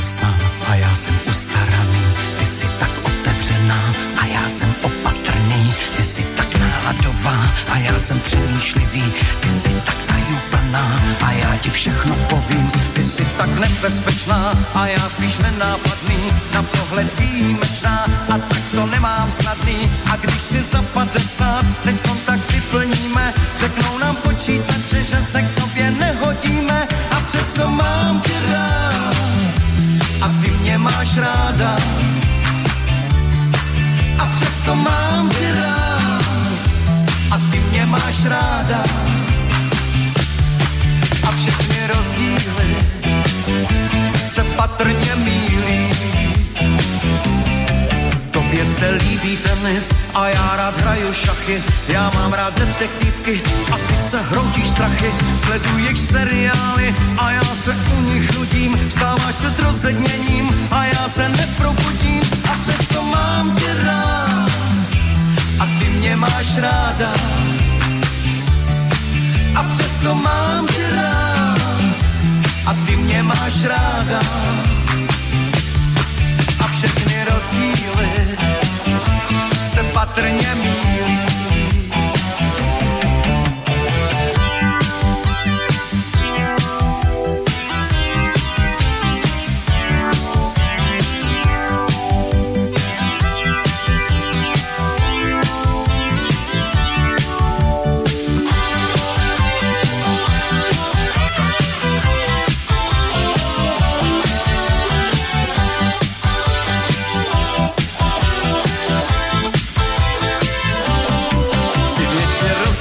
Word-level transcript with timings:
milostná 0.00 0.36
a 0.68 0.74
já 0.74 0.94
jsem 0.94 1.20
ustaraný. 1.30 2.04
Ty 2.38 2.46
jsi 2.46 2.66
tak 2.78 2.90
otevřená 3.04 3.92
a 4.22 4.26
já 4.26 4.48
jsem 4.48 4.74
opatrný. 4.82 5.74
Ty 5.96 6.02
jsi 6.04 6.22
tak 6.22 6.56
náladová 6.56 7.46
a 7.72 7.78
já 7.78 7.98
jsem 7.98 8.20
přemýšlivý. 8.20 9.14
Ty 9.40 9.50
jsi 9.50 9.68
tak 9.68 9.96
tajuplná 10.06 11.00
a 11.20 11.32
já 11.32 11.56
ti 11.56 11.70
všechno 11.70 12.14
povím. 12.14 12.70
Ty 12.94 13.04
jsi 13.04 13.24
tak 13.24 13.58
nebezpečná 13.58 14.54
a 14.74 14.86
já 14.86 15.08
spíš 15.08 15.38
nenápadný. 15.38 16.30
Na 16.54 16.62
pohled 16.62 17.20
výjimečná 17.20 18.04
a 18.28 18.38
tak 18.38 18.62
to 18.74 18.86
nemám 18.86 19.32
snadný. 19.32 19.90
A 20.12 20.16
když 20.16 20.42
si 20.42 20.62
za 20.62 20.82
50, 20.82 21.64
teď 21.84 22.08
kontakt 22.08 22.52
vyplníme, 22.52 23.34
řeknou 23.58 23.98
nám 23.98 24.16
počítače, 24.16 25.04
že 25.04 25.22
se 25.22 25.42
k 25.42 25.60
sobě 25.60 25.90
nehodíme 25.90 26.88
a 27.10 27.20
přesto 27.20 27.70
mám 27.70 28.20
tě 28.20 28.32
rád 28.52 28.79
ty 30.80 30.84
mě 30.84 30.92
máš 30.96 31.16
ráda. 31.16 31.76
A 34.18 34.26
přesto 34.26 34.74
mám 34.74 35.28
tě 35.28 35.52
rád. 35.54 36.22
A 37.30 37.38
ty 37.50 37.60
mě 37.70 37.86
máš 37.86 38.24
ráda. 38.24 38.82
A 41.28 41.30
všechny 41.30 41.86
rozdíly 41.86 42.76
se 44.26 44.44
patrně 44.44 45.14
mílí 45.16 46.19
se 48.80 48.90
líbí 48.90 49.36
tenis 49.36 49.88
a 50.14 50.28
já 50.28 50.56
rád 50.56 50.80
hraju 50.80 51.12
šachy. 51.14 51.62
Já 51.88 52.10
mám 52.14 52.32
rád 52.32 52.54
detektivky 52.58 53.40
a 53.72 53.76
ty 53.76 53.96
se 54.10 54.22
hroutíš 54.22 54.68
strachy. 54.68 55.12
Sleduješ 55.36 55.98
seriály 55.98 56.94
a 57.18 57.30
já 57.30 57.44
se 57.44 57.76
u 57.98 58.00
nich 58.00 58.38
nudím. 58.38 58.88
Vstáváš 58.88 59.34
před 59.34 59.60
rozedněním 59.60 60.68
a 60.70 60.84
já 60.84 61.08
se 61.08 61.28
neprobudím. 61.28 62.22
A 62.52 62.52
přesto 62.62 63.02
mám 63.02 63.56
tě 63.56 63.74
rád 63.84 64.50
a 65.60 65.66
ty 65.78 65.86
mě 65.86 66.16
máš 66.16 66.56
ráda. 66.56 67.12
A 69.54 69.62
přesto 69.62 70.14
mám 70.14 70.66
tě 70.66 70.86
rád 70.96 71.58
a 72.66 72.74
ty 72.86 72.96
mě 72.96 73.22
máš 73.22 73.64
ráda 73.64 74.20
a 76.60 76.66
všechny 76.76 77.24
rozdíly 77.30 78.30
se 79.80 79.92
patrně 79.92 80.54
mílí. 80.54 81.19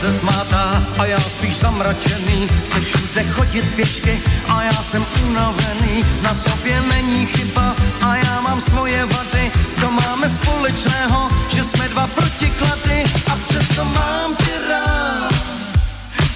Věčně 0.09 0.29
rozesmátá 0.29 0.83
a 0.99 1.05
já 1.05 1.19
spíš 1.19 1.55
zamračený. 1.55 2.47
Chceš 2.65 2.85
všude 2.85 3.23
chodit 3.23 3.75
pěšky 3.75 4.21
a 4.47 4.63
já 4.63 4.83
jsem 4.83 5.05
unavený. 5.27 6.03
Na 6.23 6.33
tobě 6.33 6.81
není 6.81 7.25
chyba 7.25 7.75
a 8.01 8.15
já 8.15 8.41
mám 8.41 8.61
svoje 8.61 9.05
vady. 9.05 9.51
Co 9.79 9.91
máme 9.91 10.29
společného, 10.29 11.29
že 11.49 11.63
jsme 11.63 11.89
dva 11.89 12.07
protiklady 12.07 13.03
a 13.31 13.35
přesto 13.47 13.85
mám 13.85 14.35
tě 14.35 14.53
rád 14.69 15.33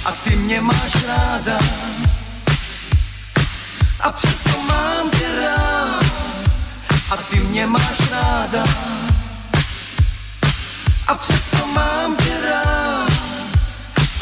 a 0.05 0.11
ty 0.11 0.35
mě 0.35 0.61
máš 0.61 0.93
ráda. 1.07 1.57
A 3.99 4.11
přesto 4.11 4.61
mám 4.67 5.09
tě 5.09 5.27
rád 5.41 6.05
a 7.11 7.17
ty 7.17 7.39
mě 7.39 7.67
máš 7.67 8.11
ráda 8.11 8.63
a 11.07 11.15
přesto 11.15 11.67
mám 11.67 12.15
tě 12.15 12.42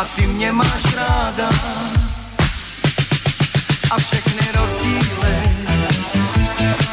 a 0.02 0.06
ty 0.16 0.28
mě 0.28 0.52
máš 0.52 0.96
ráda. 0.96 1.50
A 3.92 3.98
všechny 3.98 4.48
rozdíly 4.60 5.36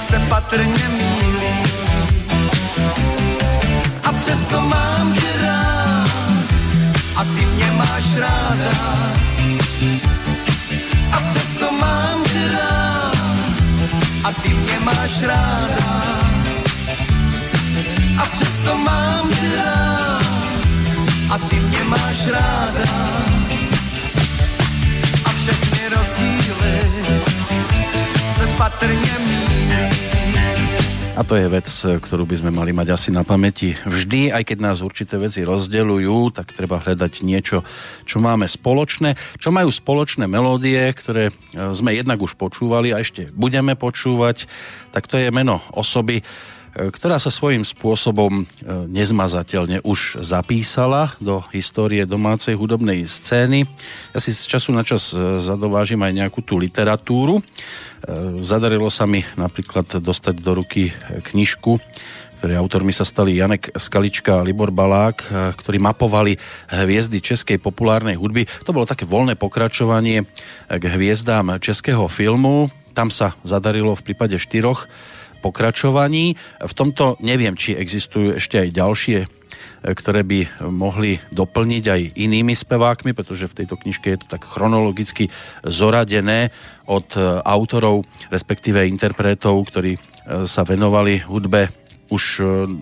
se 0.00 0.18
patrně 0.28 0.88
mílí. 0.88 1.56
A 4.04 4.12
přesto 4.12 4.60
mám 4.60 5.12
tě 5.12 5.32
rád. 5.42 6.10
A 7.16 7.24
ty 7.24 7.44
mě 7.46 7.70
máš 7.72 8.16
ráda. 8.16 8.70
A 11.12 11.18
přesto 11.30 11.72
mám 11.72 12.22
tě 12.24 12.48
rád. 12.52 13.16
A 14.24 14.32
ty 14.32 14.48
mě 14.48 14.78
máš 14.80 15.22
ráda. 15.22 16.02
A 18.22 18.26
přesto 18.26 18.76
mám 18.76 19.28
tě 19.28 19.56
rád. 19.56 19.88
A 21.30 21.38
ty 21.38 21.67
máš 21.88 22.28
ráda. 22.28 22.88
A 25.24 25.28
všechny 25.28 25.88
rozdíly 25.88 26.76
se 28.36 28.46
patrně 28.56 29.12
mílí. 29.18 29.48
A 31.18 31.26
to 31.26 31.34
je 31.34 31.50
vec, 31.50 31.66
ktorú 31.98 32.30
by 32.30 32.36
sme 32.38 32.54
mali 32.54 32.70
mať 32.70 32.94
asi 32.94 33.10
na 33.10 33.26
pamäti 33.26 33.74
vždy, 33.82 34.30
aj 34.30 34.54
keď 34.54 34.58
nás 34.62 34.78
určité 34.86 35.18
veci 35.18 35.42
rozdeľujú, 35.42 36.30
tak 36.30 36.54
treba 36.54 36.78
hľadať 36.78 37.26
niečo, 37.26 37.66
čo 38.06 38.22
máme 38.22 38.46
spoločné, 38.46 39.18
čo 39.42 39.50
majú 39.50 39.66
spoločné 39.66 40.30
melódie, 40.30 40.78
ktoré 40.78 41.34
e, 41.34 41.74
sme 41.74 41.98
jednak 41.98 42.22
už 42.22 42.38
počúvali 42.38 42.94
a 42.94 43.02
ešte 43.02 43.34
budeme 43.34 43.74
počúvať, 43.74 44.46
tak 44.94 45.10
to 45.10 45.18
je 45.18 45.34
meno 45.34 45.58
osoby, 45.74 46.22
ktorá 46.76 47.16
sa 47.16 47.32
svojím 47.32 47.64
spôsobom 47.64 48.42
e, 48.42 48.44
nezmazateľne 48.92 49.82
už 49.82 50.20
zapísala 50.20 51.16
do 51.18 51.40
histórie 51.50 52.04
domácej 52.04 52.54
hudobnej 52.54 53.08
scény. 53.08 53.64
Ja 54.12 54.18
si 54.20 54.30
z 54.36 54.44
času 54.44 54.76
na 54.76 54.84
čas 54.84 55.10
e, 55.10 55.40
zadovážim 55.40 56.00
aj 56.04 56.12
nejakú 56.12 56.44
tú 56.44 56.60
literatúru. 56.60 57.40
E, 57.40 57.42
Zadarilo 58.44 58.92
sa 58.92 59.08
mi 59.08 59.24
napríklad 59.34 59.98
dostať 59.98 60.34
do 60.38 60.60
ruky 60.60 60.92
knižku, 61.32 61.80
ktorej 62.38 62.60
autormi 62.60 62.94
sa 62.94 63.02
stali 63.02 63.34
Janek 63.34 63.74
Skalička 63.74 64.38
a 64.38 64.46
Libor 64.46 64.70
Balák, 64.70 65.26
ktorí 65.58 65.82
mapovali 65.82 66.38
hviezdy 66.70 67.18
českej 67.18 67.58
populárnej 67.58 68.14
hudby. 68.14 68.46
To 68.62 68.70
bolo 68.70 68.86
také 68.86 69.02
voľné 69.02 69.34
pokračovanie 69.34 70.22
k 70.70 70.84
hviezdám 70.86 71.58
českého 71.58 72.06
filmu. 72.06 72.70
Tam 72.94 73.10
sa 73.10 73.34
zadarilo 73.42 73.98
v 73.98 74.06
prípade 74.06 74.38
štyroch 74.38 74.86
pokračovaní. 75.40 76.34
V 76.60 76.74
tomto 76.74 77.18
neviem, 77.24 77.54
či 77.54 77.78
existujú 77.78 78.38
ešte 78.38 78.62
aj 78.62 78.70
ďalšie 78.74 79.20
ktoré 79.78 80.26
by 80.26 80.66
mohli 80.74 81.22
doplniť 81.30 81.84
aj 81.86 82.00
inými 82.18 82.50
spevákmi, 82.50 83.14
pretože 83.14 83.46
v 83.46 83.62
tejto 83.62 83.78
knižke 83.78 84.10
je 84.10 84.18
to 84.18 84.26
tak 84.26 84.42
chronologicky 84.42 85.30
zoradené 85.62 86.50
od 86.90 87.14
autorov, 87.46 88.02
respektíve 88.26 88.82
interpretov, 88.90 89.54
ktorí 89.70 89.94
sa 90.50 90.66
venovali 90.66 91.22
hudbe 91.22 91.70
už 92.08 92.24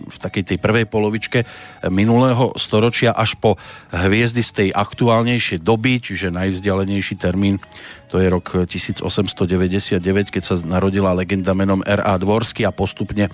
v 0.07 0.17
takej 0.17 0.55
tej 0.55 0.59
prvej 0.63 0.87
polovičke 0.87 1.45
minulého 1.91 2.55
storočia 2.57 3.13
až 3.13 3.35
po 3.39 3.59
hviezdy 3.91 4.43
z 4.43 4.51
tej 4.51 4.69
aktuálnejšej 4.73 5.63
doby, 5.63 5.99
čiže 5.99 6.34
najvzdialenejší 6.34 7.19
termín 7.19 7.59
to 8.07 8.23
je 8.23 8.31
rok 8.31 8.71
1899, 8.71 9.99
keď 10.31 10.43
sa 10.43 10.55
narodila 10.63 11.11
legenda 11.11 11.51
menom 11.59 11.83
R.A. 11.83 12.15
Dvorsky 12.23 12.63
a 12.63 12.71
postupne 12.71 13.27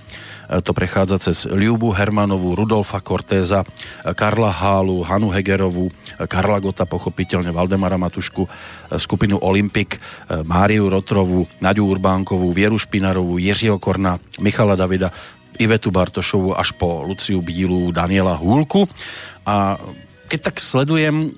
to 0.65 0.73
prechádza 0.73 1.21
cez 1.21 1.45
Liubu 1.45 1.93
Hermanovú, 1.93 2.57
Rudolfa 2.57 3.05
Cortéza, 3.05 3.69
Karla 4.17 4.49
Hálu, 4.49 5.05
Hanu 5.05 5.29
Hegerovú, 5.29 5.93
Karla 6.25 6.57
Gota, 6.57 6.89
pochopiteľne 6.89 7.53
Valdemara 7.53 8.01
Matušku, 8.01 8.49
skupinu 8.97 9.45
Olympik, 9.45 10.01
Máriu 10.49 10.89
Rotrovú, 10.89 11.45
Naďu 11.61 11.93
Urbánkovú, 11.93 12.49
Vieru 12.57 12.81
Špinarovú, 12.81 13.37
Jiřího 13.37 13.77
Korna, 13.77 14.17
Michala 14.41 14.73
Davida, 14.73 15.13
Ivetu 15.63 15.95
Bartošovu 15.95 16.59
až 16.59 16.75
po 16.75 17.07
Luciu 17.07 17.39
Bílu, 17.39 17.95
Daniela 17.95 18.35
Húlku 18.35 18.91
a 19.47 19.79
keď 20.33 20.41
tak 20.49 20.65
sledujem 20.65 21.17
e, 21.17 21.29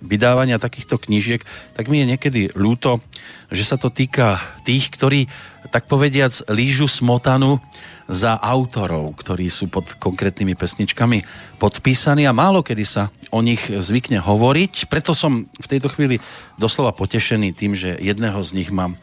vydávania 0.00 0.56
takýchto 0.56 0.96
knížiek, 0.96 1.44
tak 1.76 1.92
mi 1.92 2.00
je 2.00 2.08
niekedy 2.08 2.40
ľúto, 2.56 3.04
že 3.52 3.68
sa 3.68 3.76
to 3.76 3.92
týka 3.92 4.40
tých, 4.64 4.88
ktorí, 4.88 5.28
tak 5.68 5.84
povediac, 5.84 6.32
lížu 6.48 6.88
smotanu 6.88 7.60
za 8.08 8.40
autorov, 8.40 9.12
ktorí 9.20 9.52
sú 9.52 9.68
pod 9.68 9.92
konkrétnymi 10.00 10.56
pesničkami 10.56 11.22
podpísaní 11.60 12.24
a 12.24 12.32
málo 12.32 12.64
kedy 12.64 12.84
sa 12.88 13.12
o 13.28 13.44
nich 13.44 13.60
zvykne 13.68 14.24
hovoriť. 14.24 14.88
Preto 14.88 15.12
som 15.12 15.46
v 15.46 15.70
tejto 15.70 15.92
chvíli 15.92 16.18
doslova 16.56 16.96
potešený 16.96 17.52
tým, 17.52 17.76
že 17.76 17.94
jedného 18.00 18.40
z 18.40 18.50
nich 18.56 18.72
mám 18.72 18.96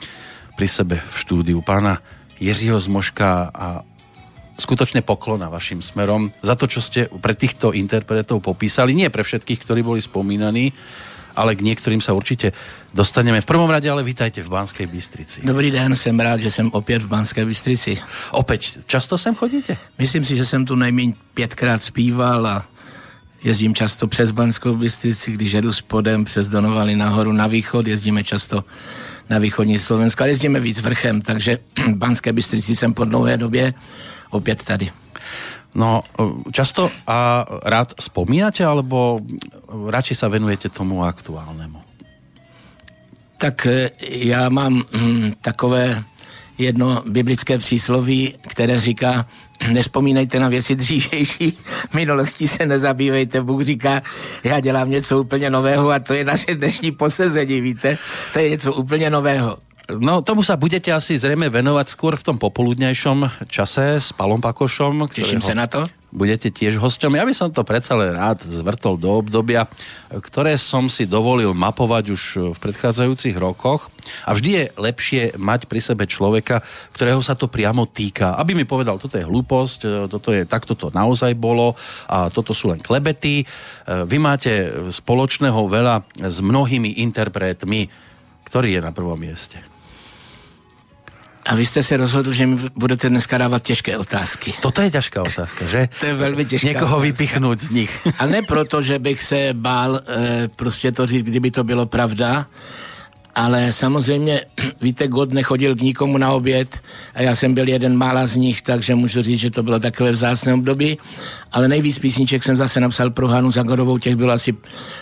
pri 0.58 0.68
sebe 0.68 0.98
v 1.00 1.16
štúdiu 1.16 1.62
pána 1.62 2.02
Jiřího 2.42 2.82
Zmoška 2.82 3.54
a 3.54 3.68
skutočne 4.58 5.06
poklona 5.06 5.48
vašim 5.54 5.82
smerom 5.82 6.34
za 6.42 6.58
to, 6.58 6.66
čo 6.66 6.82
ste 6.82 7.08
pre 7.22 7.38
týchto 7.38 7.72
interpretov 7.72 8.42
popísali. 8.42 8.98
Nie 8.98 9.14
pre 9.14 9.22
všetkých, 9.22 9.62
ktorí 9.62 9.86
boli 9.86 10.02
spomínaní, 10.02 10.74
ale 11.38 11.56
k 11.56 11.62
některým 11.62 12.02
se 12.02 12.12
určitě 12.12 12.52
dostaneme. 12.94 13.42
V 13.42 13.46
prvom 13.46 13.70
rade 13.70 13.90
ale 13.90 14.04
vítajte 14.04 14.42
v 14.42 14.50
Banské 14.50 14.88
Bystrici. 14.88 15.42
Dobrý 15.46 15.72
den, 15.72 15.96
jsem 15.96 16.20
rád, 16.20 16.42
že 16.42 16.52
jsem 16.52 16.70
opět 16.74 17.02
v 17.02 17.08
Banské 17.08 17.46
Bystrici. 17.46 17.98
Opět, 18.32 18.62
často 18.86 19.18
sem 19.18 19.36
chodíte? 19.36 19.78
Myslím 19.98 20.26
si, 20.26 20.36
že 20.36 20.46
jsem 20.46 20.66
tu 20.66 20.76
nejméně 20.76 21.14
pětkrát 21.34 21.84
zpíval 21.84 22.48
a 22.48 22.66
jezdím 23.44 23.76
často 23.76 24.08
přes 24.08 24.32
Banskou 24.32 24.76
Bystrici, 24.76 25.32
když 25.32 25.52
jedu 25.52 25.74
spodem 25.74 26.26
přes 26.26 26.50
Donovali 26.50 26.96
nahoru 26.96 27.32
na 27.32 27.48
východ, 27.48 27.88
jezdíme 27.88 28.24
často 28.24 28.64
na 29.30 29.38
východní 29.38 29.80
Slovensko, 29.80 30.24
ale 30.24 30.32
jezdíme 30.32 30.60
víc 30.60 30.80
vrchem, 30.80 31.22
takže 31.22 31.58
v 31.88 31.96
Banské 31.96 32.34
Bystrici 32.34 32.76
jsem 32.76 32.94
po 32.94 33.06
dlouhé 33.06 33.38
době 33.38 33.74
opět 34.30 34.64
tady. 34.64 34.92
No, 35.76 36.04
často 36.52 36.90
a 37.08 37.46
rád 37.64 37.94
spomínate, 38.02 38.66
alebo 38.66 39.22
radši 39.70 40.16
sa 40.18 40.26
venujete 40.26 40.74
tomu 40.74 41.06
aktuálnemu? 41.06 41.78
Tak 43.38 43.66
e, 43.70 43.92
já 44.26 44.50
mám 44.50 44.82
hm, 44.82 45.38
takové 45.42 46.04
jedno 46.58 47.04
biblické 47.06 47.58
přísloví, 47.58 48.36
které 48.42 48.80
říká, 48.80 49.26
nespomínejte 49.72 50.40
na 50.40 50.50
věci 50.50 50.76
dřívější, 50.76 51.58
minulostí 51.94 52.48
se 52.48 52.66
nezabývejte. 52.66 53.42
Bůh 53.42 53.62
říká, 53.62 54.02
já 54.44 54.60
dělám 54.60 54.90
něco 54.90 55.20
úplně 55.22 55.50
nového 55.50 55.90
a 55.92 56.00
to 56.00 56.14
je 56.14 56.26
naše 56.26 56.56
dnešní 56.56 56.92
posezení, 56.92 57.62
víte? 57.62 57.98
To 58.34 58.40
je 58.40 58.50
něco 58.50 58.74
úplně 58.74 59.10
nového. 59.10 59.67
No, 59.88 60.20
tomu 60.20 60.44
sa 60.44 60.60
budete 60.60 60.92
asi 60.92 61.16
zrejme 61.16 61.48
venovať 61.48 61.88
skôr 61.88 62.20
v 62.20 62.26
tom 62.28 62.36
popoludnejšom 62.36 63.48
čase 63.48 64.04
s 64.04 64.12
Palom 64.12 64.44
Pakošom. 64.44 65.08
Teším 65.08 65.40
sa 65.40 65.56
na 65.56 65.64
to. 65.64 65.88
Budete 66.12 66.52
tiež 66.52 66.76
hosťom. 66.76 67.16
Ja 67.16 67.24
by 67.24 67.32
som 67.32 67.56
to 67.56 67.64
predsa 67.64 67.96
len 67.96 68.12
rád 68.12 68.44
zvrtol 68.44 69.00
do 69.00 69.24
obdobia, 69.24 69.64
ktoré 70.12 70.60
som 70.60 70.92
si 70.92 71.08
dovolil 71.08 71.56
mapovať 71.56 72.06
už 72.12 72.24
v 72.52 72.58
predchádzajúcich 72.60 73.40
rokoch. 73.40 73.88
A 74.28 74.36
vždy 74.36 74.50
je 74.52 74.64
lepšie 74.76 75.22
mať 75.40 75.72
pri 75.72 75.80
sebe 75.80 76.04
človeka, 76.04 76.60
ktorého 76.92 77.24
sa 77.24 77.40
to 77.40 77.48
priamo 77.48 77.88
týka. 77.88 78.36
Aby 78.36 78.60
mi 78.60 78.68
povedal, 78.68 79.00
toto 79.00 79.16
je 79.16 79.24
hlúposť, 79.24 80.12
toto 80.12 80.36
je, 80.36 80.44
takto 80.44 80.76
to 80.76 80.92
naozaj 80.92 81.32
bolo 81.32 81.80
a 82.12 82.28
toto 82.28 82.52
sú 82.52 82.76
len 82.76 82.84
klebety. 82.84 83.48
Vy 83.88 84.18
máte 84.20 84.68
spoločného 84.92 85.64
veľa 85.64 86.04
s 86.28 86.44
mnohými 86.44 87.00
interpretmi. 87.08 87.88
Ktorý 88.48 88.80
je 88.80 88.82
na 88.84 88.92
prvom 88.92 89.20
mieste? 89.20 89.77
A 91.48 91.56
vy 91.56 91.66
jste 91.66 91.84
se 91.84 91.98
rozhodl, 91.98 92.34
že 92.34 92.48
mi 92.48 92.58
budete 92.76 93.10
dneska 93.10 93.38
dávat 93.38 93.64
těžké 93.64 93.98
otázky. 93.98 94.54
Toto 94.62 94.82
je 94.82 94.92
těžká 94.92 95.22
otázka, 95.22 95.66
že? 95.66 95.90
to 96.00 96.06
je 96.06 96.14
velmi 96.14 96.46
těžká 96.46 96.68
Někoho 96.68 96.98
otázka. 96.98 97.04
vypichnout 97.04 97.62
z 97.62 97.70
nich. 97.70 98.08
A 98.20 98.26
ne 98.26 98.42
proto, 98.42 98.82
že 98.82 99.00
bych 99.00 99.22
se 99.22 99.50
bál 99.54 99.96
e, 100.08 100.48
prostě 100.56 100.92
to 100.92 101.08
říct, 101.08 101.24
kdyby 101.24 101.52
to 101.52 101.64
bylo 101.64 101.86
pravda, 101.86 102.46
ale 103.36 103.74
samozřejmě, 103.74 104.42
víte, 104.82 105.08
God 105.08 105.34
nechodil 105.34 105.76
k 105.76 105.82
nikomu 105.82 106.18
na 106.18 106.32
oběd 106.32 106.80
a 107.14 107.22
já 107.22 107.36
jsem 107.36 107.54
byl 107.54 107.68
jeden 107.68 107.98
mála 107.98 108.28
z 108.28 108.36
nich, 108.36 108.62
takže 108.62 108.96
můžu 108.96 109.22
říct, 109.22 109.40
že 109.40 109.52
to 109.52 109.64
bylo 109.64 109.80
takové 109.80 110.12
vzácné 110.12 110.54
období, 110.54 110.98
ale 111.52 111.68
nejvíc 111.68 112.00
písniček 112.00 112.44
jsem 112.44 112.58
zase 112.58 112.80
napsal 112.80 113.10
pro 113.10 113.28
Hanu 113.28 113.52
Zagorovou, 113.52 113.98
těch 113.98 114.16
bylo 114.16 114.34
asi 114.34 114.54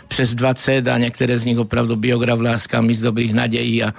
přes 0.08 0.34
20 0.34 0.88
a 0.88 0.98
některé 0.98 1.40
z 1.40 1.46
nich 1.46 1.58
opravdu 1.58 1.96
biograf 1.96 2.40
láska, 2.40 2.82
míst 2.82 3.02
dobrých 3.02 3.34
nadějí 3.34 3.84
a 3.84 3.94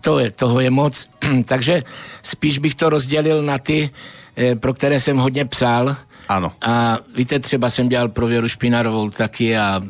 to 0.00 0.18
je, 0.18 0.30
toho 0.30 0.60
je 0.60 0.70
moc. 0.70 1.08
Takže 1.44 1.82
spíš 2.22 2.58
bych 2.58 2.74
to 2.74 2.88
rozdělil 2.88 3.42
na 3.42 3.58
ty, 3.58 3.90
eh, 4.36 4.56
pro 4.56 4.74
které 4.74 5.00
jsem 5.00 5.16
hodně 5.16 5.44
psal. 5.44 5.96
Ano. 6.28 6.52
A 6.62 6.98
víte, 7.16 7.38
třeba 7.38 7.70
jsem 7.70 7.88
dělal 7.88 8.08
pro 8.08 8.26
Věru 8.26 8.48
Špinarovou 8.48 9.10
taky 9.10 9.56
a 9.56 9.80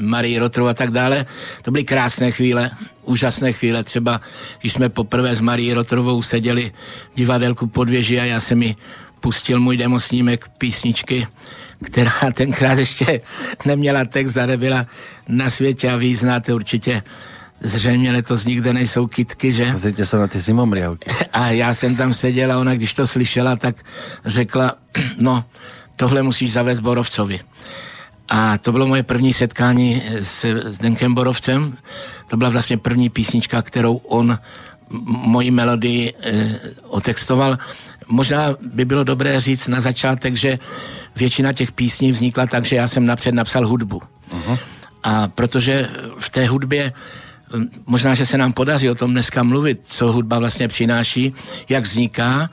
Marii 0.00 0.38
Rotrovou 0.38 0.68
a 0.68 0.74
tak 0.74 0.90
dále. 0.90 1.26
To 1.62 1.70
byly 1.70 1.84
krásné 1.84 2.32
chvíle, 2.32 2.70
úžasné 3.04 3.52
chvíle. 3.52 3.82
Třeba, 3.82 4.20
když 4.60 4.72
jsme 4.72 4.88
poprvé 4.88 5.36
s 5.36 5.40
Marí 5.40 5.72
Rotrovou 5.72 6.22
seděli 6.22 6.72
v 7.12 7.16
divadelku 7.16 7.66
pod 7.66 7.90
věži 7.90 8.20
a 8.20 8.24
já 8.24 8.40
jsem 8.40 8.58
mi 8.58 8.76
pustil 9.20 9.60
můj 9.60 9.76
demosnímek 9.76 10.48
písničky, 10.58 11.26
která 11.84 12.30
tenkrát 12.34 12.78
ještě 12.78 13.20
neměla 13.64 14.04
text 14.04 14.36
a 14.36 14.46
nebyla 14.46 14.86
na 15.28 15.50
světě 15.50 15.90
a 15.90 15.96
vy 15.96 16.16
znáte 16.16 16.54
určitě 16.54 17.02
zřejmě 17.62 18.12
letos 18.12 18.44
nikde 18.44 18.72
nejsou 18.72 19.06
kitky, 19.06 19.52
že? 19.52 19.72
Pozrite 19.72 20.06
se 20.06 20.16
na 20.16 20.26
ty 20.26 20.38
zimomriavky. 20.38 21.10
A 21.32 21.48
já 21.48 21.74
jsem 21.74 21.96
tam 21.96 22.14
seděl 22.14 22.52
a 22.52 22.58
ona, 22.58 22.74
když 22.74 22.94
to 22.94 23.06
slyšela, 23.06 23.56
tak 23.56 23.76
řekla, 24.24 24.74
no, 25.18 25.44
tohle 25.96 26.22
musíš 26.22 26.52
zavést 26.52 26.80
Borovcovi. 26.80 27.40
A 28.28 28.58
to 28.58 28.72
bylo 28.72 28.86
moje 28.86 29.02
první 29.02 29.32
setkání 29.32 30.02
s, 30.22 30.44
s 30.44 30.78
Denkem 30.78 31.14
Borovcem. 31.14 31.76
To 32.30 32.36
byla 32.36 32.50
vlastně 32.50 32.78
první 32.78 33.08
písnička, 33.08 33.62
kterou 33.62 33.96
on 33.96 34.38
moji 35.06 35.50
melodii 35.50 36.14
e, 36.22 36.54
otextoval. 36.88 37.58
Možná 38.08 38.56
by 38.60 38.84
bylo 38.84 39.04
dobré 39.04 39.40
říct 39.40 39.68
na 39.68 39.80
začátek, 39.80 40.36
že 40.36 40.58
většina 41.16 41.52
těch 41.52 41.72
písní 41.72 42.12
vznikla 42.12 42.46
tak, 42.46 42.64
že 42.64 42.76
já 42.76 42.88
jsem 42.88 43.06
napřed 43.06 43.34
napsal 43.34 43.68
hudbu. 43.68 44.02
Uh-huh. 44.32 44.58
A 45.02 45.28
protože 45.28 45.88
v 46.18 46.30
té 46.30 46.46
hudbě 46.46 46.92
možná, 47.86 48.14
že 48.14 48.26
se 48.26 48.38
nám 48.38 48.52
podaří 48.52 48.90
o 48.90 48.94
tom 48.94 49.10
dneska 49.10 49.42
mluvit, 49.42 49.80
co 49.84 50.12
hudba 50.12 50.38
vlastně 50.38 50.68
přináší, 50.68 51.34
jak 51.68 51.84
vzniká 51.84 52.50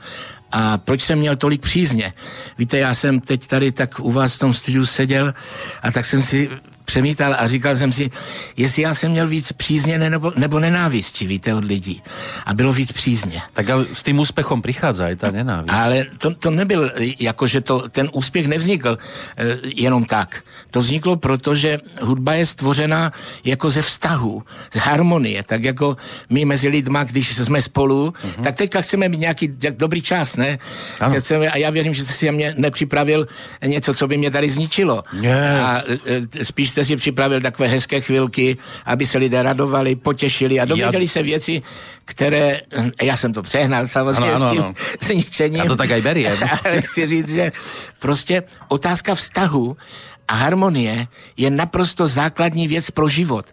a 0.52 0.78
proč 0.78 1.02
jsem 1.02 1.18
měl 1.18 1.36
tolik 1.36 1.60
přízně. 1.60 2.12
Víte, 2.58 2.78
já 2.78 2.94
jsem 2.94 3.20
teď 3.20 3.46
tady 3.46 3.72
tak 3.72 4.00
u 4.00 4.12
vás 4.12 4.36
v 4.36 4.38
tom 4.38 4.54
studiu 4.54 4.86
seděl 4.86 5.34
a 5.82 5.90
tak 5.90 6.06
jsem 6.06 6.22
si 6.22 6.50
přemítal 6.90 7.36
a 7.38 7.48
říkal 7.48 7.76
jsem 7.76 7.92
si, 7.92 8.10
jestli 8.56 8.82
já 8.82 8.94
jsem 8.94 9.10
měl 9.10 9.28
víc 9.28 9.52
přízně 9.52 9.98
nebo, 9.98 10.32
nebo 10.36 10.58
nenávisti, 10.58 11.26
víte, 11.26 11.54
od 11.54 11.64
lidí. 11.64 12.02
A 12.46 12.54
bylo 12.54 12.72
víc 12.72 12.92
přízně. 12.92 13.42
Tak 13.52 13.70
ale 13.70 13.86
s 13.92 14.02
tím 14.02 14.18
úspěchem 14.18 14.62
přichází 14.62 15.02
i 15.02 15.16
ta 15.16 15.30
nenávist. 15.30 15.70
Ale 15.70 16.06
to, 16.18 16.34
to 16.34 16.50
nebyl, 16.50 16.90
jako 17.20 17.46
že 17.46 17.60
to, 17.60 17.88
ten 17.88 18.10
úspěch 18.12 18.46
nevznikl 18.46 18.98
e, 18.98 19.56
jenom 19.74 20.04
tak. 20.04 20.42
To 20.70 20.80
vzniklo 20.80 21.16
proto, 21.16 21.54
že 21.54 21.78
hudba 22.02 22.34
je 22.34 22.46
stvořena 22.46 23.12
jako 23.44 23.70
ze 23.70 23.82
vztahu, 23.82 24.42
z 24.74 24.78
harmonie, 24.78 25.42
tak 25.42 25.64
jako 25.64 25.96
my 26.30 26.44
mezi 26.44 26.68
lidma, 26.68 27.04
když 27.04 27.36
jsme 27.36 27.62
spolu, 27.62 28.10
uh-huh. 28.10 28.42
tak 28.42 28.56
teďka 28.56 28.80
chceme 28.80 29.08
mít 29.08 29.20
nějaký 29.20 29.46
dobrý 29.70 30.02
čas, 30.02 30.36
ne? 30.36 30.58
Chceme, 31.18 31.50
a 31.50 31.56
já 31.56 31.70
věřím, 31.70 31.94
že 31.94 32.04
jste 32.04 32.12
si 32.12 32.32
mě 32.32 32.54
nepřipravil 32.58 33.26
něco, 33.66 33.94
co 33.94 34.08
by 34.08 34.18
mě 34.18 34.30
tady 34.30 34.50
zničilo. 34.50 35.04
Yeah. 35.20 35.64
A 35.64 35.82
e, 36.06 36.44
spíš 36.44 36.70
jste 36.80 36.84
si 36.84 36.96
připravil 36.96 37.40
takové 37.40 37.68
hezké 37.68 38.00
chvilky, 38.00 38.56
aby 38.84 39.06
se 39.06 39.18
lidé 39.18 39.42
radovali, 39.42 39.96
potěšili 39.96 40.60
a 40.60 40.64
dověděli 40.64 41.04
já... 41.04 41.08
se 41.08 41.22
věci, 41.22 41.62
které, 42.04 42.60
já 43.02 43.16
jsem 43.16 43.32
to 43.32 43.42
přehnal 43.42 43.86
samozřejmě 43.86 44.32
ano, 44.32 44.36
ano, 44.36 44.48
s 44.48 44.52
tím 44.52 44.62
ano. 44.62 44.74
zničením. 45.00 45.60
Já 45.60 45.64
to 45.64 45.76
tak 45.76 45.90
aj 45.90 46.00
beriem. 46.00 46.38
Ale 46.64 46.80
chci 46.80 47.06
říct, 47.06 47.28
že 47.28 47.52
prostě 47.98 48.42
otázka 48.68 49.14
vztahu 49.14 49.76
a 50.28 50.34
harmonie 50.34 51.08
je 51.36 51.50
naprosto 51.50 52.08
základní 52.08 52.68
věc 52.68 52.90
pro 52.90 53.08
život. 53.08 53.46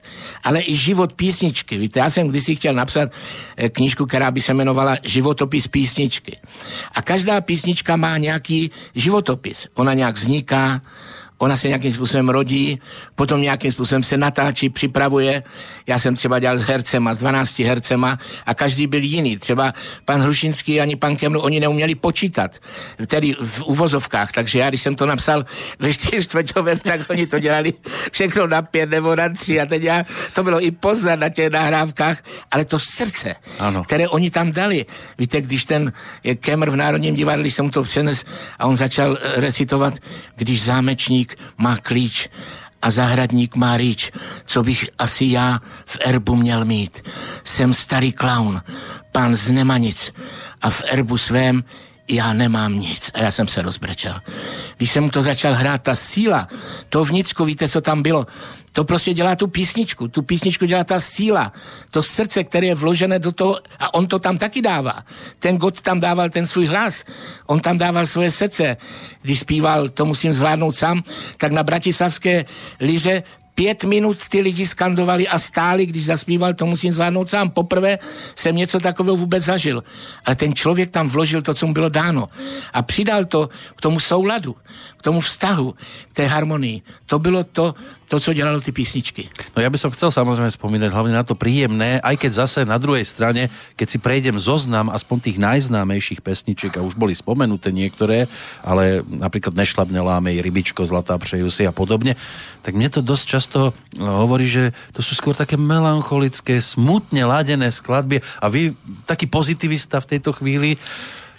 Ale 0.44 0.64
i 0.64 0.76
život 0.76 1.14
písničky. 1.14 1.78
Víte, 1.78 2.00
já 2.00 2.10
jsem 2.10 2.28
kdysi 2.28 2.56
chtěl 2.56 2.74
napsat 2.74 3.12
eh, 3.58 3.70
knížku, 3.70 4.06
která 4.06 4.32
by 4.32 4.42
se 4.42 4.52
jmenovala 4.52 4.96
Životopis 5.04 5.68
písničky. 5.68 6.40
A 6.96 7.02
každá 7.02 7.42
písnička 7.42 7.96
má 7.96 8.18
nějaký 8.18 8.72
životopis. 8.96 9.68
Ona 9.76 9.94
nějak 9.94 10.16
vzniká, 10.16 10.82
ona 11.38 11.58
se 11.58 11.68
nějakým 11.68 11.92
způsobem 11.92 12.30
rodí, 12.30 12.80
potom 13.16 13.42
nějakým 13.42 13.72
způsobem 13.72 14.04
se 14.04 14.18
natáčí, 14.18 14.70
připravuje. 14.70 15.44
Já 15.88 16.00
jsem 16.00 16.16
třeba 16.16 16.40
dělal 16.40 16.58
s 16.58 16.62
hercema, 16.62 17.14
s 17.14 17.18
12 17.18 17.60
hercema 17.60 18.20
a 18.46 18.54
každý 18.54 18.88
byl 18.88 19.04
jiný. 19.04 19.38
Třeba 19.38 19.74
pan 20.06 20.22
Hrušinský 20.22 20.82
ani 20.82 20.96
pan 20.96 21.16
Kemru, 21.16 21.42
oni 21.42 21.60
neuměli 21.60 21.96
počítat, 21.96 22.52
tedy 23.08 23.36
v 23.46 23.64
uvozovkách, 23.64 24.32
takže 24.32 24.60
já, 24.60 24.70
když 24.70 24.82
jsem 24.82 24.96
to 24.96 25.06
napsal 25.06 25.46
ve 25.80 25.94
čtyřčtvrťovém, 25.94 26.80
tak 26.80 27.02
oni 27.10 27.28
to 27.28 27.40
dělali 27.40 27.74
všechno 28.12 28.48
na 28.48 28.62
pět 28.62 28.90
nebo 28.90 29.16
na 29.16 29.30
tři 29.30 29.62
a 29.62 29.66
teď 29.66 29.84
já, 29.84 30.06
to 30.34 30.44
bylo 30.44 30.64
i 30.64 30.72
poznat 30.72 31.20
na 31.20 31.30
těch 31.30 31.50
nahrávkách, 31.50 32.24
ale 32.52 32.66
to 32.66 32.80
srdce, 32.80 33.36
ano. 33.60 33.84
které 33.84 34.08
oni 34.08 34.32
tam 34.32 34.52
dali. 34.52 34.86
Víte, 35.18 35.42
když 35.42 35.66
ten 35.66 35.94
Kemr 36.40 36.70
v 36.70 36.76
Národním 36.76 37.16
divadle, 37.16 37.44
když 37.44 37.54
jsem 37.54 37.66
mu 37.66 37.72
to 37.72 37.84
přenes 37.84 38.26
a 38.60 38.66
on 38.66 38.76
začal 38.76 39.18
recitovat, 39.36 39.94
když 40.36 40.64
zámečník 40.64 41.27
zahradník 41.28 41.38
má 41.58 41.78
klíč 41.78 42.30
a 42.82 42.92
zahradník 42.92 43.56
má 43.56 43.78
rýč, 43.78 44.12
co 44.46 44.64
bych 44.64 44.90
asi 44.98 45.26
já 45.26 45.60
v 45.86 45.98
erbu 46.06 46.36
měl 46.36 46.66
mít. 46.66 47.04
Jsem 47.44 47.74
starý 47.74 48.12
klaun, 48.12 48.62
pán 49.12 49.36
z 49.36 49.52
Nemanic 49.52 50.14
a 50.62 50.70
v 50.70 50.82
erbu 50.92 51.18
svém 51.18 51.64
já 52.10 52.34
nemám 52.34 52.80
nic. 52.80 53.12
A 53.14 53.20
já 53.20 53.32
jsem 53.32 53.48
se 53.48 53.62
rozbrečel. 53.62 54.22
Když 54.78 54.92
jsem 54.92 55.10
to 55.10 55.24
začal 55.24 55.54
hrát, 55.54 55.84
ta 55.84 55.96
síla, 55.96 56.48
to 56.90 57.06
vnitřku, 57.06 57.46
víte, 57.46 57.70
co 57.70 57.82
tam 57.82 58.02
bylo? 58.02 58.28
To 58.78 58.84
prostě 58.84 59.14
dělá 59.14 59.36
tu 59.36 59.48
písničku. 59.48 60.08
Tu 60.08 60.22
písničku 60.22 60.66
dělá 60.66 60.84
ta 60.84 61.00
síla, 61.00 61.54
to 61.92 62.04
srdce, 62.04 62.44
které 62.44 62.68
je 62.68 62.76
vložené 62.76 63.20
do 63.20 63.32
toho 63.32 63.58
a 63.80 63.94
on 63.94 64.08
to 64.08 64.20
tam 64.20 64.38
taky 64.38 64.62
dává. 64.62 65.02
Ten 65.40 65.58
God 65.58 65.82
tam 65.82 66.00
dával 66.00 66.30
ten 66.30 66.48
svůj 66.48 66.66
hlas, 66.66 67.04
on 67.48 67.60
tam 67.60 67.78
dával 67.78 68.06
svoje 68.06 68.32
srdce. 68.32 68.78
Když 69.22 69.40
zpíval 69.40 69.90
To 69.90 70.06
musím 70.06 70.34
zvládnout 70.34 70.76
sám, 70.76 71.04
tak 71.38 71.52
na 71.52 71.64
Bratislavské 71.64 72.46
liře 72.80 73.24
pět 73.58 73.84
minut 73.84 74.28
ty 74.30 74.42
lidi 74.42 74.68
skandovali 74.68 75.28
a 75.28 75.40
stáli, 75.40 75.86
když 75.86 76.06
zaspíval, 76.06 76.54
to 76.54 76.66
musím 76.66 76.94
zvládnout 76.94 77.30
sám. 77.30 77.50
Poprvé 77.50 78.00
jsem 78.36 78.56
něco 78.56 78.80
takového 78.80 79.18
vůbec 79.18 79.44
zažil. 79.44 79.84
Ale 80.26 80.36
ten 80.36 80.54
člověk 80.54 80.90
tam 80.90 81.10
vložil 81.10 81.42
to, 81.42 81.54
co 81.54 81.68
mu 81.68 81.74
bylo 81.74 81.90
dáno. 81.90 82.30
A 82.74 82.82
přidal 82.82 83.26
to 83.26 83.50
k 83.76 83.82
tomu 83.82 84.00
souladu, 84.00 84.56
k 84.98 85.02
tomu 85.02 85.22
vztahu, 85.22 85.74
k 86.10 86.14
té 86.14 86.26
harmonii. 86.26 86.82
To 87.06 87.20
bylo 87.20 87.44
to, 87.44 87.74
to, 88.08 88.20
co 88.20 88.34
dělalo 88.34 88.64
ty 88.64 88.72
písničky. 88.72 89.28
No 89.56 89.60
ja 89.60 89.68
by 89.68 89.76
som 89.76 89.92
chcel 89.92 90.16
samozrejme 90.16 90.48
spomínať 90.48 90.90
hlavne 90.96 91.14
na 91.14 91.28
to 91.28 91.36
príjemné, 91.36 92.00
aj 92.00 92.16
keď 92.16 92.32
zase 92.48 92.60
na 92.64 92.80
druhej 92.80 93.04
strane, 93.04 93.52
keď 93.76 93.88
si 93.88 93.98
prejdem 94.00 94.40
zoznam 94.40 94.88
aspoň 94.88 95.18
tých 95.28 95.38
najznámejších 95.38 96.24
pesničiek, 96.24 96.80
a 96.80 96.86
už 96.88 96.96
boli 96.96 97.12
spomenuté 97.12 97.76
niektoré, 97.76 98.32
ale 98.64 99.04
napríklad 99.04 99.52
Nešlabne 99.54 100.00
lámej, 100.00 100.40
Rybičko, 100.40 100.88
Zlatá 100.88 101.20
přeju 101.20 101.52
si 101.52 101.68
a 101.68 101.76
podobne, 101.76 102.16
tak 102.64 102.80
mne 102.80 102.88
to 102.88 103.04
dosť 103.04 103.26
často 103.28 103.60
no, 104.00 104.24
hovorí, 104.24 104.48
že 104.48 104.72
to 104.96 105.04
sú 105.04 105.12
skôr 105.12 105.36
také 105.36 105.60
melancholické, 105.60 106.64
smutne 106.64 107.28
ladené 107.28 107.68
skladby 107.68 108.24
a 108.40 108.48
vy, 108.48 108.72
taký 109.04 109.28
pozitivista 109.28 110.00
v 110.00 110.16
tejto 110.16 110.32
chvíli, 110.32 110.80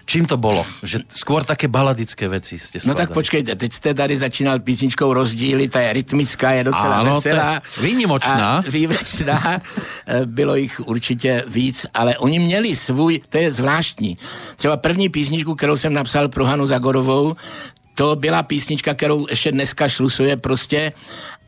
Čím 0.09 0.25
to 0.25 0.41
bolo? 0.41 0.65
Že 0.81 1.05
skôr 1.13 1.45
také 1.45 1.69
baladické 1.69 2.33
veci 2.33 2.57
ste 2.57 2.81
skladali. 2.81 2.89
No 2.89 2.97
tak 2.97 3.11
počkejte, 3.13 3.53
teď 3.61 3.73
jste 3.73 3.91
tady 3.95 4.17
začínal 4.17 4.57
písničkou 4.65 5.13
rozdíly, 5.13 5.69
ta 5.69 5.81
je 5.85 5.93
rytmická, 5.93 6.51
je 6.57 6.65
docela 6.73 6.97
Áno, 7.05 7.21
veselá. 7.21 7.61
výnimočná. 7.77 8.65
Výjimečná. 8.65 9.61
Eh, 10.09 10.25
Bylo 10.25 10.57
jich 10.57 10.81
určitě 10.81 11.45
víc, 11.47 11.87
ale 11.95 12.17
oni 12.19 12.39
měli 12.39 12.77
svůj, 12.77 13.21
to 13.29 13.39
je 13.39 13.53
zvláštní. 13.53 14.17
Třeba 14.57 14.77
první 14.77 15.09
písničku, 15.09 15.55
kterou 15.55 15.77
jsem 15.77 15.93
napsal 15.93 16.29
pro 16.29 16.45
Hanu 16.49 16.67
Zagorovou, 16.67 17.37
to 17.95 18.17
byla 18.17 18.43
písnička, 18.43 18.95
kterou 18.95 19.27
ještě 19.31 19.53
dneska 19.53 19.89
šlusuje 19.89 20.37
prostě 20.37 20.93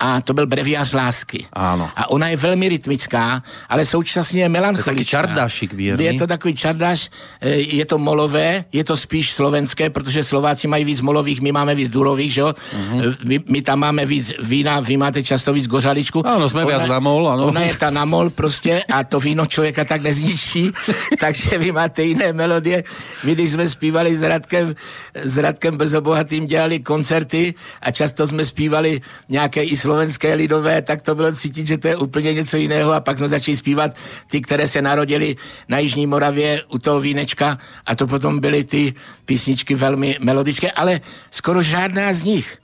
a 0.00 0.20
to 0.20 0.34
byl 0.34 0.46
breviář 0.46 0.92
lásky. 0.92 1.46
Áno. 1.52 1.92
A 1.96 2.10
ona 2.10 2.32
je 2.32 2.36
velmi 2.36 2.68
rytmická, 2.68 3.42
ale 3.68 3.84
současně 3.84 4.42
je 4.42 4.48
melancholická. 4.48 4.92
To 4.92 4.98
je 4.98 5.04
čardášik 5.04 5.72
věrný. 5.72 6.04
Je 6.04 6.14
to 6.14 6.26
takový 6.26 6.54
čardáš, 6.56 7.10
eh, 7.40 7.48
je 7.48 7.84
to 7.84 7.98
molové, 7.98 8.64
je 8.72 8.84
to 8.84 8.96
spíš 8.96 9.32
slovenské, 9.36 9.90
protože 9.90 10.24
Slováci 10.24 10.68
mají 10.68 10.84
víc 10.84 11.00
molových, 11.00 11.40
my 11.40 11.52
máme 11.52 11.74
víc 11.74 11.88
durových, 11.92 12.32
že 12.32 12.40
jo? 12.40 12.50
Uh-huh. 12.50 13.16
My, 13.24 13.40
my, 13.46 13.62
tam 13.62 13.78
máme 13.78 14.06
víc 14.06 14.32
vína, 14.40 14.80
vy 14.80 14.96
máte 14.96 15.22
často 15.22 15.52
víc 15.52 15.68
gořaličku. 15.68 16.24
Áno, 16.24 16.48
sme 16.48 16.64
viac 16.64 16.88
na 16.88 16.98
mol, 16.98 17.28
áno. 17.28 17.52
Ona 17.52 17.68
je 17.68 17.76
ta 17.76 17.92
na 17.92 18.08
mol 18.08 18.30
prostě 18.30 18.82
a 18.88 19.04
to 19.04 19.20
víno 19.20 19.46
člověka 19.46 19.84
tak 19.84 20.00
nezničí, 20.02 20.72
takže 21.20 21.58
vy 21.58 21.72
máte 21.72 22.02
jiné 22.02 22.32
melodie. 22.32 22.84
My, 23.24 23.34
když 23.36 23.50
jsme 23.52 23.68
zpívali 23.68 24.16
s 24.16 24.22
Radkem, 24.22 24.74
s 25.14 25.36
Radkem 25.36 25.76
Brzobohatým, 25.76 26.46
dělali 26.46 26.80
koncerty 26.80 27.54
a 27.82 27.90
často 27.90 28.28
jsme 28.28 28.44
zpívali 28.44 29.00
nějaké 29.28 29.62
i 29.62 29.76
slovenské 29.90 30.38
lidové, 30.38 30.82
tak 30.86 31.02
to 31.02 31.18
bylo 31.18 31.34
cítit, 31.34 31.66
že 31.66 31.78
to 31.78 31.88
je 31.88 31.96
úplně 31.96 32.30
něco 32.32 32.56
jiného 32.56 32.92
a 32.94 33.02
pak 33.02 33.18
jsme 33.18 33.28
začali 33.28 33.56
zpívat 33.56 33.90
ty, 34.30 34.38
které 34.40 34.70
se 34.70 34.78
narodili 34.78 35.34
na 35.66 35.82
Jižní 35.82 36.06
Moravě 36.06 36.62
u 36.70 36.78
toho 36.78 37.02
vínečka 37.02 37.58
a 37.86 37.90
to 37.98 38.06
potom 38.06 38.38
byly 38.38 38.64
ty 38.64 38.94
písničky 39.26 39.74
velmi 39.74 40.16
melodické, 40.22 40.70
ale 40.70 41.00
skoro 41.30 41.58
žádná 41.62 42.14
z 42.14 42.22
nich, 42.22 42.58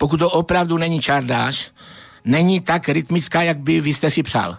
pokud 0.00 0.16
to 0.16 0.30
opravdu 0.30 0.80
není 0.80 1.04
čardáš, 1.04 1.68
není 2.24 2.64
tak 2.64 2.88
rytmická, 2.88 3.42
jak 3.42 3.60
by 3.60 3.80
vy 3.80 3.92
jste 3.92 4.08
si 4.10 4.22
přál. 4.24 4.56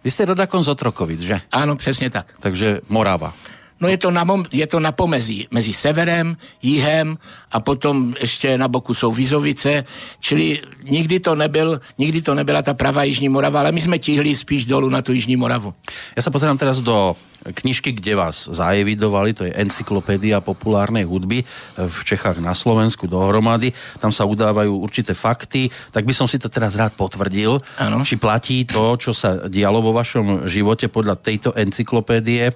Vy 0.00 0.08
ste 0.08 0.24
rodakom 0.24 0.64
z 0.64 0.72
Otrokovic, 0.72 1.20
že? 1.20 1.44
Ano, 1.52 1.76
přesně 1.76 2.08
tak. 2.08 2.32
Takže 2.40 2.80
Morava. 2.88 3.36
No 3.80 3.88
je 3.88 3.96
to 3.96 4.12
na, 4.12 4.24
mom, 4.28 4.44
je 4.52 4.66
to 4.68 4.76
na 4.76 4.92
pomezí, 4.92 5.48
mezi 5.50 5.72
severem, 5.72 6.36
jihem 6.62 7.16
a 7.52 7.60
potom 7.60 8.14
ještě 8.20 8.58
na 8.58 8.68
boku 8.68 8.94
jsou 8.94 9.12
Vizovice, 9.12 9.84
čili 10.20 10.60
nikdy 10.84 11.20
to, 11.20 11.34
nebyl, 11.34 11.80
nikdy 11.98 12.22
to 12.22 12.34
nebyla 12.34 12.62
ta 12.62 12.74
pravá 12.74 13.04
Jižní 13.04 13.28
Morava, 13.28 13.60
ale 13.60 13.72
my 13.72 13.80
jsme 13.80 13.98
tíhli 13.98 14.36
spíš 14.36 14.64
dolů 14.64 14.88
na 14.88 15.02
tu 15.02 15.12
Jižní 15.12 15.36
Moravu. 15.36 15.74
Ja 16.12 16.20
sa 16.20 16.28
pozerám 16.28 16.60
teraz 16.60 16.84
do 16.84 17.16
knižky, 17.40 17.96
kde 17.96 18.12
vás 18.20 18.52
zaevidovali, 18.52 19.32
to 19.32 19.48
je 19.48 19.56
Encyklopédia 19.56 20.44
populárnej 20.44 21.08
hudby 21.08 21.40
v 21.76 22.00
Čechách 22.04 22.36
na 22.44 22.52
Slovensku 22.52 23.08
dohromady. 23.08 23.72
Tam 23.96 24.12
sa 24.12 24.28
udávajú 24.28 24.76
určité 24.76 25.16
fakty, 25.16 25.72
tak 25.88 26.04
by 26.04 26.12
som 26.12 26.28
si 26.28 26.36
to 26.36 26.52
teraz 26.52 26.76
rád 26.76 26.92
potvrdil. 27.00 27.64
Áno. 27.80 28.04
Či 28.04 28.20
platí 28.20 28.68
to, 28.68 29.00
čo 29.00 29.16
sa 29.16 29.48
dialo 29.48 29.80
vo 29.80 29.96
vašom 29.96 30.44
živote 30.44 30.92
podľa 30.92 31.16
tejto 31.16 31.56
encyklopédie, 31.56 32.52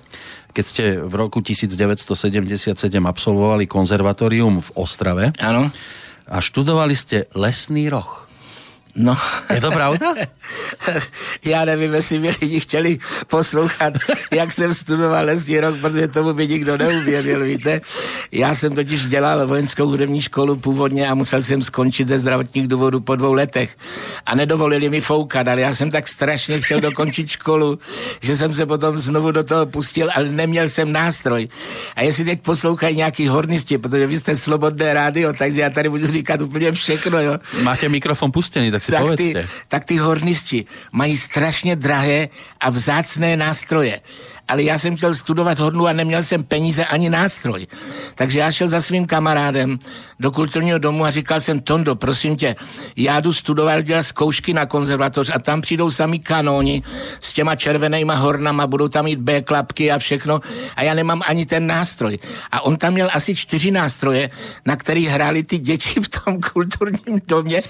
keď 0.55 0.65
ste 0.65 0.85
v 1.03 1.15
roku 1.19 1.43
1977 1.43 2.79
absolvovali 3.03 3.67
konzervatórium 3.67 4.63
v 4.63 4.69
Ostrave 4.79 5.35
Ano? 5.43 5.67
a 6.25 6.41
študovali 6.41 6.97
ste 6.97 7.29
lesný 7.37 7.93
roh. 7.93 8.24
No. 8.97 9.17
Je 9.55 9.61
to 9.61 9.71
pravda? 9.71 10.15
Já 11.45 11.65
nevím, 11.65 11.95
jestli 11.95 12.19
by 12.19 12.37
lidi 12.43 12.61
chtěli 12.61 12.99
poslouchat, 13.27 13.95
jak 14.31 14.53
jsem 14.53 14.75
studoval 14.75 15.25
lesní 15.25 15.61
rok, 15.61 15.81
protože 15.81 16.09
tomu 16.09 16.33
by 16.33 16.49
nikdo 16.49 16.77
neuvěřil, 16.77 17.45
víte. 17.45 17.81
Já 18.33 18.55
jsem 18.55 18.75
totiž 18.75 19.07
dělal 19.07 19.47
vojenskou 19.47 19.87
hudební 19.87 20.23
školu 20.23 20.57
původně 20.57 21.09
a 21.09 21.15
musel 21.15 21.43
jsem 21.43 21.63
skončit 21.63 22.09
ze 22.09 22.19
zdravotních 22.19 22.69
důvodů 22.69 23.01
po 23.01 23.17
dvou 23.17 23.33
letech. 23.33 23.77
A 24.27 24.35
nedovolili 24.35 24.91
mi 24.91 25.01
foukat, 25.01 25.49
ale 25.49 25.61
já 25.61 25.75
jsem 25.75 25.91
tak 25.91 26.09
strašně 26.09 26.61
chtěl 26.61 26.81
dokončit 26.81 27.29
školu, 27.29 27.79
že 28.21 28.37
jsem 28.37 28.55
se 28.55 28.67
potom 28.67 28.99
znovu 28.99 29.31
do 29.31 29.45
toho 29.45 29.67
pustil, 29.67 30.09
ale 30.15 30.29
neměl 30.29 30.69
jsem 30.69 30.93
nástroj. 30.93 31.49
A 31.97 32.03
jestli 32.03 32.25
teď 32.25 32.41
poslouchají 32.41 32.97
nějaký 32.97 33.29
hornisti, 33.29 33.79
protože 33.79 34.07
vy 34.07 34.19
jste 34.19 34.37
slobodné 34.37 34.95
rádio, 34.95 35.33
takže 35.33 35.61
já 35.61 35.71
tady 35.71 35.89
budu 35.89 36.07
říkat 36.07 36.43
úplně 36.43 36.73
všechno, 36.73 37.21
jo 37.21 37.39
Máte 37.63 37.89
mikrofon 37.89 38.33
pustený, 38.33 38.71
tak 38.71 38.84
si 38.85 38.93
tak 38.93 39.01
ty, 39.01 39.33
povedzte. 39.33 39.55
tak 39.69 39.85
ty 39.85 39.97
hornisti 39.97 40.65
mají 40.93 41.17
strašně 41.17 41.77
drahé 41.77 42.29
a 42.61 42.71
vzácné 42.71 43.37
nástroje. 43.37 44.01
Ale 44.49 44.63
já 44.63 44.79
jsem 44.79 44.97
chtěl 44.97 45.15
studovat 45.15 45.59
hodnu 45.59 45.87
a 45.87 45.93
neměl 45.93 46.23
jsem 46.23 46.45
peníze 46.45 46.85
ani 46.85 47.11
nástroj. 47.11 47.67
Takže 48.15 48.39
já 48.39 48.53
šel 48.53 48.69
za 48.69 48.81
svým 48.81 49.07
kamarádem 49.07 49.79
do 50.21 50.31
kulturního 50.31 50.79
domu 50.79 51.05
a 51.05 51.11
říkal 51.11 51.41
jsem, 51.41 51.61
Tondo, 51.61 51.97
prosím 51.97 52.37
tě, 52.37 52.57
já 52.97 53.21
jdu 53.21 53.33
studovat, 53.33 53.81
dělat 53.81 54.03
zkoušky 54.03 54.53
na 54.53 54.67
konzervatoř 54.67 55.31
a 55.35 55.39
tam 55.39 55.61
přijdou 55.61 55.91
sami 55.91 56.19
kanóni 56.19 56.83
s 57.21 57.33
těma 57.33 57.57
červenýma 57.57 58.15
hornama, 58.15 58.67
budou 58.67 58.89
tam 58.89 59.05
mít 59.05 59.19
B 59.19 59.43
klapky 59.43 59.93
a 59.93 59.99
všechno 59.99 60.41
a 60.77 60.83
já 60.83 60.95
nemám 60.95 61.23
ani 61.27 61.47
ten 61.47 61.67
nástroj. 61.67 62.19
A 62.53 62.61
on 62.61 62.77
tam 62.77 62.93
měl 62.93 63.09
asi 63.13 63.37
čtyři 63.37 63.71
nástroje, 63.71 64.31
na 64.67 64.77
kterých 64.77 65.09
hráli 65.09 65.43
ty 65.43 65.59
děti 65.59 66.01
v 66.01 66.09
tom 66.09 66.41
kulturním 66.41 67.21
domě 67.29 67.63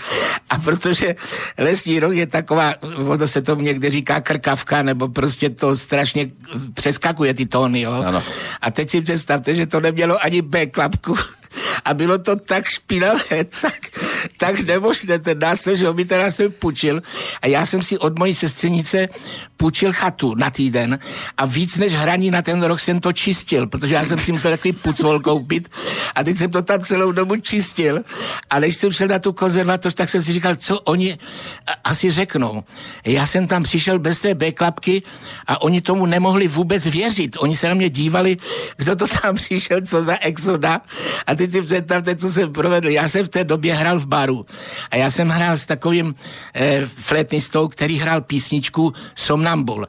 a 0.50 0.58
protože 0.58 1.14
lesní 1.58 2.00
rok 2.00 2.12
je 2.12 2.26
taková, 2.26 2.74
ono 3.06 3.28
se 3.28 3.42
tomu 3.42 3.62
někde 3.62 3.90
říká 3.90 4.20
krkavka, 4.20 4.82
nebo 4.82 5.08
prostě 5.08 5.50
to 5.50 5.76
strašně 5.76 6.30
přeskakuje 6.74 7.34
ty 7.34 7.46
tóny, 7.46 7.80
jo. 7.80 7.92
Ano. 7.92 8.22
A 8.60 8.70
teď 8.70 8.90
si 8.90 9.00
představte, 9.00 9.54
že 9.54 9.66
to 9.66 9.80
nemělo 9.80 10.24
ani 10.24 10.42
B 10.42 10.66
klapku 10.66 11.14
a 11.84 11.94
bylo 11.94 12.18
to 12.18 12.36
tak 12.36 12.68
špinavé, 12.68 13.44
tak, 13.60 13.90
tak 14.36 14.60
nemožné 14.60 15.18
ten 15.18 15.38
nástroj, 15.38 15.76
že 15.76 15.86
ho 15.86 15.94
mi 15.94 16.04
teda 16.04 16.30
jsem 16.30 16.52
půjčil 16.52 17.02
a 17.42 17.46
já 17.46 17.66
jsem 17.66 17.82
si 17.82 17.98
od 17.98 18.18
mojí 18.18 18.34
sestřenice 18.34 19.08
půjčil 19.56 19.92
chatu 19.92 20.34
na 20.34 20.50
týden 20.50 20.98
a 21.36 21.46
víc 21.46 21.78
než 21.78 21.92
hraní 21.92 22.30
na 22.30 22.42
ten 22.42 22.62
rok 22.62 22.80
jsem 22.80 23.00
to 23.00 23.12
čistil, 23.12 23.66
protože 23.66 23.94
já 23.94 24.04
jsem 24.04 24.18
si 24.18 24.32
musel 24.32 24.50
takový 24.50 24.72
pucvol 24.72 25.20
koupit 25.20 25.70
a 26.14 26.24
teď 26.24 26.38
jsem 26.38 26.50
to 26.50 26.62
tam 26.62 26.84
celou 26.84 27.12
dobu 27.12 27.36
čistil 27.36 28.00
a 28.50 28.60
než 28.60 28.76
jsem 28.76 28.92
šel 28.92 29.08
na 29.08 29.18
tu 29.18 29.32
konzervatoř, 29.32 29.94
tak 29.94 30.08
jsem 30.08 30.22
si 30.22 30.32
říkal, 30.32 30.56
co 30.56 30.80
oni 30.80 31.18
asi 31.84 32.10
řeknou. 32.10 32.64
Já 33.04 33.26
jsem 33.26 33.46
tam 33.46 33.62
přišel 33.62 33.98
bez 33.98 34.20
té 34.20 34.34
B 34.34 34.52
klapky 34.52 35.02
a 35.46 35.62
oni 35.62 35.80
tomu 35.80 36.06
nemohli 36.06 36.48
vůbec 36.48 36.86
věřit. 36.86 37.36
Oni 37.40 37.56
se 37.56 37.68
na 37.68 37.74
mě 37.74 37.90
dívali, 37.90 38.36
kdo 38.76 38.96
to 38.96 39.06
tam 39.06 39.34
přišel, 39.40 39.80
co 39.80 40.04
za 40.04 40.18
exoda. 40.20 40.80
A 41.26 41.34
teď 41.34 41.50
si 41.52 41.62
představte, 41.62 42.16
co 42.16 42.32
jsem 42.32 42.52
provedl. 42.52 42.88
Já 42.88 43.08
jsem 43.08 43.26
v 43.26 43.28
té 43.28 43.44
době 43.44 43.74
hrál 43.74 43.98
v 43.98 44.06
baru 44.14 44.46
a 44.90 44.96
já 44.96 45.10
jsem 45.10 45.28
hrál 45.28 45.58
s 45.58 45.66
takovým 45.66 46.14
eh, 46.54 46.86
flétnistou, 46.86 47.68
který 47.68 47.98
hrál 47.98 48.20
písničku 48.20 48.92
Somnambul. 49.14 49.88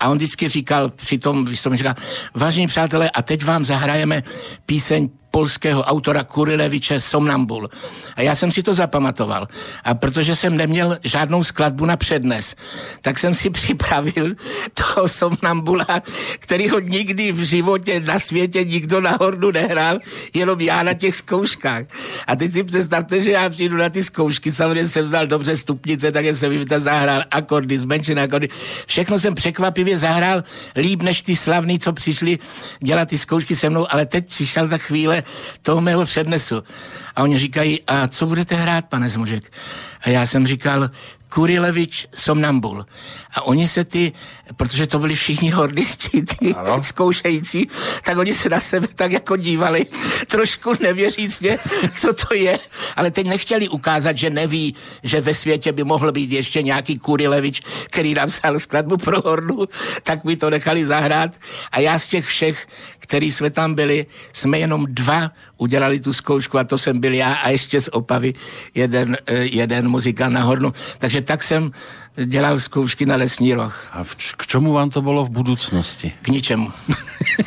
A 0.00 0.08
on 0.08 0.16
vždycky 0.16 0.48
říkal, 0.48 0.90
při 0.90 1.18
tom 1.18 1.44
vystoupení 1.44 1.78
říkal, 1.78 1.94
vážení 2.34 2.66
přátelé, 2.66 3.10
a 3.10 3.22
teď 3.22 3.44
vám 3.44 3.64
zahrajeme 3.64 4.22
píseň 4.66 5.08
polského 5.36 5.82
autora 5.82 6.24
Kurileviče 6.24 7.00
Somnambul. 7.00 7.68
A 8.16 8.22
já 8.22 8.34
jsem 8.34 8.52
si 8.52 8.62
to 8.62 8.74
zapamatoval. 8.74 9.48
A 9.84 9.94
protože 9.94 10.36
jsem 10.36 10.56
neměl 10.56 10.96
žádnou 11.04 11.44
skladbu 11.44 11.84
na 11.84 11.96
přednes, 11.96 12.56
tak 13.02 13.18
jsem 13.18 13.34
si 13.34 13.50
připravil 13.58 14.32
toho 14.74 15.08
Somnambula, 15.08 16.00
který 16.38 16.68
ho 16.68 16.80
nikdy 16.80 17.32
v 17.32 17.40
životě 17.44 18.00
na 18.00 18.18
světě 18.18 18.64
nikdo 18.64 19.00
na 19.00 19.16
hordu 19.20 19.52
nehrál, 19.52 19.98
jenom 20.34 20.60
já 20.60 20.82
na 20.82 20.94
těch 20.94 21.14
zkouškách. 21.16 21.84
A 22.26 22.36
teď 22.36 22.52
si 22.52 22.64
představte, 22.64 23.22
že 23.22 23.30
já 23.30 23.50
přijdu 23.50 23.76
na 23.76 23.88
ty 23.88 24.04
zkoušky, 24.04 24.52
samozřejmě 24.52 24.88
jsem 24.88 25.04
vzal 25.04 25.26
dobře 25.26 25.56
stupnice, 25.56 26.12
tak 26.12 26.24
jsem 26.24 26.58
mi 26.58 26.64
to 26.64 26.80
zahrál 26.80 27.22
akordy, 27.30 27.78
zmenšené 27.78 28.22
akordy. 28.22 28.48
Všechno 28.86 29.18
jsem 29.20 29.34
překvapivě 29.34 29.98
zahrál 29.98 30.44
líp 30.76 31.02
než 31.02 31.22
ty 31.22 31.36
slavní, 31.36 31.78
co 31.78 31.92
přišli 31.92 32.38
dělat 32.80 33.08
ty 33.08 33.18
zkoušky 33.18 33.56
se 33.56 33.70
mnou, 33.70 33.86
ale 33.92 34.06
teď 34.06 34.26
přišel 34.26 34.68
ta 34.68 34.78
chvíle 34.78 35.25
toho 35.62 35.80
mého 35.80 36.04
přednesu. 36.04 36.62
A 37.16 37.22
oni 37.22 37.38
říkají, 37.38 37.82
a 37.86 38.08
co 38.08 38.26
budete 38.26 38.54
hrát, 38.54 38.84
pane 38.84 39.10
Zmožek? 39.10 39.52
A 40.02 40.10
já 40.10 40.26
jsem 40.26 40.46
říkal, 40.46 40.90
Kurilevič 41.28 42.06
Somnambul. 42.14 42.86
A 43.34 43.46
oni 43.46 43.68
se 43.68 43.84
ty, 43.84 44.12
protože 44.56 44.86
to 44.86 44.98
byli 44.98 45.14
všichni 45.14 45.50
hordisti, 45.50 46.22
ty 46.22 46.54
ano. 46.54 46.82
zkoušející, 46.82 47.68
tak 48.04 48.18
oni 48.18 48.34
se 48.34 48.48
na 48.48 48.60
sebe 48.60 48.88
tak 48.94 49.12
jako 49.12 49.36
dívali, 49.36 49.86
trošku 50.26 50.72
nevěřícně, 50.80 51.58
co 51.94 52.12
to 52.12 52.34
je, 52.34 52.58
ale 52.96 53.10
teď 53.10 53.26
nechtěli 53.26 53.68
ukázat, 53.68 54.16
že 54.16 54.30
neví, 54.30 54.74
že 55.02 55.20
ve 55.20 55.34
světě 55.34 55.72
by 55.72 55.84
mohl 55.84 56.12
být 56.12 56.32
ještě 56.32 56.62
nějaký 56.62 56.98
Kurilevič, 56.98 57.62
který 57.86 58.14
napsal 58.14 58.58
skladbu 58.58 58.96
pro 58.96 59.20
hordu, 59.20 59.68
tak 60.02 60.24
mi 60.24 60.36
to 60.36 60.50
nechali 60.50 60.86
zahrát 60.86 61.30
a 61.72 61.80
já 61.80 61.98
z 61.98 62.08
těch 62.08 62.26
všech, 62.26 62.66
který 63.06 63.32
jsme 63.32 63.50
tam 63.50 63.74
byli, 63.74 64.06
jsme 64.32 64.58
jenom 64.58 64.86
dva 64.88 65.30
udělali 65.56 66.00
tu 66.00 66.12
zkoušku 66.12 66.58
a 66.58 66.64
to 66.64 66.78
jsem 66.78 67.00
byl 67.00 67.14
já 67.14 67.34
a 67.34 67.48
ještě 67.48 67.80
z 67.80 67.88
Opavy 67.88 68.34
jeden, 68.74 69.16
eh, 69.26 69.34
jeden 69.34 69.88
muzikant 69.88 70.34
na 70.34 70.42
hornu. 70.42 70.72
Takže 70.98 71.20
tak 71.20 71.42
jsem 71.42 71.72
dělal 72.24 72.58
zkoušky 72.58 73.06
na 73.06 73.16
lesní 73.16 73.54
roh. 73.54 73.88
A 73.92 74.04
k 74.36 74.46
čemu 74.46 74.72
vám 74.72 74.90
to 74.90 75.02
bylo 75.02 75.24
v 75.24 75.30
budoucnosti? 75.30 76.12
K 76.22 76.28
ničemu. 76.28 76.72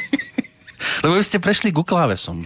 Lebo 1.03 1.15
vy 1.15 1.23
jste 1.23 1.39
prešli 1.39 1.71
ku 1.71 1.83
klávesom. 1.83 2.45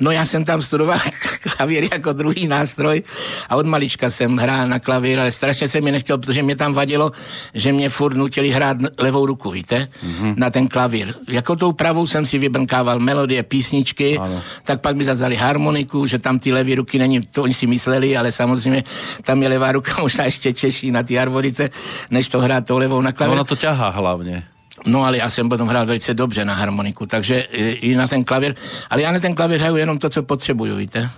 No 0.00 0.10
já 0.10 0.26
jsem 0.26 0.44
tam 0.44 0.62
studoval 0.62 0.98
klavír 1.56 1.88
jako 1.92 2.12
druhý 2.12 2.48
nástroj 2.48 3.02
a 3.48 3.56
od 3.56 3.66
malička 3.66 4.10
jsem 4.10 4.36
hrál 4.36 4.68
na 4.68 4.78
klavír, 4.78 5.20
ale 5.20 5.32
strašně 5.32 5.68
jsem 5.68 5.84
mi 5.84 5.92
nechtěl, 5.92 6.18
protože 6.18 6.42
mě 6.42 6.56
tam 6.56 6.74
vadilo, 6.74 7.12
že 7.54 7.72
mě 7.72 7.90
furt 7.90 8.16
nutili 8.16 8.50
hrát 8.50 8.76
levou 8.98 9.26
ruku, 9.26 9.50
víte, 9.50 9.88
mm-hmm. 10.06 10.34
na 10.36 10.50
ten 10.50 10.68
klavír. 10.68 11.14
Jako 11.28 11.56
tou 11.56 11.72
pravou 11.72 12.06
jsem 12.06 12.26
si 12.26 12.38
vybrnkával 12.38 12.98
melodie, 12.98 13.42
písničky, 13.42 14.18
ano. 14.18 14.42
tak 14.64 14.80
pak 14.80 14.96
mi 14.96 15.04
zazali 15.04 15.36
harmoniku, 15.36 16.06
že 16.06 16.18
tam 16.18 16.38
ty 16.38 16.52
levý 16.52 16.74
ruky 16.74 16.98
není, 16.98 17.20
to 17.20 17.42
oni 17.42 17.54
si 17.54 17.66
mysleli, 17.66 18.16
ale 18.16 18.32
samozřejmě 18.32 18.84
tam 19.24 19.42
je 19.42 19.48
levá 19.48 19.72
ruka 19.72 19.96
možná 20.02 20.24
ještě 20.24 20.52
češí 20.52 20.90
na 20.90 21.02
ty 21.02 21.14
harmonice, 21.14 21.70
než 22.10 22.28
to 22.28 22.40
hrát 22.40 22.66
tou 22.66 22.78
levou 22.78 23.00
na 23.00 23.12
klavír. 23.12 23.32
Ono 23.32 23.44
to 23.44 23.56
ťahá 23.56 23.88
hlavně. 23.88 24.44
No 24.86 25.04
ale 25.04 25.18
já 25.18 25.30
jsem 25.30 25.48
potom 25.48 25.68
hrál 25.68 25.86
velice 25.86 26.14
dobře 26.14 26.44
na 26.44 26.54
harmoniku, 26.54 27.06
takže 27.06 27.40
i 27.40 27.94
na 27.94 28.08
ten 28.08 28.24
klavír. 28.24 28.54
Ale 28.90 29.02
já 29.02 29.12
na 29.12 29.20
ten 29.20 29.34
klavír 29.34 29.60
hraju 29.60 29.76
jenom 29.76 29.98
to, 29.98 30.10
co 30.10 30.22
potřebuju, 30.22 30.76
víte? 30.76 31.10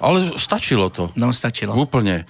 Ale 0.00 0.30
stačilo 0.36 0.90
to. 0.90 1.10
No, 1.16 1.32
stačilo. 1.32 1.74
Úplně. 1.74 2.24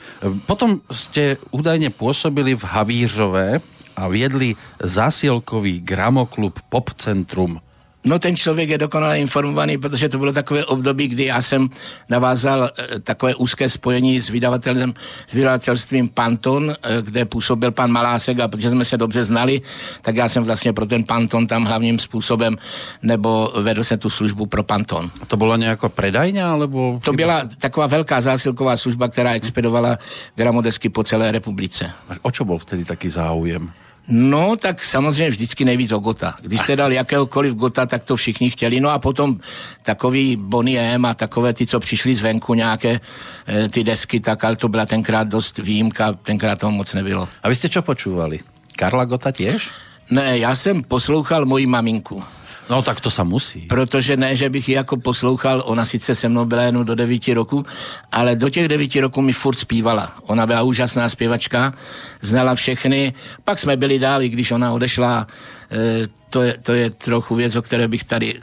Potom 0.46 0.80
jste 0.90 1.36
údajně 1.50 1.90
působili 1.90 2.54
v 2.54 2.64
Havířové 2.64 3.60
a 3.96 4.08
viedli 4.08 4.56
zásilkový 4.82 5.80
gramoklub 5.80 6.60
Pop 6.68 6.90
Centrum. 6.90 7.60
No 8.06 8.18
ten 8.18 8.36
člověk 8.36 8.70
je 8.70 8.78
dokonale 8.78 9.20
informovaný, 9.20 9.78
protože 9.78 10.08
to 10.08 10.18
bylo 10.18 10.32
takové 10.32 10.64
období, 10.64 11.08
kdy 11.08 11.24
já 11.24 11.42
jsem 11.42 11.68
navázal 12.08 12.64
e, 12.64 13.00
takové 13.00 13.34
úzké 13.34 13.68
spojení 13.68 14.20
s 14.20 14.28
vydavatelem, 14.28 14.94
s 15.26 15.32
vydavatelstvím 15.32 16.08
Panton, 16.08 16.70
e, 16.70 17.02
kde 17.02 17.24
působil 17.24 17.72
pan 17.72 17.92
Malásek 17.92 18.40
a 18.40 18.48
protože 18.48 18.70
jsme 18.70 18.84
se 18.84 18.96
dobře 18.96 19.24
znali, 19.24 19.60
tak 20.02 20.16
já 20.16 20.28
jsem 20.28 20.44
vlastně 20.44 20.72
pro 20.72 20.86
ten 20.86 21.04
Panton 21.04 21.46
tam 21.46 21.64
hlavním 21.64 21.98
způsobem, 21.98 22.56
nebo 23.02 23.52
vedl 23.56 23.84
se 23.84 23.96
tu 23.96 24.10
službu 24.10 24.46
pro 24.46 24.62
Panton. 24.62 25.10
A 25.20 25.26
to 25.26 25.36
byla 25.36 25.56
nějaká 25.56 25.88
predajňa, 25.88 26.52
alebo... 26.52 27.00
To 27.04 27.12
byla 27.12 27.42
taková 27.58 27.86
velká 27.86 28.20
zásilková 28.20 28.76
služba, 28.76 29.08
která 29.08 29.32
expedovala 29.32 29.98
gramodesky 30.36 30.88
po 30.88 31.04
celé 31.04 31.32
republice. 31.32 31.90
A 32.08 32.12
o 32.22 32.30
čo 32.30 32.44
byl 32.44 32.58
vtedy 32.58 32.84
taký 32.84 33.08
záujem? 33.08 33.72
No, 34.08 34.56
tak 34.56 34.84
samozřejmě 34.84 35.30
vždycky 35.30 35.64
nejvíc 35.64 35.92
o 35.92 35.98
Gota. 35.98 36.34
Když 36.42 36.60
jste 36.60 36.76
dal 36.76 36.92
jakéhokoliv 36.92 37.54
Gota, 37.54 37.86
tak 37.86 38.04
to 38.04 38.16
všichni 38.16 38.50
chtěli. 38.50 38.80
No 38.80 38.90
a 38.90 38.98
potom 38.98 39.40
takový 39.82 40.36
Bonnie 40.36 40.94
M 40.94 41.04
a 41.04 41.14
takové 41.14 41.52
ty, 41.52 41.66
co 41.66 41.80
přišli 41.80 42.14
zvenku, 42.14 42.54
nějaké 42.54 43.00
e, 43.48 43.68
ty 43.68 43.84
desky, 43.84 44.20
tak 44.20 44.44
ale 44.44 44.56
to 44.56 44.68
byla 44.68 44.86
tenkrát 44.86 45.28
dost 45.28 45.58
výjimka, 45.58 46.12
tenkrát 46.12 46.58
toho 46.58 46.72
moc 46.72 46.94
nebylo. 46.94 47.28
A 47.42 47.48
vy 47.48 47.54
jste 47.54 47.68
čo 47.68 47.82
počúvali? 47.82 48.40
Karla 48.76 49.04
Gota 49.04 49.32
těž? 49.32 49.70
Ne, 50.10 50.38
já 50.38 50.54
jsem 50.54 50.82
poslouchal 50.82 51.46
moji 51.46 51.66
maminku. 51.66 52.22
No 52.70 52.82
tak 52.82 53.00
to 53.00 53.10
se 53.10 53.24
musí. 53.24 53.60
Protože 53.60 54.16
ne, 54.16 54.36
že 54.36 54.50
bych 54.50 54.68
ji 54.68 54.74
jako 54.74 54.96
poslouchal, 54.96 55.62
ona 55.66 55.86
sice 55.86 56.14
se 56.14 56.28
mnou 56.28 56.44
byla 56.44 56.62
jenom 56.62 56.84
do 56.84 56.94
devíti 56.94 57.34
roku, 57.34 57.66
ale 58.12 58.36
do 58.36 58.48
těch 58.48 58.68
devíti 58.68 59.00
roku 59.00 59.22
mi 59.22 59.32
furt 59.32 59.58
zpívala. 59.58 60.12
Ona 60.26 60.46
byla 60.46 60.62
úžasná 60.62 61.08
zpěvačka, 61.08 61.72
znala 62.20 62.54
všechny, 62.54 63.14
pak 63.44 63.58
jsme 63.58 63.76
byli 63.76 63.98
dál, 63.98 64.22
i 64.22 64.28
když 64.28 64.50
ona 64.50 64.72
odešla, 64.72 65.26
e, 65.72 66.08
to 66.30 66.42
je, 66.42 66.54
to 66.62 66.72
je 66.72 66.90
trochu 66.90 67.34
věc, 67.34 67.56
o 67.56 67.62
které 67.62 67.88
bych 67.88 68.04
tady 68.04 68.34
e, 68.34 68.38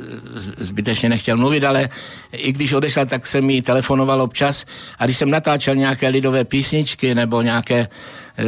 zbytečně 0.65 1.09
nechtěl 1.09 1.37
mluvit, 1.37 1.63
ale 1.63 1.89
i 2.31 2.51
když 2.51 2.73
odešla, 2.73 3.05
tak 3.05 3.27
jsem 3.27 3.45
mi 3.45 3.61
telefonoval 3.61 4.21
občas 4.21 4.65
a 4.99 5.05
když 5.05 5.17
jsem 5.17 5.29
natáčel 5.29 5.75
nějaké 5.75 6.07
lidové 6.07 6.45
písničky 6.45 7.15
nebo 7.15 7.41
nějaké 7.41 7.87
e, 8.37 8.43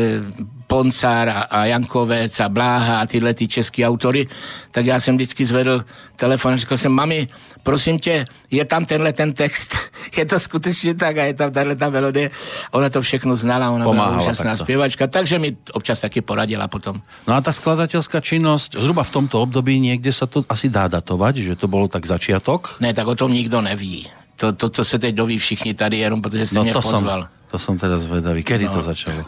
Poncár 0.67 1.29
a, 1.29 1.41
a 1.41 1.65
Jankovec 1.65 2.39
a 2.39 2.49
Bláha 2.49 2.99
a 2.99 3.05
tyhle 3.05 3.33
ty 3.33 3.47
český 3.47 3.85
autory, 3.85 4.27
tak 4.71 4.85
já 4.85 4.99
jsem 4.99 5.15
vždycky 5.15 5.45
zvedl 5.45 5.85
telefon 6.15 6.53
a 6.53 6.57
říkal 6.57 6.77
jsem, 6.77 6.91
mami, 6.91 7.27
prosím 7.63 7.99
tě, 7.99 8.25
je 8.51 8.65
tam 8.65 8.85
tenhle 8.85 9.13
ten 9.13 9.33
text, 9.33 9.75
je 10.17 10.25
to 10.25 10.39
skutečně 10.39 10.93
tak 10.93 11.17
a 11.17 11.23
je 11.23 11.33
tam 11.33 11.51
tahle 11.51 11.75
ta 11.75 11.89
melodie. 11.89 12.31
Ona 12.71 12.89
to 12.89 13.01
všechno 13.01 13.35
znala, 13.35 13.71
ona 13.71 13.85
Pomáhala 13.85 14.11
byla 14.11 14.23
úžasná 14.23 14.51
takto. 14.51 14.63
zpěvačka, 14.63 15.07
takže 15.07 15.39
mi 15.39 15.57
občas 15.73 16.01
taky 16.01 16.21
poradila 16.21 16.67
potom. 16.67 17.01
No 17.27 17.33
a 17.33 17.41
ta 17.41 17.53
skladatelská 17.53 18.21
činnost, 18.21 18.75
zhruba 18.79 19.03
v 19.03 19.09
tomto 19.09 19.41
období 19.41 19.79
někde 19.79 20.13
se 20.13 20.27
to 20.27 20.45
asi 20.49 20.69
dá 20.69 20.87
datovat, 20.87 21.35
že 21.35 21.55
to 21.55 21.67
bylo 21.67 21.87
tak 21.87 22.05
začiatok? 22.05 22.77
Ne, 22.79 22.93
tak 22.93 23.07
o 23.07 23.15
tom 23.15 23.33
nikdo 23.33 23.61
neví. 23.61 24.07
To, 24.35 24.53
to 24.53 24.69
co 24.69 24.85
se 24.85 24.99
teď 24.99 25.15
doví 25.15 25.37
všichni 25.37 25.73
tady, 25.73 25.97
jenom 25.97 26.21
protože 26.21 26.47
jsem 26.47 26.55
no, 26.55 26.63
mě 26.63 26.73
to 26.73 26.81
pozval. 26.81 27.21
Som, 27.21 27.29
to 27.51 27.59
jsem 27.59 27.79
teda 27.79 27.97
zvedavý. 27.97 28.43
Kedy 28.43 28.65
no. 28.65 28.73
to 28.73 28.81
začalo? 28.81 29.23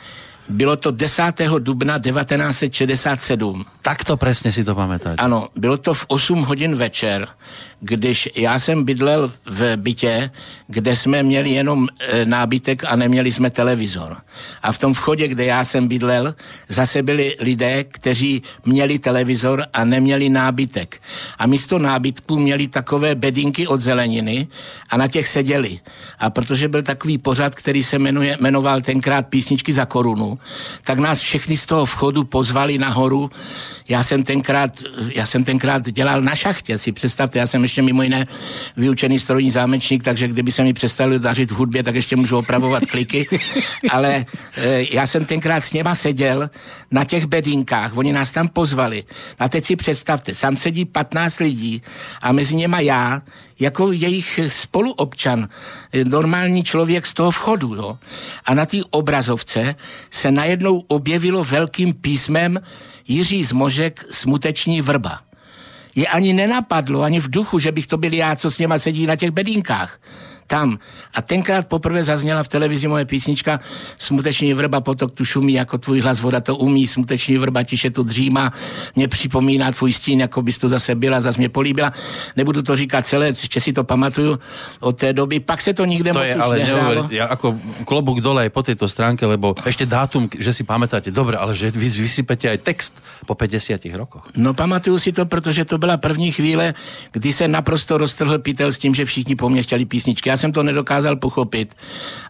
Bylo 0.49 0.75
to 0.75 0.91
10. 0.91 1.23
dubna 1.59 1.99
1967. 1.99 3.65
Tak 3.81 4.03
to 4.03 4.17
přesně 4.17 4.51
si 4.51 4.63
to 4.63 4.75
pamatujete. 4.75 5.23
Ano, 5.23 5.47
bylo 5.55 5.77
to 5.77 5.93
v 5.93 6.05
8 6.07 6.41
hodin 6.41 6.75
večer 6.75 7.27
když 7.85 8.29
já 8.35 8.59
jsem 8.59 8.83
bydlel 8.83 9.31
v 9.45 9.77
bytě, 9.77 10.29
kde 10.67 10.95
jsme 10.95 11.23
měli 11.23 11.49
jenom 11.49 11.87
e, 11.99 12.25
nábytek 12.25 12.83
a 12.87 12.95
neměli 12.95 13.31
jsme 13.31 13.49
televizor. 13.49 14.17
A 14.63 14.71
v 14.71 14.77
tom 14.77 14.93
vchodě, 14.93 15.27
kde 15.27 15.45
já 15.45 15.63
jsem 15.63 15.87
bydlel, 15.87 16.35
zase 16.69 17.03
byli 17.03 17.35
lidé, 17.39 17.83
kteří 17.83 18.43
měli 18.65 18.99
televizor 18.99 19.63
a 19.73 19.85
neměli 19.85 20.29
nábytek. 20.29 21.01
A 21.37 21.47
místo 21.47 21.79
nábytku 21.79 22.37
měli 22.37 22.67
takové 22.67 23.15
bedinky 23.15 23.67
od 23.67 23.81
zeleniny 23.81 24.47
a 24.89 24.97
na 24.97 25.07
těch 25.07 25.27
seděli. 25.27 25.79
A 26.19 26.29
protože 26.29 26.67
byl 26.67 26.83
takový 26.83 27.17
pořad, 27.17 27.55
který 27.55 27.83
se 27.83 27.99
jmenuje, 27.99 28.37
jmenoval 28.41 28.81
tenkrát 28.81 29.27
písničky 29.27 29.73
za 29.73 29.85
korunu, 29.85 30.39
tak 30.83 30.99
nás 30.99 31.19
všechny 31.19 31.57
z 31.57 31.65
toho 31.65 31.85
vchodu 31.85 32.23
pozvali 32.23 32.77
nahoru. 32.77 33.29
Já 33.87 34.03
jsem 34.03 34.23
tenkrát, 34.23 34.81
já 35.13 35.25
jsem 35.25 35.43
tenkrát 35.43 35.91
dělal 35.91 36.21
na 36.21 36.35
šachtě, 36.35 36.77
si 36.77 36.91
představte, 36.91 37.39
já 37.39 37.47
jsem 37.47 37.63
ještě 37.63 37.74
mimo 37.81 38.03
jiné 38.03 38.27
vyučený 38.77 39.19
strojní 39.19 39.51
zámečník, 39.51 40.03
takže 40.03 40.27
kdyby 40.27 40.51
se 40.51 40.63
mi 40.63 40.73
přestali 40.73 41.19
dařit 41.19 41.51
v 41.51 41.55
hudbě, 41.55 41.83
tak 41.83 41.95
ještě 41.95 42.15
můžu 42.15 42.37
opravovat 42.37 42.83
kliky. 42.85 43.27
Ale 43.89 44.25
e, 44.57 44.95
já 44.95 45.07
jsem 45.07 45.25
tenkrát 45.25 45.61
s 45.61 45.73
něma 45.73 45.95
seděl 45.95 46.49
na 46.91 47.03
těch 47.03 47.25
bedinkách, 47.25 47.97
oni 47.97 48.13
nás 48.13 48.31
tam 48.31 48.47
pozvali. 48.47 49.03
A 49.39 49.49
teď 49.49 49.65
si 49.65 49.75
představte, 49.75 50.35
sám 50.35 50.57
sedí 50.57 50.85
15 50.85 51.39
lidí 51.39 51.81
a 52.21 52.31
mezi 52.31 52.55
něma 52.55 52.79
já, 52.79 53.21
jako 53.59 53.91
jejich 53.91 54.39
spoluobčan, 54.47 55.49
normální 56.03 56.63
člověk 56.63 57.05
z 57.05 57.13
toho 57.13 57.31
vchodu. 57.31 57.75
Jo. 57.75 57.97
A 58.45 58.53
na 58.53 58.65
té 58.65 58.77
obrazovce 58.91 59.75
se 60.11 60.31
najednou 60.31 60.83
objevilo 60.87 61.43
velkým 61.43 61.93
písmem 61.93 62.59
Jiří 63.07 63.43
Zmožek 63.43 64.05
smuteční 64.11 64.81
vrba 64.81 65.21
je 65.95 66.07
ani 66.07 66.33
nenapadlo, 66.33 67.01
ani 67.01 67.19
v 67.19 67.29
duchu, 67.29 67.59
že 67.59 67.71
bych 67.71 67.87
to 67.87 67.97
byl 67.97 68.13
já, 68.13 68.35
co 68.35 68.51
s 68.51 68.59
něma 68.59 68.77
sedí 68.77 69.07
na 69.07 69.15
těch 69.15 69.31
bedínkách. 69.31 69.99
Tam. 70.47 70.79
A 71.13 71.21
tenkrát 71.21 71.67
poprvé 71.67 72.03
zazněla 72.03 72.43
v 72.43 72.47
televizi 72.47 72.87
moje 72.87 73.05
písnička 73.05 73.59
Smuteční 73.99 74.53
vrba 74.53 74.81
potok 74.81 75.11
tu 75.11 75.25
šumí, 75.25 75.53
jako 75.53 75.77
tvůj 75.77 75.99
hlas 75.99 76.19
voda 76.19 76.41
to 76.41 76.55
umí, 76.55 76.87
smuteční 76.87 77.37
vrba 77.37 77.63
tiše 77.63 77.89
tu 77.89 78.03
dříma, 78.03 78.51
mě 78.95 79.07
připomíná 79.07 79.71
tvůj 79.71 79.93
stín, 79.93 80.19
jako 80.19 80.41
bys 80.41 80.57
tu 80.57 80.69
zase 80.69 80.95
byla, 80.95 81.21
zase 81.21 81.39
mě 81.39 81.49
políbila. 81.49 81.91
Nebudu 82.35 82.61
to 82.61 82.75
říkat 82.75 83.07
celé, 83.07 83.27
ještě 83.27 83.59
si 83.59 83.73
to 83.73 83.83
pamatuju 83.83 84.39
od 84.79 84.97
té 84.97 85.13
doby. 85.13 85.39
Pak 85.39 85.61
se 85.61 85.73
to 85.73 85.85
nikde 85.85 86.13
to 86.13 86.19
moc 86.19 86.27
je, 86.27 86.35
už 86.35 86.41
ale 86.41 86.55
nehrálo. 86.57 87.01
ja 87.09 87.25
ako 87.31 87.55
klobúk 87.87 88.19
dole 88.19 88.47
po 88.51 88.61
tejto 88.61 88.85
stránke, 88.87 89.23
lebo 89.25 89.55
ešte 89.63 89.87
dátum, 89.87 90.27
že 90.27 90.51
si 90.51 90.63
pamätáte, 90.67 91.09
dobre, 91.09 91.39
ale 91.39 91.55
že 91.55 91.71
vy 91.71 91.87
vysypete 91.87 92.51
aj 92.51 92.59
text 92.61 92.93
po 93.23 93.33
50 93.35 93.79
rokoch. 93.95 94.29
No 94.35 94.53
pamatuju 94.53 94.99
si 94.99 95.11
to, 95.11 95.25
protože 95.25 95.65
to 95.65 95.77
byla 95.77 95.97
první 95.97 96.31
chvíle, 96.31 96.73
kdy 97.11 97.29
se 97.33 97.47
naprosto 97.47 97.97
roztrhl 97.97 98.39
pytel 98.39 98.71
s 98.71 98.77
tím, 98.77 98.95
že 98.95 99.05
všichni 99.05 99.35
po 99.35 99.49
mně 99.49 99.63
chtěli 99.63 99.85
písničky. 99.85 100.29
Já 100.29 100.34
jsem 100.37 100.51
to 100.51 100.63
nedokázal 100.63 101.15
pochopit, 101.15 101.75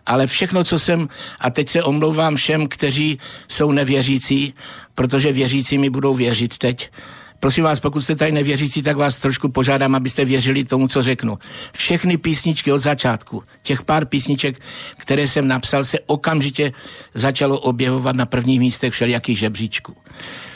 ale 0.05 0.27
všechno, 0.27 0.63
co 0.63 0.79
jsem, 0.79 1.09
a 1.39 1.49
teď 1.49 1.69
se 1.69 1.83
omlouvám 1.83 2.35
všem, 2.35 2.67
kteří 2.67 3.19
jsou 3.47 3.71
nevěřící, 3.71 4.53
protože 4.95 5.31
věřící 5.31 5.77
mi 5.77 5.89
budou 5.89 6.15
věřit 6.15 6.57
teď, 6.57 6.89
Prosím 7.39 7.63
vás, 7.63 7.79
pokud 7.79 8.01
jste 8.01 8.15
tady 8.15 8.31
nevěřící, 8.31 8.81
tak 8.81 8.97
vás 8.97 9.19
trošku 9.19 9.49
požádám, 9.49 9.95
abyste 9.95 10.25
věřili 10.25 10.65
tomu, 10.65 10.87
co 10.87 11.03
řeknu. 11.03 11.37
Všechny 11.73 12.17
písničky 12.17 12.71
od 12.71 12.79
začátku, 12.79 13.43
těch 13.63 13.83
pár 13.83 14.05
písniček, 14.05 14.61
které 14.97 15.27
jsem 15.27 15.47
napsal, 15.47 15.83
se 15.83 15.99
okamžitě 16.05 16.71
začalo 17.13 17.59
objevovat 17.59 18.15
na 18.15 18.25
prvních 18.25 18.59
místech 18.59 18.93
všelijakých 18.93 19.39
žebříčků. 19.39 19.95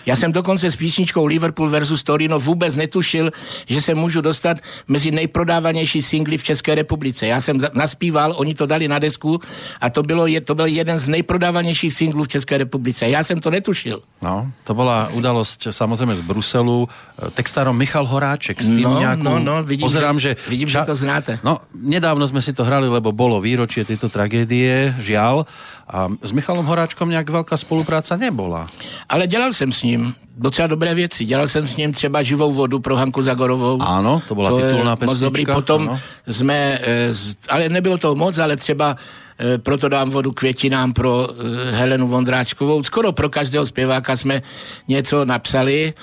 Já 0.10 0.16
jsem 0.18 0.32
dokonce 0.34 0.72
s 0.72 0.76
písničkou 0.76 1.22
Liverpool 1.26 1.70
versus 1.70 2.02
Torino 2.04 2.40
vůbec 2.42 2.74
netušil, 2.76 3.30
že 3.70 3.78
se 3.82 3.94
můžu 3.94 4.22
dostat 4.26 4.58
mezi 4.90 5.12
nejprodávanější 5.14 6.02
singly 6.02 6.38
v 6.38 6.44
České 6.44 6.76
republice. 6.76 7.28
Já 7.30 7.38
jsem 7.42 7.62
naspíval, 7.78 8.34
oni 8.38 8.58
to 8.58 8.66
dali 8.66 8.88
na 8.90 8.98
desku 9.00 9.38
a 9.82 9.90
to, 9.90 10.02
bylo, 10.02 10.26
je, 10.26 10.42
to 10.42 10.56
byl 10.56 10.66
jeden 10.66 10.98
z 11.00 11.08
nejprodávanějších 11.08 11.94
singlů 11.94 12.24
v 12.26 12.28
České 12.42 12.58
republice. 12.58 13.06
Já 13.10 13.22
jsem 13.24 13.38
to 13.38 13.54
netušil. 13.54 14.02
No, 14.22 14.50
to 14.66 14.74
bola 14.74 15.14
udalosť 15.14 15.70
samozrejme 15.70 16.18
z 16.18 16.26
Bruselu. 16.26 16.90
Textárom 17.38 17.78
Michal 17.78 18.10
Horáček 18.10 18.58
s 18.58 18.68
tým 18.68 18.90
No, 18.90 18.98
nejakú... 18.98 19.22
no, 19.22 19.38
no, 19.38 19.56
vidím, 19.62 19.86
pozerám, 19.86 20.18
že- 20.18 20.34
že... 20.34 20.50
vidím, 20.50 20.68
že 20.72 20.82
to 20.90 20.96
znáte. 20.98 21.38
No, 21.46 21.62
nedávno 21.78 22.26
sme 22.26 22.42
si 22.42 22.50
to 22.56 22.66
hrali, 22.66 22.90
lebo 22.90 23.14
bolo 23.14 23.38
výročie 23.38 23.86
tejto 23.86 24.10
tragédie, 24.10 24.96
žiaľ. 24.98 25.46
A 25.90 26.06
s 26.22 26.30
Michalom 26.30 26.70
Horáčkom 26.70 27.10
nejak 27.10 27.34
veľká 27.34 27.58
spolupráca 27.58 28.14
nebola. 28.14 28.70
Ale 29.10 29.26
dělal 29.26 29.54
jsem 29.54 29.74
s 29.74 29.82
ním 29.84 30.14
docela 30.38 30.68
dobré 30.68 30.94
věci. 30.94 31.26
Dělal 31.26 31.48
jsem 31.48 31.68
s 31.68 31.76
ním 31.76 31.92
třeba 31.94 32.24
živou 32.24 32.54
vodu 32.54 32.80
pro 32.80 32.96
Hanku 32.96 33.24
Zagorovou. 33.24 33.82
Áno, 33.82 34.22
to 34.28 34.36
bola 34.38 34.50
to 34.50 34.62
titulná 34.62 34.94
moc 34.94 35.00
pesnička. 35.00 35.26
dobrý. 35.26 35.44
Potom 35.46 35.82
áno. 35.90 36.00
jsme, 36.30 36.80
eh, 36.82 37.10
ale 37.50 37.70
nebylo 37.70 37.98
toho 37.98 38.16
moc, 38.16 38.38
ale 38.38 38.54
třeba 38.58 38.96
eh, 39.40 39.58
proto 39.58 39.90
dám 39.90 40.10
vodu 40.10 40.32
květinám 40.32 40.94
pro 40.94 41.26
eh, 41.26 41.72
Helenu 41.72 42.08
Vondráčkovou. 42.08 42.84
Skoro 42.84 43.12
pro 43.12 43.30
každého 43.30 43.66
zpěváka 43.66 44.18
jsme 44.18 44.42
něco 44.88 45.26
napsali. 45.26 45.94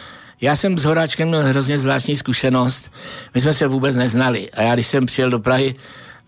Já 0.41 0.57
jsem 0.57 0.79
s 0.79 0.85
Horáčkem 0.85 1.29
měl 1.29 1.43
hrozně 1.43 1.79
zvláštní 1.79 2.17
zkušenost. 2.17 2.93
My 3.35 3.41
jsme 3.41 3.55
se 3.55 3.67
vůbec 3.67 3.97
neznali. 3.97 4.51
A 4.51 4.63
já, 4.63 4.75
když 4.75 4.87
jsem 4.87 5.07
přijel 5.07 5.31
do 5.31 5.39
Prahy, 5.39 5.75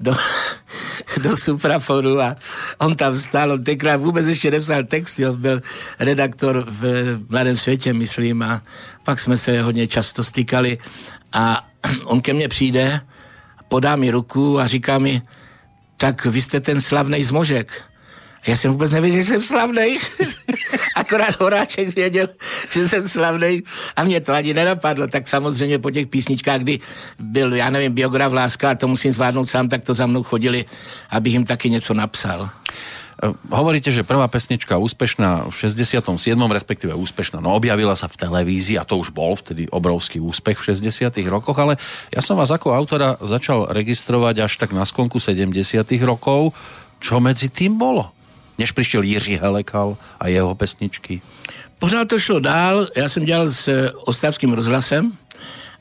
do, 0.00 0.16
do 1.22 1.36
Suprafonu 1.36 2.20
a 2.20 2.36
on 2.78 2.96
tam 2.96 3.18
stál, 3.18 3.52
on 3.52 3.64
tenkrát 3.64 3.96
vůbec 3.96 4.26
ještě 4.26 4.50
nepsal 4.50 4.84
text, 4.84 5.18
on 5.18 5.40
byl 5.40 5.60
redaktor 5.98 6.64
v 6.68 7.16
Mladém 7.28 7.56
světě, 7.56 7.92
myslím, 7.92 8.42
a 8.42 8.62
pak 9.04 9.20
jsme 9.20 9.38
se 9.38 9.62
hodně 9.62 9.86
často 9.86 10.24
stykali 10.24 10.78
a 11.32 11.68
on 12.04 12.20
ke 12.20 12.32
mně 12.32 12.48
přijde, 12.48 13.00
podá 13.68 13.96
mi 13.96 14.10
ruku 14.10 14.60
a 14.60 14.66
říká 14.66 14.98
mi, 14.98 15.22
tak 15.96 16.26
vy 16.26 16.42
jste 16.42 16.60
ten 16.60 16.80
slavnej 16.80 17.24
zmožek. 17.24 17.82
A 18.46 18.50
já 18.50 18.56
jsem 18.56 18.70
vůbec 18.70 18.90
nevěděl, 18.90 19.22
že 19.22 19.24
jsem 19.24 19.42
slavnej. 19.42 19.98
Akorát 21.08 21.40
Horáček 21.40 21.96
věděl, 21.96 22.28
že 22.68 22.88
jsem 22.88 23.08
slavnej 23.08 23.64
a 23.96 24.04
mě 24.04 24.20
to 24.20 24.36
ani 24.36 24.52
nenapadlo. 24.52 25.08
Tak 25.08 25.24
samozřejmě 25.28 25.78
po 25.80 25.90
těch 25.90 26.06
písničkách, 26.06 26.60
kdy 26.60 26.80
byl, 27.16 27.54
já 27.54 27.70
nevím, 27.70 27.92
biograf 27.92 28.32
Láska 28.32 28.70
a 28.70 28.74
to 28.74 28.88
musím 28.88 29.12
zvládnout 29.12 29.48
sám, 29.48 29.68
tak 29.68 29.84
to 29.84 29.94
za 29.94 30.04
mnou 30.04 30.22
chodili, 30.22 30.68
abych 31.10 31.32
jim 31.32 31.44
taky 31.48 31.70
něco 31.70 31.94
napsal. 31.94 32.52
E, 33.24 33.32
Hovoríte, 33.48 33.88
že 33.88 34.04
prvá 34.04 34.28
pesnička 34.28 34.76
úspešná 34.76 35.48
v 35.48 35.54
67. 35.56 36.04
respektíve 36.52 36.92
úspešná, 36.92 37.40
no 37.40 37.56
objavila 37.56 37.96
sa 37.96 38.04
v 38.04 38.28
televízii 38.28 38.76
a 38.76 38.84
to 38.84 39.00
už 39.00 39.08
bol 39.08 39.32
vtedy 39.32 39.64
obrovský 39.72 40.20
úspech 40.20 40.60
v 40.60 40.76
60. 40.76 41.08
rokoch, 41.32 41.56
ale 41.56 41.80
ja 42.12 42.20
som 42.20 42.36
vás 42.36 42.52
ako 42.52 42.76
autora 42.76 43.16
začal 43.24 43.72
registrovať 43.72 44.44
až 44.44 44.60
tak 44.60 44.76
na 44.76 44.84
sklonku 44.84 45.16
70. 45.16 45.56
rokov. 46.04 46.52
Čo 47.00 47.16
medzi 47.16 47.48
tým 47.48 47.80
bolo? 47.80 48.17
Než 48.58 48.72
prišiel 48.72 49.02
Jiří 49.02 49.36
Helekal 49.36 49.96
a 50.20 50.28
jeho 50.28 50.54
pesničky. 50.54 51.20
Pořád 51.78 52.08
to 52.08 52.18
šlo 52.18 52.40
dál, 52.40 52.86
já 52.96 53.08
jsem 53.08 53.24
dělal 53.24 53.48
s 53.48 53.68
eh, 53.68 53.90
Ostravským 53.92 54.52
rozhlasem 54.52 55.12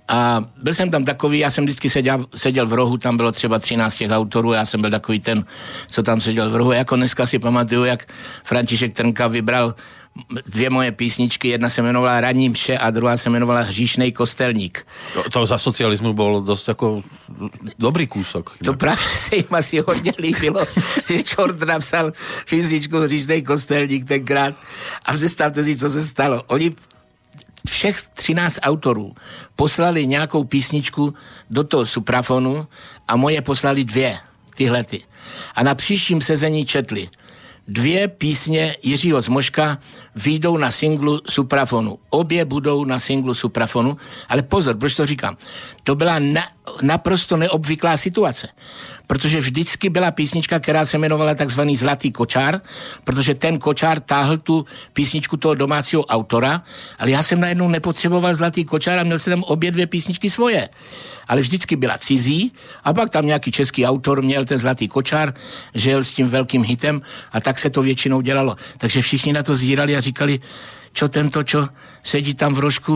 a 0.08 0.44
byl 0.63 0.74
jsem 0.74 0.92
tam 0.92 1.06
takový, 1.06 1.40
já 1.40 1.52
jsem 1.52 1.63
vždycky 1.63 1.90
seděl, 1.90 2.26
seděl 2.36 2.68
v 2.68 2.74
rohu, 2.74 2.98
tam 2.98 3.18
bylo 3.18 3.32
třeba 3.32 3.60
13 3.60 3.96
těch 3.96 4.12
autorů, 4.12 4.54
já 4.54 4.66
jsem 4.66 4.82
byl 4.82 4.92
takový 4.92 5.20
ten, 5.20 5.46
co 5.88 6.04
tam 6.04 6.22
seděl 6.22 6.50
v 6.50 6.56
rohu. 6.56 6.72
Jako 6.72 6.96
dneska 6.96 7.26
si 7.26 7.40
pamatuju, 7.40 7.84
jak 7.84 8.13
František 8.44 8.94
Trnka 8.94 9.28
vybral 9.28 9.76
dvě 10.45 10.69
moje 10.69 10.91
písničky, 10.91 11.47
jedna 11.47 11.69
se 11.69 11.82
jmenovala 11.82 12.21
Raní 12.21 12.49
mše 12.49 12.77
a 12.77 12.91
druhá 12.91 13.17
se 13.17 13.30
jmenovala 13.30 13.62
Hříšnej 13.62 14.12
kostelník. 14.12 14.88
To, 15.13 15.30
to 15.30 15.45
za 15.45 15.58
socializmu 15.58 16.13
bol 16.13 16.41
dosť 16.41 16.69
ako 16.69 17.03
dobrý 17.80 18.08
kúsok. 18.08 18.58
To 18.65 18.73
právě 18.73 19.06
se 19.15 19.36
jim 19.36 19.51
asi 19.51 19.80
hodně 19.80 20.13
líbilo, 20.19 20.65
že 21.10 21.23
čort 21.23 21.60
napsal 21.62 22.12
písničku 22.49 22.97
Hříšnej 22.97 23.41
kostelník 23.41 24.08
tenkrát. 24.08 24.53
A 25.06 25.13
představte 25.13 25.63
si, 25.63 25.77
co 25.77 25.89
se 25.89 26.08
stalo. 26.08 26.43
Oni 26.47 26.75
všech 27.67 28.01
13 28.13 28.60
autorů 28.62 29.15
poslali 29.56 30.08
nějakou 30.08 30.43
písničku 30.43 31.13
do 31.49 31.63
toho 31.63 31.86
suprafonu 31.86 32.67
a 33.08 33.15
moje 33.15 33.41
poslali 33.41 33.84
dvě, 33.84 34.17
tyhle 34.56 34.84
ty. 34.84 35.03
A 35.56 35.63
na 35.63 35.75
příštím 35.75 36.21
sezení 36.21 36.65
četli. 36.65 37.10
Dvě 37.67 38.08
písně 38.08 38.75
Jiřího 38.84 39.21
Zmoška 39.21 39.77
výjdou 40.17 40.58
na 40.58 40.71
singlu 40.71 41.21
Suprafonu. 41.30 41.99
Obě 42.10 42.45
budou 42.45 42.86
na 42.86 42.99
singlu 42.99 43.34
Suprafonu, 43.34 43.97
ale 44.30 44.41
pozor, 44.41 44.77
proč 44.77 44.95
to 44.95 45.06
říkám? 45.06 45.38
To 45.84 45.95
byla 45.95 46.19
na, 46.19 46.43
naprosto 46.82 47.38
neobvyklá 47.38 47.97
situace, 47.97 48.47
protože 49.08 49.39
vždycky 49.39 49.89
byla 49.89 50.12
písnička, 50.12 50.60
která 50.60 50.86
se 50.86 50.97
jmenovala 50.97 51.36
takzvaný 51.36 51.75
Zlatý 51.75 52.12
kočár, 52.12 52.62
protože 53.03 53.34
ten 53.34 53.60
kočár 53.60 53.99
táhl 53.99 54.38
tu 54.38 54.65
písničku 54.93 55.38
toho 55.38 55.56
domácího 55.56 56.06
autora, 56.06 56.62
ale 56.99 57.12
já 57.12 57.23
jsem 57.23 57.39
najednou 57.39 57.67
nepotřeboval 57.67 58.36
Zlatý 58.36 58.65
kočár 58.65 58.99
a 58.99 59.03
měl 59.03 59.19
jsem 59.19 59.32
tam 59.32 59.43
obě 59.43 59.71
dvě 59.71 59.88
písničky 59.88 60.30
svoje. 60.30 60.69
Ale 61.27 61.41
vždycky 61.41 61.75
byla 61.75 61.97
cizí 61.97 62.51
a 62.84 62.93
pak 62.93 63.10
tam 63.10 63.25
nějaký 63.25 63.51
český 63.51 63.86
autor 63.86 64.21
měl 64.21 64.45
ten 64.45 64.60
Zlatý 64.60 64.88
kočár, 64.88 65.34
jel 65.73 66.03
s 66.03 66.12
tím 66.12 66.27
velkým 66.30 66.63
hitem 66.63 67.01
a 67.32 67.41
tak 67.41 67.60
se 67.60 67.69
to 67.69 67.82
většinou 67.82 68.21
dělalo. 68.21 68.56
Takže 68.77 69.01
všichni 69.01 69.34
na 69.34 69.43
to 69.43 69.56
zírali 69.56 69.95
a 69.95 70.01
říkali, 70.12 70.39
čo 70.96 71.12
tento, 71.12 71.43
čo 71.43 71.67
sedí 72.02 72.34
tam 72.34 72.56
v 72.56 72.63
rožku, 72.65 72.96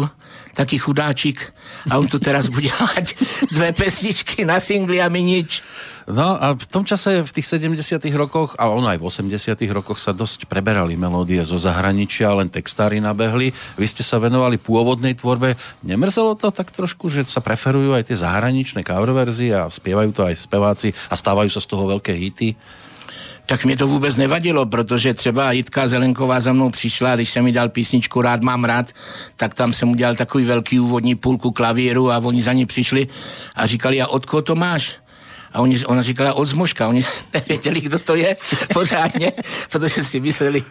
taký 0.51 0.79
chudáčik 0.79 1.53
a 1.87 1.95
on 1.95 2.07
tu 2.07 2.19
teraz 2.19 2.51
bude 2.51 2.71
mať 2.95 3.15
dve 3.51 3.71
pesničky 3.71 4.43
na 4.43 4.59
singli 4.59 4.99
a 4.99 5.07
my 5.07 5.21
nič. 5.21 5.63
No 6.09 6.35
a 6.35 6.57
v 6.57 6.65
tom 6.65 6.83
čase, 6.83 7.21
v 7.21 7.31
tých 7.31 7.47
70 7.47 7.77
rokoch, 8.17 8.57
ale 8.57 8.73
ono 8.73 8.89
aj 8.89 8.99
v 8.99 9.05
80 9.05 9.53
rokoch 9.71 10.01
sa 10.01 10.11
dosť 10.11 10.49
preberali 10.49 10.97
melódie 10.97 11.39
zo 11.45 11.61
zahraničia, 11.61 12.33
len 12.33 12.49
textári 12.49 12.97
nabehli. 12.97 13.53
Vy 13.77 13.85
ste 13.85 14.01
sa 14.01 14.17
venovali 14.17 14.57
pôvodnej 14.57 15.13
tvorbe. 15.13 15.55
Nemrzelo 15.85 16.33
to 16.35 16.49
tak 16.49 16.73
trošku, 16.73 17.07
že 17.07 17.29
sa 17.29 17.39
preferujú 17.39 17.93
aj 17.93 18.11
tie 18.11 18.17
zahraničné 18.17 18.81
cover 18.81 19.13
verzie 19.13 19.53
a 19.53 19.69
spievajú 19.69 20.11
to 20.11 20.25
aj 20.25 20.35
speváci 20.41 20.89
a 21.07 21.15
stávajú 21.15 21.47
sa 21.53 21.61
z 21.61 21.69
toho 21.69 21.85
veľké 21.85 22.17
hity? 22.17 22.57
Tak 23.45 23.65
mě 23.65 23.77
to 23.77 23.87
vůbec 23.87 24.17
nevadilo, 24.17 24.65
protože 24.65 25.13
třeba 25.13 25.51
Jitka 25.51 25.87
Zelenková 25.87 26.39
za 26.39 26.53
mnou 26.53 26.69
přišla, 26.69 27.15
když 27.15 27.29
jsem 27.29 27.43
mi 27.43 27.51
dal 27.51 27.69
písničku 27.69 28.21
Rád 28.21 28.41
mám 28.41 28.63
rád, 28.63 28.91
tak 29.35 29.53
tam 29.53 29.73
jsem 29.73 29.89
udělal 29.89 30.15
takový 30.15 30.45
velký 30.45 30.79
úvodní 30.79 31.15
půlku 31.15 31.51
klavíru 31.51 32.11
a 32.11 32.17
oni 32.17 32.43
za 32.43 32.53
ní 32.53 32.65
přišli 32.65 33.07
a 33.55 33.67
říkali, 33.67 34.01
a 34.01 34.07
od 34.07 34.25
koho 34.25 34.41
to 34.41 34.55
máš? 34.55 34.97
A 35.53 35.61
oni, 35.61 35.85
ona 35.85 36.01
říkala 36.03 36.33
od 36.33 36.45
zmožka, 36.45 36.87
oni 36.87 37.05
nevěděli, 37.33 37.81
kdo 37.81 37.99
to 37.99 38.15
je 38.15 38.37
pořádně, 38.73 39.31
protože 39.71 40.03
si 40.03 40.19
mysleli 40.19 40.63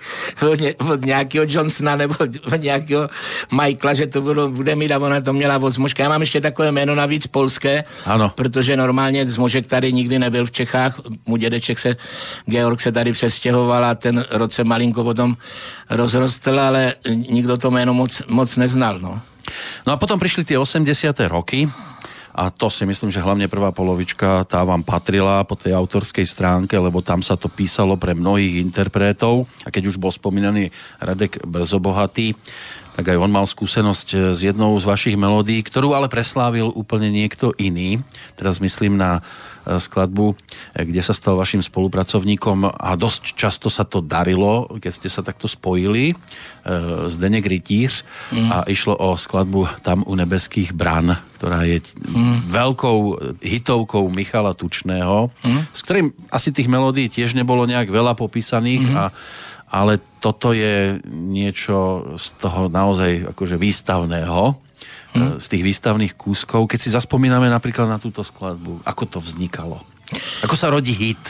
od, 0.51 0.61
ně, 0.61 0.75
od 0.75 1.05
nějakého 1.05 1.45
Johnsona 1.49 1.97
nebo 1.97 2.15
od 2.55 2.63
nějakého 2.63 3.09
Michaela, 3.53 3.95
že 3.95 4.07
to 4.07 4.21
bylo, 4.23 4.49
bude 4.49 4.77
mít 4.77 4.93
a 4.93 4.99
ona 4.99 5.21
to 5.21 5.33
měla 5.33 5.59
od 5.59 5.71
zmožka. 5.71 6.03
Já 6.03 6.09
mám 6.09 6.21
ještě 6.21 6.41
takové 6.41 6.73
jméno 6.73 6.95
navíc 6.95 7.27
polské, 7.27 7.85
Ano. 8.07 8.33
protože 8.35 8.77
normálně 8.77 9.27
zmožek 9.27 9.67
tady 9.67 9.93
nikdy 9.93 10.19
nebyl 10.19 10.47
v 10.47 10.51
Čechách, 10.51 11.01
mu 11.27 11.37
dědeček 11.37 11.79
se, 11.79 11.97
Georg 12.47 12.81
se 12.81 12.93
tady 12.93 13.13
přestěhoval 13.13 13.85
a 13.85 13.95
ten 13.95 14.25
rod 14.31 14.53
se 14.53 14.65
malinko 14.65 15.05
potom 15.05 15.37
rozrostl, 15.91 16.61
ale 16.61 16.95
nikdo 17.15 17.57
to 17.59 17.71
jméno 17.71 17.95
moc, 17.95 18.23
moc 18.29 18.57
neznal, 18.57 18.99
no. 18.99 19.21
No 19.87 19.93
a 19.93 19.97
potom 19.97 20.15
prišli 20.21 20.45
tie 20.47 20.55
80. 20.59 20.95
roky. 21.27 21.67
A 22.31 22.49
to 22.49 22.71
si 22.71 22.87
myslím, 22.87 23.11
že 23.11 23.23
hlavne 23.23 23.51
prvá 23.51 23.75
polovička 23.75 24.47
tá 24.47 24.63
vám 24.63 24.87
patrila 24.87 25.43
po 25.43 25.59
tej 25.59 25.75
autorskej 25.75 26.23
stránke, 26.23 26.79
lebo 26.79 27.03
tam 27.03 27.21
sa 27.21 27.35
to 27.35 27.51
písalo 27.51 27.99
pre 27.99 28.15
mnohých 28.15 28.63
interpretov 28.63 29.51
a 29.67 29.69
keď 29.69 29.91
už 29.91 29.97
bol 29.99 30.15
spomínaný 30.15 30.71
Radek 31.03 31.43
Brzobohatý, 31.43 32.39
tak 32.95 33.17
aj 33.17 33.19
on 33.23 33.33
mal 33.33 33.47
skúsenosť 33.47 34.35
s 34.35 34.41
jednou 34.45 34.77
z 34.77 34.85
vašich 34.85 35.17
melódií, 35.17 35.63
ktorú 35.63 35.95
ale 35.95 36.11
preslávil 36.11 36.69
úplne 36.75 37.09
niekto 37.09 37.55
iný. 37.57 38.03
Teraz 38.37 38.61
myslím 38.61 38.99
na 38.99 39.25
skladbu, 39.67 40.35
eh, 40.77 40.85
kde 40.85 41.01
sa 41.05 41.13
stal 41.13 41.37
vašim 41.37 41.61
spolupracovníkom 41.61 42.71
a 42.71 42.91
dosť 42.97 43.35
často 43.37 43.69
sa 43.69 43.85
to 43.85 44.01
darilo, 44.01 44.69
keď 44.81 44.93
ste 44.93 45.09
sa 45.13 45.21
takto 45.21 45.47
spojili 45.49 46.17
s 47.07 47.15
eh, 47.15 47.21
Denek 47.21 47.47
Rytíř 47.47 47.93
mm. 48.33 48.49
a 48.51 48.57
išlo 48.69 48.97
o 48.97 49.17
skladbu 49.17 49.83
Tam 49.85 50.05
u 50.05 50.15
nebeských 50.17 50.73
bran, 50.73 51.17
ktorá 51.41 51.65
je 51.69 51.81
mm. 51.81 52.53
veľkou 52.53 52.99
hitovkou 53.41 54.09
Michala 54.13 54.57
Tučného, 54.57 55.33
mm. 55.45 55.61
s 55.73 55.81
ktorým 55.85 56.13
asi 56.33 56.53
tých 56.53 56.69
melódií 56.69 57.09
tiež 57.09 57.37
nebolo 57.37 57.65
nejak 57.69 57.89
veľa 57.89 58.17
popísaných 58.17 58.85
mm. 58.89 58.97
a 58.97 59.05
ale 59.71 60.03
toto 60.19 60.51
je 60.51 60.99
niečo 61.07 62.11
z 62.19 62.27
toho 62.43 62.67
naozaj 62.67 63.31
akože 63.31 63.55
výstavného 63.55 64.59
hmm. 65.15 65.41
z 65.41 65.47
tých 65.49 65.63
výstavných 65.63 66.15
kúskov. 66.15 66.67
Keď 66.71 66.79
si 66.81 66.91
zaspomíname 66.91 67.51
napríklad 67.51 67.89
na 67.89 67.99
túto 67.99 68.25
skladbu, 68.25 68.85
ako 68.85 69.05
to 69.07 69.19
vznikalo? 69.19 69.81
Ako 70.43 70.55
sa 70.57 70.71
rodí 70.71 70.93
hit? 70.93 71.21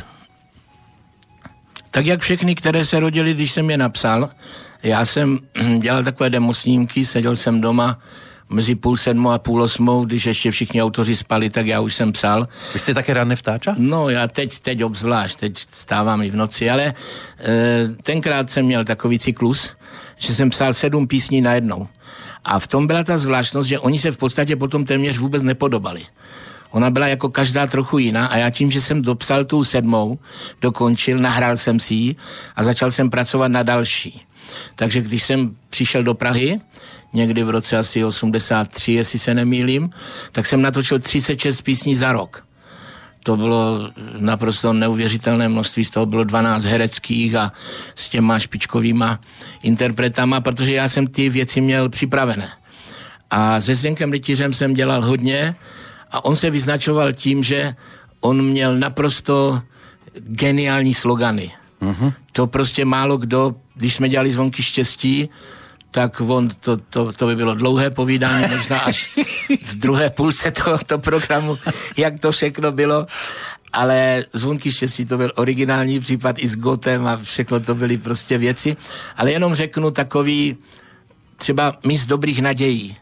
Tak 1.90 2.06
jak 2.06 2.20
všechny, 2.20 2.54
které 2.54 2.84
se 2.84 3.00
rodili, 3.00 3.34
když 3.34 3.52
jsem 3.52 3.70
je 3.70 3.78
napsal, 3.78 4.30
já 4.82 5.04
jsem 5.04 5.38
dělal 5.78 6.04
takové 6.04 6.30
demosnímky, 6.30 7.06
seděl 7.06 7.36
jsem 7.36 7.60
doma 7.60 7.98
mezi 8.50 8.74
půl 8.74 8.96
sedmou 8.96 9.30
a 9.30 9.38
půl 9.38 9.62
osmou, 9.62 10.04
když 10.04 10.26
ještě 10.26 10.50
všichni 10.50 10.82
autoři 10.82 11.16
spali, 11.16 11.50
tak 11.50 11.66
já 11.66 11.80
už 11.80 11.94
jsem 11.94 12.12
psal. 12.12 12.48
Vy 12.72 12.78
jste 12.78 12.94
také 12.94 13.14
rád 13.14 13.28
vtáča? 13.34 13.74
No, 13.78 14.08
já 14.08 14.28
teď, 14.28 14.60
teď 14.60 14.84
obzvlášť, 14.84 15.38
teď 15.40 15.58
stávám 15.58 16.22
i 16.22 16.30
v 16.30 16.36
noci, 16.36 16.70
ale 16.70 16.82
e, 16.84 16.94
tenkrát 18.02 18.50
jsem 18.50 18.66
měl 18.66 18.84
takový 18.84 19.18
cyklus, 19.18 19.70
že 20.18 20.34
jsem 20.34 20.50
psal 20.50 20.74
sedm 20.74 21.06
písní 21.06 21.40
najednou. 21.40 21.88
A 22.44 22.58
v 22.58 22.66
tom 22.66 22.86
byla 22.86 23.04
ta 23.04 23.18
zvláštnost, 23.18 23.68
že 23.68 23.78
oni 23.78 23.98
se 23.98 24.10
v 24.10 24.18
podstatě 24.18 24.56
potom 24.56 24.84
téměř 24.84 25.18
vůbec 25.18 25.42
nepodobali. 25.42 26.02
Ona 26.70 26.90
byla 26.90 27.06
jako 27.06 27.28
každá 27.28 27.66
trochu 27.66 27.98
jiná 27.98 28.26
a 28.26 28.36
já 28.36 28.50
tím, 28.50 28.70
že 28.70 28.80
jsem 28.80 29.02
dopsal 29.02 29.44
tu 29.44 29.64
sedmou, 29.64 30.18
dokončil, 30.60 31.18
nahrál 31.18 31.56
jsem 31.56 31.80
si 31.80 31.94
ji 31.94 32.16
a 32.56 32.64
začal 32.64 32.90
jsem 32.90 33.10
pracovat 33.10 33.48
na 33.48 33.62
další. 33.62 34.20
Takže 34.76 35.00
když 35.00 35.22
jsem 35.22 35.56
přišel 35.70 36.02
do 36.02 36.14
Prahy, 36.14 36.60
někdy 37.12 37.42
v 37.42 37.50
roce 37.50 37.78
asi 37.78 38.04
83, 38.04 38.92
jestli 38.92 39.18
se 39.18 39.34
nemýlím, 39.34 39.90
tak 40.32 40.46
jsem 40.46 40.62
natočil 40.62 40.98
36 40.98 41.62
písní 41.62 41.94
za 41.96 42.12
rok 42.12 42.49
to 43.22 43.36
bylo 43.36 43.90
naprosto 44.18 44.72
neuvěřitelné 44.72 45.48
množství, 45.48 45.84
z 45.84 45.90
toho 45.90 46.06
bylo 46.06 46.24
12 46.24 46.64
hereckých 46.64 47.34
a 47.34 47.52
s 47.94 48.08
těma 48.08 48.38
špičkovýma 48.38 49.20
interpretama, 49.62 50.40
protože 50.40 50.74
já 50.74 50.88
jsem 50.88 51.06
ty 51.06 51.28
věci 51.28 51.60
měl 51.60 51.88
připravené. 51.88 52.48
A 53.30 53.60
se 53.60 53.74
Zdenkem 53.74 54.12
Rytířem 54.12 54.52
jsem 54.52 54.74
dělal 54.74 55.02
hodně 55.02 55.54
a 56.10 56.24
on 56.24 56.36
se 56.36 56.50
vyznačoval 56.50 57.12
tím, 57.12 57.42
že 57.42 57.74
on 58.20 58.44
měl 58.44 58.78
naprosto 58.78 59.62
geniální 60.14 60.94
slogany. 60.94 61.52
Uh-huh. 61.82 62.12
To 62.32 62.46
prostě 62.46 62.84
málo 62.84 63.16
kdo, 63.16 63.54
když 63.74 63.94
jsme 63.94 64.08
dělali 64.08 64.32
zvonky 64.32 64.62
štěstí, 64.62 65.28
tak 65.90 66.20
on, 66.20 66.48
to, 66.60 66.76
to, 66.76 67.12
to 67.12 67.26
by 67.26 67.36
bylo 67.36 67.54
dlouhé 67.54 67.90
povídání, 67.90 68.44
možná 68.56 68.78
až 68.78 69.18
v 69.64 69.74
druhé 69.74 70.10
půlce 70.10 70.50
tohoto 70.50 70.98
programu, 70.98 71.58
jak 71.96 72.20
to 72.20 72.32
všechno 72.32 72.72
bylo, 72.72 73.06
ale 73.72 74.24
Zvonky 74.32 74.72
štěstí 74.72 75.04
to 75.04 75.18
byl 75.18 75.32
originální 75.36 76.00
případ 76.00 76.36
i 76.38 76.48
s 76.48 76.56
Gotem 76.56 77.06
a 77.06 77.16
všechno 77.16 77.60
to 77.60 77.74
byly 77.74 77.98
prostě 77.98 78.38
věci, 78.38 78.76
ale 79.16 79.32
jenom 79.32 79.54
řeknu 79.54 79.90
takový 79.90 80.56
třeba 81.36 81.78
mis 81.86 82.06
dobrých 82.06 82.42
nadějí. 82.42 82.96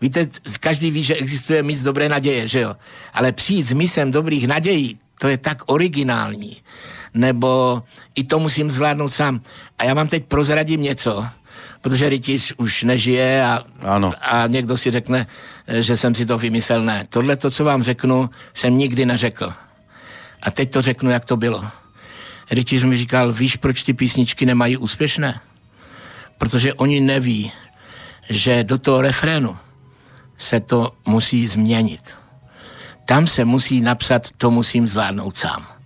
Víte, 0.00 0.28
každý 0.60 0.90
ví, 0.90 1.04
že 1.04 1.14
existuje 1.14 1.62
mis 1.62 1.82
dobré 1.82 2.08
naděje, 2.08 2.48
že 2.48 2.60
jo? 2.60 2.76
Ale 3.14 3.32
přijít 3.32 3.62
s 3.62 3.72
misem 3.72 4.10
dobrých 4.10 4.46
nadějí, 4.46 4.98
to 5.18 5.28
je 5.28 5.38
tak 5.38 5.62
originální. 5.66 6.56
Nebo 7.14 7.82
i 8.14 8.24
to 8.24 8.38
musím 8.38 8.70
zvládnout 8.70 9.12
sám. 9.12 9.40
A 9.78 9.84
já 9.84 9.94
vám 9.94 10.08
teď 10.08 10.24
prozradím 10.24 10.82
něco, 10.82 11.26
protože 11.80 12.08
rytíř 12.08 12.54
už 12.56 12.82
nežije 12.82 13.44
a, 13.44 13.64
ano. 13.80 14.12
a 14.20 14.46
někdo 14.46 14.76
si 14.76 14.90
řekne, 14.90 15.26
že 15.68 15.96
jsem 15.96 16.14
si 16.14 16.26
to 16.26 16.38
vymyslel. 16.38 16.82
Ne, 16.82 17.04
tohle 17.08 17.36
to, 17.36 17.50
co 17.50 17.64
vám 17.64 17.82
řeknu, 17.82 18.30
jsem 18.54 18.78
nikdy 18.78 19.06
neřekl. 19.06 19.52
A 20.42 20.50
teď 20.50 20.70
to 20.70 20.82
řeknu, 20.82 21.10
jak 21.10 21.24
to 21.24 21.36
bylo. 21.36 21.64
Rytíř 22.50 22.84
mi 22.84 22.96
říkal, 22.96 23.32
víš, 23.32 23.56
proč 23.56 23.82
ty 23.82 23.94
písničky 23.94 24.46
nemají 24.46 24.76
úspěšné? 24.76 25.40
Protože 26.38 26.74
oni 26.74 27.00
neví, 27.00 27.52
že 28.30 28.64
do 28.64 28.78
toho 28.78 29.00
refrénu 29.00 29.56
se 30.38 30.60
to 30.60 30.92
musí 31.06 31.46
změnit. 31.46 32.14
Tam 33.04 33.26
se 33.26 33.44
musí 33.44 33.80
napsat, 33.80 34.28
to 34.36 34.50
musím 34.50 34.88
zvládnout 34.88 35.36
sám. 35.36 35.79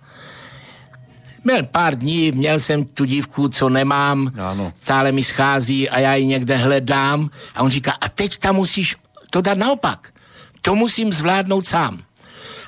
Měl 1.45 1.63
pár 1.63 1.95
dní, 1.95 2.31
měl 2.31 2.59
jsem 2.59 2.85
tu 2.85 3.05
dívku, 3.05 3.47
co 3.47 3.69
nemám, 3.69 4.31
ano. 4.37 4.73
stále 4.79 5.11
mi 5.11 5.23
schází 5.23 5.89
a 5.89 5.99
já 5.99 6.15
ji 6.15 6.25
někde 6.25 6.57
hledám 6.57 7.29
a 7.55 7.63
on 7.63 7.69
říká, 7.69 7.93
a 8.01 8.09
teď 8.09 8.37
tam 8.37 8.55
musíš 8.55 8.95
to 9.29 9.41
dát 9.41 9.57
naopak. 9.57 10.09
To 10.61 10.75
musím 10.75 11.13
zvládnout 11.13 11.65
sám. 11.65 11.99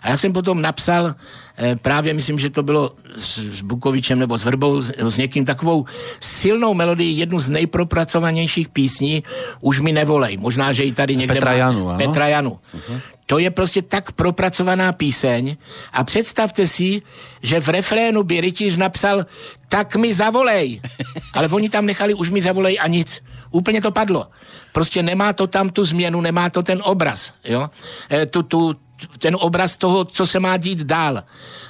A 0.02 0.10
já 0.10 0.18
jsem 0.18 0.34
potom 0.34 0.62
napsal, 0.62 1.16
eh, 1.58 1.76
právě 1.76 2.13
myslím, 2.13 2.40
že 2.40 2.50
to 2.50 2.63
bylo 2.63 2.92
s, 3.16 3.62
Bukovičem 3.62 4.20
nebo 4.20 4.38
s 4.38 4.44
Vrbou, 4.44 4.82
s, 4.82 4.94
s 4.98 5.18
někým 5.18 5.46
takovou 5.46 5.86
silnou 6.20 6.74
melodii, 6.74 7.20
jednu 7.20 7.40
z 7.40 7.50
nejpropracovanějších 7.50 8.70
písní, 8.70 9.24
už 9.62 9.80
mi 9.80 9.92
nevolej. 9.92 10.38
Možná, 10.38 10.74
že 10.74 10.84
ji 10.84 10.92
tady 10.94 11.16
někde 11.16 11.34
Petra 11.34 11.52
má. 11.52 11.58
Janu, 11.58 11.90
ano? 11.90 11.98
Petra 11.98 12.28
Janu. 12.28 12.60
Uh-huh. 12.76 13.02
To 13.28 13.40
je 13.40 13.52
prostě 13.52 13.82
tak 13.82 14.12
propracovaná 14.12 14.92
píseň 14.92 15.58
a 15.94 16.04
představte 16.04 16.68
si, 16.68 17.02
že 17.44 17.60
v 17.60 17.70
refrénu 17.70 18.24
by 18.24 18.42
rytíř 18.42 18.76
napsal 18.76 19.26
tak 19.68 19.96
mi 19.96 20.13
zavolej. 20.13 20.80
Ale 21.36 21.48
oni 21.52 21.70
tam 21.70 21.86
nechali 21.86 22.16
už 22.16 22.32
mi 22.32 22.42
zavolej 22.42 22.80
a 22.80 22.88
nic. 22.88 23.20
Úplně 23.52 23.82
to 23.82 23.92
padlo. 23.92 24.28
Prostě 24.72 25.04
nemá 25.04 25.34
to 25.34 25.48
tam 25.48 25.70
tu 25.70 25.86
změnu, 25.86 26.22
nemá 26.22 26.50
to 26.50 26.63
ten 26.63 26.80
obraz. 26.84 27.32
Jo? 27.44 27.70
E, 28.12 28.26
tu, 28.26 28.44
tu, 28.44 28.76
ten 29.20 29.36
obraz 29.40 29.78
toho, 29.78 30.06
co 30.06 30.28
se 30.28 30.40
má 30.40 30.58
dít 30.58 30.88
dál. 30.88 31.24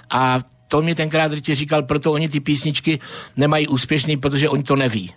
A 0.09 0.39
to 0.67 0.81
mi 0.81 0.95
tenkrát 0.95 1.33
rytíř 1.33 1.57
říkal, 1.57 1.83
proto 1.83 2.11
oni 2.11 2.29
ty 2.29 2.39
písničky 2.39 2.99
nemají 3.37 3.67
úspěšný, 3.67 4.17
protože 4.17 4.49
oni 4.49 4.63
to 4.63 4.75
neví. 4.75 5.13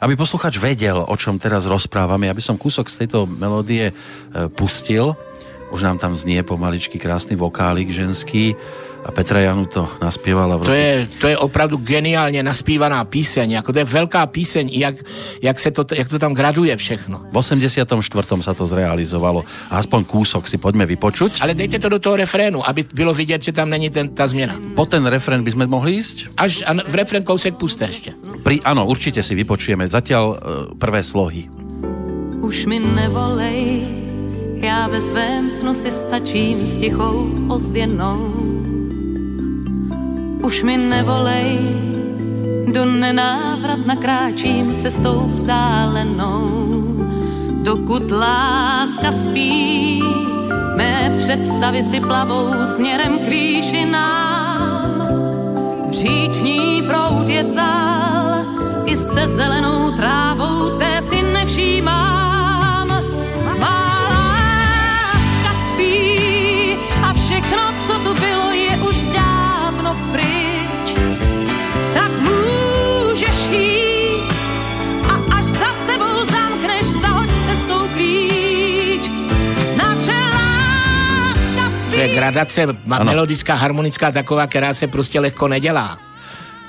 Aby 0.00 0.18
posluchač 0.18 0.58
vedel, 0.58 1.06
o 1.06 1.14
čom 1.14 1.38
teraz 1.38 1.62
rozprávame, 1.62 2.26
aby 2.26 2.42
som 2.42 2.58
kúsok 2.58 2.90
z 2.90 3.06
tejto 3.06 3.22
melódie 3.22 3.86
e, 3.86 3.94
pustil, 4.50 5.14
už 5.70 5.80
nám 5.82 5.98
tam 5.98 6.12
znie 6.16 6.42
pomaličky 6.42 6.98
krásny 6.98 7.38
vokálik 7.38 7.90
ženský 7.90 8.54
a 9.00 9.08
Petra 9.08 9.40
Janu 9.40 9.64
to 9.64 9.88
naspievala. 10.02 10.60
V 10.60 10.68
roku... 10.68 10.70
to, 10.70 10.76
je, 10.76 11.08
to 11.20 11.26
je 11.28 11.36
opravdu 11.38 11.76
geniálně 11.76 12.42
naspívaná 12.42 13.04
píseň, 13.04 13.50
jako 13.50 13.72
to 13.72 13.78
je 13.78 13.84
velká 13.84 14.26
píseň, 14.26 14.68
jak, 14.72 14.96
jak, 15.42 15.56
se 15.58 15.70
to, 15.70 15.84
jak 15.96 16.08
to 16.08 16.18
tam 16.18 16.34
graduje 16.34 16.76
všechno. 16.76 17.32
V 17.32 17.36
84. 17.36 17.88
sa 18.44 18.52
to 18.52 18.64
zrealizovalo. 18.68 19.44
A 19.72 19.80
aspoň 19.80 20.04
kúsok 20.04 20.44
si 20.44 20.60
poďme 20.60 20.84
vypočuť. 20.84 21.40
Ale 21.40 21.56
dejte 21.56 21.80
to 21.80 21.88
do 21.88 21.98
toho 21.98 22.20
refrénu, 22.20 22.60
aby 22.68 22.84
bylo 22.92 23.14
vidět, 23.14 23.42
že 23.42 23.52
tam 23.52 23.70
není 23.70 23.90
ten, 23.90 24.12
ta 24.12 24.28
změna. 24.28 24.60
Po 24.76 24.84
ten 24.84 25.06
refrén 25.06 25.40
by 25.40 25.50
sme 25.50 25.64
mohli 25.66 25.96
ísť? 25.96 26.36
Až 26.36 26.62
a 26.68 26.76
v 26.76 26.94
refrén 26.94 27.24
kousek 27.24 27.56
puste 27.56 27.84
ještě. 27.84 28.12
Pri, 28.42 28.60
ano, 28.64 28.86
určite 28.86 29.22
si 29.22 29.34
vypočujeme. 29.34 29.88
Zatiaľ 29.88 30.24
uh, 30.32 30.36
prvé 30.76 31.00
slohy. 31.00 31.48
Už 32.40 32.66
mi 32.66 32.80
nevolej, 32.80 34.09
já 34.62 34.88
ve 34.88 35.00
svém 35.00 35.50
snu 35.50 35.74
si 35.74 35.90
stačím 35.90 36.66
s 36.66 36.76
tichou 36.78 37.30
ozvěnou. 37.48 38.34
Už 40.42 40.62
mi 40.62 40.76
nevolej, 40.76 41.58
do 42.72 42.84
nenávrat 42.84 43.86
nakráčím 43.86 44.76
cestou 44.76 45.26
vzdálenou. 45.28 46.50
Dokud 47.62 48.10
láska 48.10 49.12
spí, 49.12 50.02
mé 50.76 51.16
představy 51.18 51.82
si 51.82 52.00
plavou 52.00 52.48
směrem 52.74 53.18
k 53.18 53.28
výšinám. 53.28 55.06
Říční 55.90 56.82
proud 56.82 57.28
je 57.28 57.42
vzal, 57.42 58.44
i 58.84 58.96
se 58.96 59.28
zelenou 59.36 59.90
trávou 59.90 60.29
gradace 82.20 82.66
ma- 82.86 83.04
melodická, 83.04 83.54
harmonická 83.54 84.12
taková, 84.12 84.46
která 84.46 84.74
se 84.74 84.86
prostě 84.86 85.20
lehko 85.20 85.48
nedělá. 85.48 85.98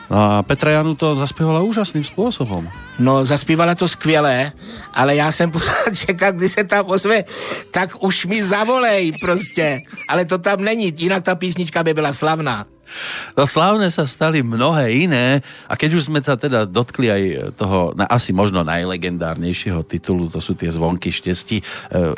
No 0.10 0.18
a 0.38 0.44
Petra 0.44 0.72
Janu 0.72 0.96
to 0.96 1.16
zaspívala 1.16 1.62
úžasným 1.62 2.04
způsobem. 2.04 2.70
No, 3.00 3.26
zaspívala 3.26 3.76
to 3.76 3.88
skvěle, 3.88 4.52
ale 4.94 5.16
já 5.16 5.32
jsem 5.32 5.52
pořád 5.52 5.92
čekal, 6.06 6.32
kdy 6.32 6.50
se 6.50 6.64
tam 6.64 6.86
ozve, 6.88 7.24
tak 7.72 8.04
už 8.04 8.26
mi 8.26 8.44
zavolej 8.44 9.12
prostě. 9.22 9.82
Ale 10.08 10.26
to 10.26 10.38
tam 10.38 10.64
není, 10.64 10.94
jinak 10.98 11.24
ta 11.24 11.36
písnička 11.36 11.84
by 11.84 11.94
byla 11.94 12.14
slavná. 12.14 12.66
No 13.38 13.44
slávne 13.48 13.90
sa 13.90 14.06
stali 14.06 14.44
mnohé 14.46 15.10
iné 15.10 15.42
a 15.68 15.74
keď 15.76 15.98
už 15.98 16.08
sme 16.12 16.20
sa 16.22 16.38
teda 16.38 16.70
dotkli 16.70 17.08
aj 17.10 17.24
toho 17.58 17.92
na, 17.98 18.06
asi 18.06 18.32
možno 18.32 18.62
najlegendárnejšieho 18.64 19.82
titulu, 19.84 20.30
to 20.30 20.40
sú 20.40 20.54
tie 20.54 20.70
zvonky 20.72 21.10
štesti. 21.12 21.60
E, 21.60 21.64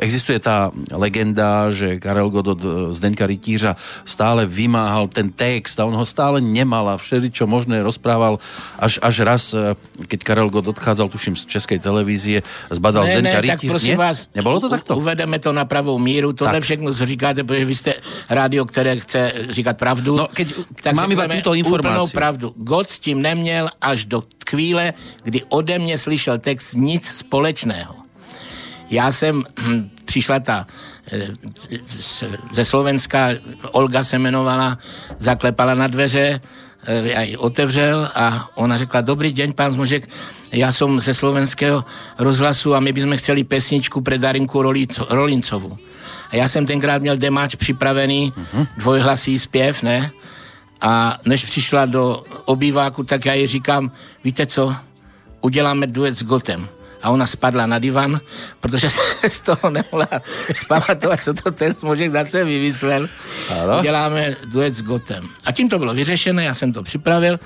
existuje 0.04 0.38
tá 0.38 0.70
legenda, 0.92 1.72
že 1.72 1.98
Karel 1.98 2.30
Godot 2.30 2.60
Zdeňka 2.94 3.26
Rytířa 3.26 3.76
stále 4.04 4.46
vymáhal 4.46 5.08
ten 5.08 5.32
text 5.32 5.80
a 5.80 5.86
on 5.88 5.96
ho 5.96 6.06
stále 6.06 6.42
nemal 6.44 6.90
a 6.90 7.00
všeli, 7.00 7.32
čo 7.32 7.48
možné 7.48 7.80
rozprával 7.82 8.38
až, 8.78 9.00
až 9.02 9.16
raz, 9.24 9.44
e, 9.54 9.74
keď 10.08 10.20
Karel 10.24 10.50
Godot 10.50 10.74
odchádzal, 10.74 11.10
tuším, 11.10 11.38
z 11.38 11.46
Českej 11.46 11.80
televízie, 11.80 12.42
zbadal 12.74 13.06
ne, 13.06 13.22
Zdeňka 13.22 13.40
ne, 13.42 13.48
tak 13.48 13.60
Rytíř. 13.62 13.70
prosím 13.70 13.94
Nie? 13.94 14.02
vás, 14.02 14.18
Nebolo 14.34 14.58
to 14.60 14.70
takto? 14.70 14.98
Uvedeme 14.98 15.38
to 15.40 15.54
na 15.54 15.66
pravou 15.66 16.00
míru, 16.02 16.34
tohle 16.34 16.58
Tak. 16.58 16.64
všechno, 16.64 16.94
co 16.94 17.06
říkáte, 17.06 17.44
protože 17.44 17.66
vy 17.66 17.76
jste 17.76 17.94
rádio, 18.30 18.66
které 18.66 19.00
chce 19.00 19.32
říkat 19.50 19.78
pravdu. 19.78 20.18
No, 20.18 20.28
keď 20.34 20.54
mám 20.94 21.12
iba 21.12 21.28
túto 21.28 21.54
informáciu. 21.54 22.04
úplnou 22.04 22.08
pravdu. 22.08 22.54
God 22.58 22.90
s 22.90 23.00
tím 23.00 23.22
neměl 23.22 23.70
až 23.82 24.06
do 24.06 24.24
chvíle, 24.50 24.94
kdy 25.24 25.42
ode 25.50 25.80
mě 25.80 25.98
slyšel 25.98 26.38
text 26.40 26.74
nic 26.74 27.08
společného. 27.08 27.96
Já 28.90 29.12
jsem, 29.12 29.44
hm, 29.60 29.90
přišla 30.06 30.40
ta 30.40 30.68
eh, 31.12 31.28
ze 32.52 32.66
Slovenska, 32.66 33.30
Olga 33.72 34.04
se 34.04 34.16
jmenovala, 34.16 34.78
zaklepala 35.20 35.74
na 35.74 35.88
dveře, 35.88 36.42
eh, 36.86 37.02
já 37.04 37.22
ji 37.22 37.38
otevřel 37.38 38.10
a 38.16 38.50
ona 38.56 38.78
řekla, 38.78 39.02
dobrý 39.02 39.34
den, 39.34 39.54
pán 39.54 39.72
Zmožek, 39.72 40.10
já 40.52 40.72
jsem 40.72 41.00
ze 41.02 41.14
slovenského 41.14 41.86
rozhlasu 42.18 42.76
a 42.76 42.80
my 42.80 42.94
bychom 42.94 43.18
chceli 43.18 43.44
pesničku 43.44 44.02
pre 44.02 44.18
Darinku 44.18 44.62
Rolincovu. 45.10 45.78
A 46.30 46.36
já 46.36 46.48
jsem 46.48 46.66
tenkrát 46.66 47.02
měl 47.02 47.18
demáč 47.18 47.56
připravený, 47.56 48.34
dvojhlasý 48.78 49.40
zpěv, 49.40 49.84
ne? 49.84 50.12
A 50.84 51.18
než 51.26 51.46
přišla 51.46 51.86
do 51.86 52.24
obýváku, 52.46 53.04
tak 53.04 53.26
já 53.26 53.34
jí 53.34 53.48
říkám, 53.48 53.92
víte 54.24 54.46
co, 54.46 54.76
uděláme 55.42 55.88
duet 55.88 56.16
s 56.16 56.24
Gotem. 56.24 56.68
A 57.04 57.10
ona 57.10 57.28
spadla 57.28 57.66
na 57.66 57.80
divan, 57.80 58.20
protože 58.60 58.90
se 59.22 59.30
z 59.30 59.40
toho 59.40 59.70
nemohla 59.70 60.08
spamatovat, 60.54 61.24
co 61.24 61.34
to 61.34 61.52
ten 61.52 61.76
smožek 61.76 62.12
zase 62.12 62.46
vymyslel. 62.46 63.10
Ano. 63.50 63.80
Uděláme 63.80 64.36
duet 64.46 64.76
s 64.76 64.82
Gotem. 64.82 65.28
A 65.46 65.52
tím 65.52 65.70
to 65.70 65.80
bylo 65.80 65.94
vyřešené, 65.94 66.44
já 66.44 66.54
jsem 66.54 66.74
to 66.74 66.84
připravil 66.84 67.40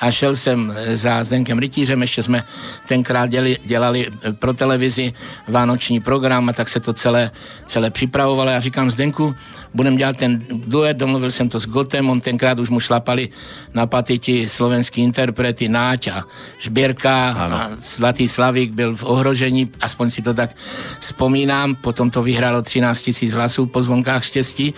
a 0.00 0.10
šel 0.10 0.36
jsem 0.36 0.74
eh, 0.76 0.96
za 0.96 1.24
Zdenkem 1.24 1.58
Rytířem, 1.58 2.02
ještě 2.02 2.22
jsme 2.22 2.44
tenkrát 2.88 3.26
děli, 3.26 3.58
dělali 3.64 4.08
eh, 4.22 4.32
pro 4.32 4.54
televizi 4.54 5.12
vánoční 5.48 6.00
program 6.00 6.48
a 6.48 6.52
tak 6.52 6.68
se 6.68 6.80
to 6.80 6.92
celé, 6.92 7.30
celé 7.66 7.90
připravovalo. 7.90 8.50
Já 8.50 8.60
říkám 8.60 8.90
Zdenku, 8.90 9.34
budeme 9.74 9.96
dělat 9.96 10.16
ten 10.16 10.44
duet, 10.50 10.96
domluvil 10.96 11.30
jsem 11.30 11.48
to 11.48 11.60
s 11.60 11.66
Gotem, 11.66 12.10
on 12.10 12.20
tenkrát 12.20 12.58
už 12.58 12.70
mu 12.70 12.80
šlapali 12.80 13.28
na 13.74 13.86
paty 13.86 14.18
ti 14.18 14.48
slovenský 14.48 15.02
interprety 15.02 15.68
Náť 15.68 16.08
a 16.08 16.24
Žběrka 16.58 17.34
a 17.38 17.70
Zlatý 17.76 18.28
Slavík 18.28 18.72
byl 18.72 18.96
v 18.96 19.01
ohrožení, 19.04 19.70
aspoň 19.80 20.10
si 20.10 20.22
to 20.22 20.34
tak 20.34 20.56
vzpomínám, 21.00 21.74
potom 21.74 22.10
to 22.10 22.22
vyhrálo 22.22 22.62
13 22.62 23.00
tisíc 23.00 23.32
hlasů 23.32 23.66
po 23.66 23.82
zvonkách 23.82 24.24
štěstí, 24.24 24.74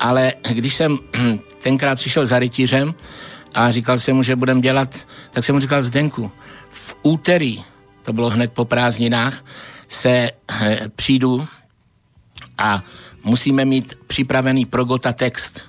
ale 0.00 0.32
když 0.50 0.74
jsem 0.74 0.98
tenkrát 1.62 1.94
přišel 1.94 2.26
za 2.26 2.38
rytířem 2.38 2.94
a 3.54 3.70
říkal 3.70 3.98
jsem 3.98 4.16
mu, 4.16 4.22
že 4.22 4.36
budem 4.36 4.60
dělat, 4.60 5.06
tak 5.30 5.44
jsem 5.44 5.54
mu 5.54 5.60
říkal 5.60 5.82
Zdenku, 5.82 6.30
v 6.70 6.96
úterý, 7.02 7.62
to 8.02 8.12
bylo 8.12 8.30
hned 8.30 8.52
po 8.52 8.64
prázdninách, 8.64 9.44
se 9.88 10.30
eh, 10.50 10.80
přijdu 10.96 11.46
a 12.58 12.82
musíme 13.24 13.64
mít 13.64 13.94
připravený 14.06 14.64
pro 14.66 14.84
Gota 14.84 15.12
text. 15.12 15.62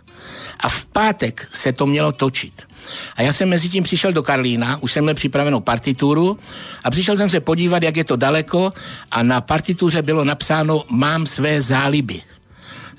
A 0.59 0.69
v 0.69 0.85
pátek 0.85 1.47
se 1.53 1.73
to 1.73 1.85
mělo 1.85 2.11
točit. 2.11 2.72
A 3.15 3.21
já 3.21 3.33
jsem 3.33 3.49
mezi 3.49 3.69
tím 3.69 3.83
přišel 3.83 4.13
do 4.13 4.23
Karlína, 4.23 4.77
už 4.81 4.91
jsem 4.91 5.03
měl 5.03 5.15
připravenou 5.15 5.59
partituru 5.59 6.39
a 6.83 6.91
přišel 6.91 7.17
jsem 7.17 7.29
se 7.29 7.39
podívat, 7.39 7.83
jak 7.83 7.97
je 7.97 8.03
to 8.03 8.15
daleko 8.15 8.73
a 9.11 9.23
na 9.23 9.41
partituře 9.41 10.01
bylo 10.01 10.23
napsáno 10.25 10.83
Mám 10.89 11.25
své 11.25 11.61
záliby. 11.61 12.21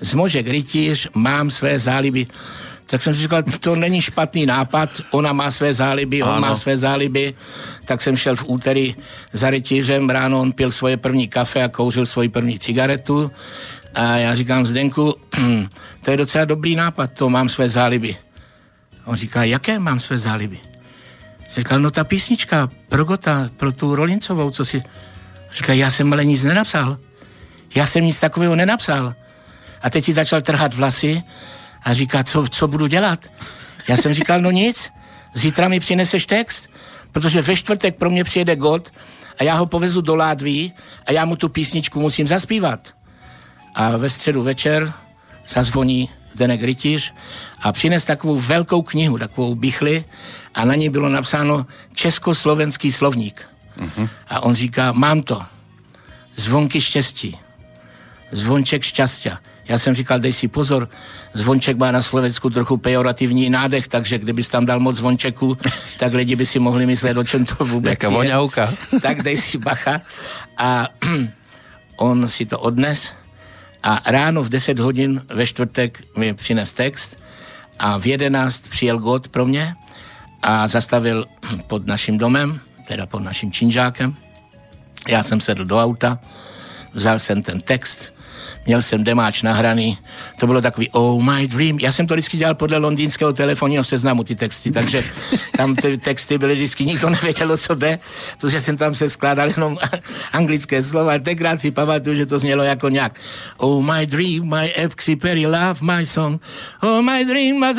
Zmožek 0.01 0.49
rytíř, 0.49 1.09
mám 1.15 1.51
své 1.51 1.79
záliby. 1.79 2.27
Tak 2.87 3.03
jsem 3.03 3.15
si 3.15 3.21
říkal, 3.21 3.43
to 3.61 3.77
není 3.77 4.01
špatný 4.01 4.47
nápad, 4.47 4.91
ona 5.11 5.33
má 5.33 5.51
své 5.51 5.75
záliby, 5.75 6.23
on 6.23 6.29
Ano. 6.29 6.41
má 6.41 6.57
své 6.57 6.77
záliby. 6.77 7.35
Tak 7.85 8.03
jsem 8.03 8.17
šel 8.17 8.37
v 8.37 8.45
úterý 8.47 8.95
za 9.33 9.51
rytířem, 9.51 10.11
ráno 10.11 10.41
on 10.41 10.53
pil 10.53 10.71
svoje 10.71 10.97
první 10.97 11.29
kafe 11.29 11.63
a 11.63 11.69
kouřil 11.69 12.07
svoji 12.07 12.29
první 12.29 12.59
cigaretu. 12.59 13.31
A 13.95 14.17
já 14.17 14.35
říkám 14.35 14.67
Zdenku, 14.67 15.15
to 16.05 16.11
je 16.11 16.17
docela 16.17 16.45
dobrý 16.45 16.75
nápad, 16.75 17.11
to 17.13 17.31
mám 17.31 17.49
své 17.49 17.69
záliby. 17.69 18.17
On 19.05 19.17
říká, 19.17 19.45
jaké 19.45 19.79
mám 19.79 20.01
své 20.01 20.19
záliby? 20.19 20.61
Říkal, 21.55 21.81
no 21.81 21.91
ta 21.91 22.05
písnička 22.05 22.69
pro 22.89 23.05
Gota, 23.05 23.51
pro 23.57 23.73
tu 23.73 23.95
Rolincovou, 23.95 24.51
co 24.51 24.65
si... 24.65 24.83
Říká, 25.53 25.73
já 25.73 25.91
jsem 25.91 26.13
ale 26.13 26.25
nic 26.25 26.43
nenapsal. 26.43 26.99
Já 27.75 27.87
jsem 27.87 28.05
nic 28.05 28.21
takového 28.21 28.57
nenapsal. 28.57 29.15
A 29.83 29.91
teď 29.91 30.05
si 30.05 30.13
začal 30.13 30.41
trhat 30.41 30.75
vlasy 30.75 31.23
a 31.83 31.95
říká, 31.95 32.25
co, 32.25 32.49
co 32.49 32.69
budu 32.69 32.87
dělat? 32.87 33.27
Já 33.89 33.97
jsem 33.97 34.15
říkal, 34.15 34.41
no 34.41 34.51
nic, 34.51 34.91
zítra 35.35 35.69
mi 35.69 35.81
přineseš 35.81 36.27
text, 36.27 36.71
protože 37.13 37.43
ve 37.43 37.57
čtvrtek 37.57 37.97
pro 37.97 38.11
mě 38.11 38.25
přijede 38.25 38.57
God 38.57 38.91
a 39.39 39.45
já 39.45 39.55
ho 39.55 39.67
povezu 39.67 40.01
do 40.01 40.17
Ládví 40.17 40.73
a 41.07 41.13
já 41.13 41.25
mu 41.25 41.37
tu 41.37 41.49
písničku 41.49 42.01
musím 42.01 42.29
zaspívat. 42.29 42.95
A 43.75 43.97
ve 43.97 44.11
středu 44.11 44.43
večer 44.43 44.93
zazvoní 45.49 46.09
Zdenek 46.35 46.63
Rytíř 46.63 47.15
a 47.63 47.73
přines 47.73 48.05
takovou 48.05 48.37
velkou 48.37 48.83
knihu, 48.83 49.19
takovou 49.19 49.55
bichli 49.55 50.05
a 50.55 50.65
na 50.65 50.75
ní 50.75 50.89
bylo 50.89 51.09
napsáno 51.09 51.67
Československý 51.95 52.93
slovník. 52.93 53.47
Uh-huh. 53.79 54.09
A 54.29 54.41
on 54.41 54.55
říká, 54.55 54.93
mám 54.93 55.23
to. 55.23 55.43
Zvonky 56.37 56.81
štěstí. 56.81 57.39
Zvonček 58.31 58.83
šťastia. 58.83 59.39
Já 59.69 59.79
jsem 59.79 59.95
říkal, 59.95 60.19
dej 60.19 60.33
si 60.33 60.49
pozor, 60.49 60.89
zvonček 61.35 61.77
má 61.77 61.91
na 61.91 62.03
Slovensku 62.03 62.51
trochu 62.51 62.77
pejorativní 62.77 63.51
nádech, 63.51 63.89
takže 63.89 64.19
kdybys 64.19 64.49
tam 64.49 64.67
dal 64.67 64.81
moc 64.81 64.97
zvončeků, 64.97 65.59
tak 65.99 66.13
lidi 66.13 66.37
by 66.37 66.47
si 66.47 66.59
mohli 66.59 66.87
myslet, 66.87 67.17
o 67.17 67.25
čem 67.25 67.45
to 67.45 67.65
vůbec 67.65 67.91
Jaká 67.91 68.09
je. 68.09 68.13
tak 69.01 69.23
dej 69.23 69.37
si 69.37 69.59
bacha. 69.59 70.01
A 70.59 70.89
on 71.97 72.29
si 72.29 72.47
to 72.47 72.59
odnes 72.59 73.13
a 73.85 74.01
ráno 74.11 74.43
v 74.43 74.49
10 74.49 74.79
hodin 74.79 75.23
ve 75.29 75.47
čtvrtek 75.47 76.05
mi 76.17 76.35
přines 76.35 76.73
text 76.73 77.19
a 77.79 77.99
v 77.99 78.07
11 78.07 78.69
přijel 78.69 78.99
God 78.99 79.29
pro 79.29 79.47
mě 79.47 79.75
a 80.43 80.69
zastavil 80.69 81.27
pod 81.67 81.87
naším 81.87 82.19
domem, 82.19 82.61
teda 82.89 83.07
pod 83.07 83.19
naším 83.19 83.53
činžákem. 83.53 84.15
Já 85.09 85.23
jsem 85.23 85.41
sedl 85.41 85.65
do 85.65 85.83
auta, 85.83 86.19
vzal 86.93 87.19
jsem 87.19 87.43
ten 87.43 87.61
text, 87.61 88.14
měl 88.67 88.83
jsem 88.83 89.05
demáč 89.05 89.43
nahraný, 89.43 89.99
to 90.41 90.47
bylo 90.47 90.61
takový 90.61 90.91
Oh 90.91 91.23
my 91.23 91.49
dream. 91.49 91.79
Já 91.79 91.93
jsem 91.93 92.07
to 92.07 92.15
vždycky 92.15 92.37
dělal 92.37 92.55
podle 92.55 92.79
londýnského 92.79 93.33
telefonního 93.33 93.85
seznamu, 93.85 94.25
ty 94.25 94.35
texty, 94.35 94.71
takže 94.71 95.03
tam 95.57 95.77
ty 95.77 95.99
texty 95.99 96.39
byly 96.39 96.55
vždycky, 96.55 96.85
nikdo 96.85 97.11
nevěděl, 97.11 97.53
o 97.53 97.57
co 97.57 97.77
protože 98.39 98.61
jsem 98.61 98.77
tam 98.77 98.95
se 98.95 99.11
skládal 99.11 99.49
jenom 99.49 99.79
anglické 100.33 100.83
slova. 100.83 101.19
Tenkrát 101.19 101.61
si 101.61 101.71
pamatuju, 101.71 102.17
že 102.17 102.27
to 102.27 102.39
znělo 102.39 102.63
jako 102.63 102.89
nějak 102.89 103.21
Oh 103.57 103.85
my 103.85 104.07
dream, 104.07 104.49
my 104.49 104.75
Epsy 104.79 105.17
Perry 105.17 105.47
love 105.47 105.77
my 105.81 106.07
song, 106.07 106.43
Oh 106.83 107.03
my 107.03 107.25
dream, 107.25 107.61
my 107.61 107.75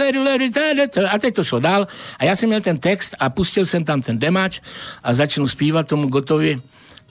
a 1.09 1.19
teď 1.19 1.35
to 1.35 1.43
šlo 1.43 1.59
dál. 1.59 1.87
A 2.19 2.25
já 2.25 2.35
jsem 2.35 2.49
měl 2.49 2.61
ten 2.61 2.77
text 2.77 3.15
a 3.19 3.29
pustil 3.29 3.65
jsem 3.65 3.83
tam 3.83 4.01
ten 4.01 4.19
demáč 4.19 4.59
a 5.03 5.13
začnu 5.13 5.47
zpívat 5.47 5.87
tomu 5.87 6.07
gotovi. 6.07 6.61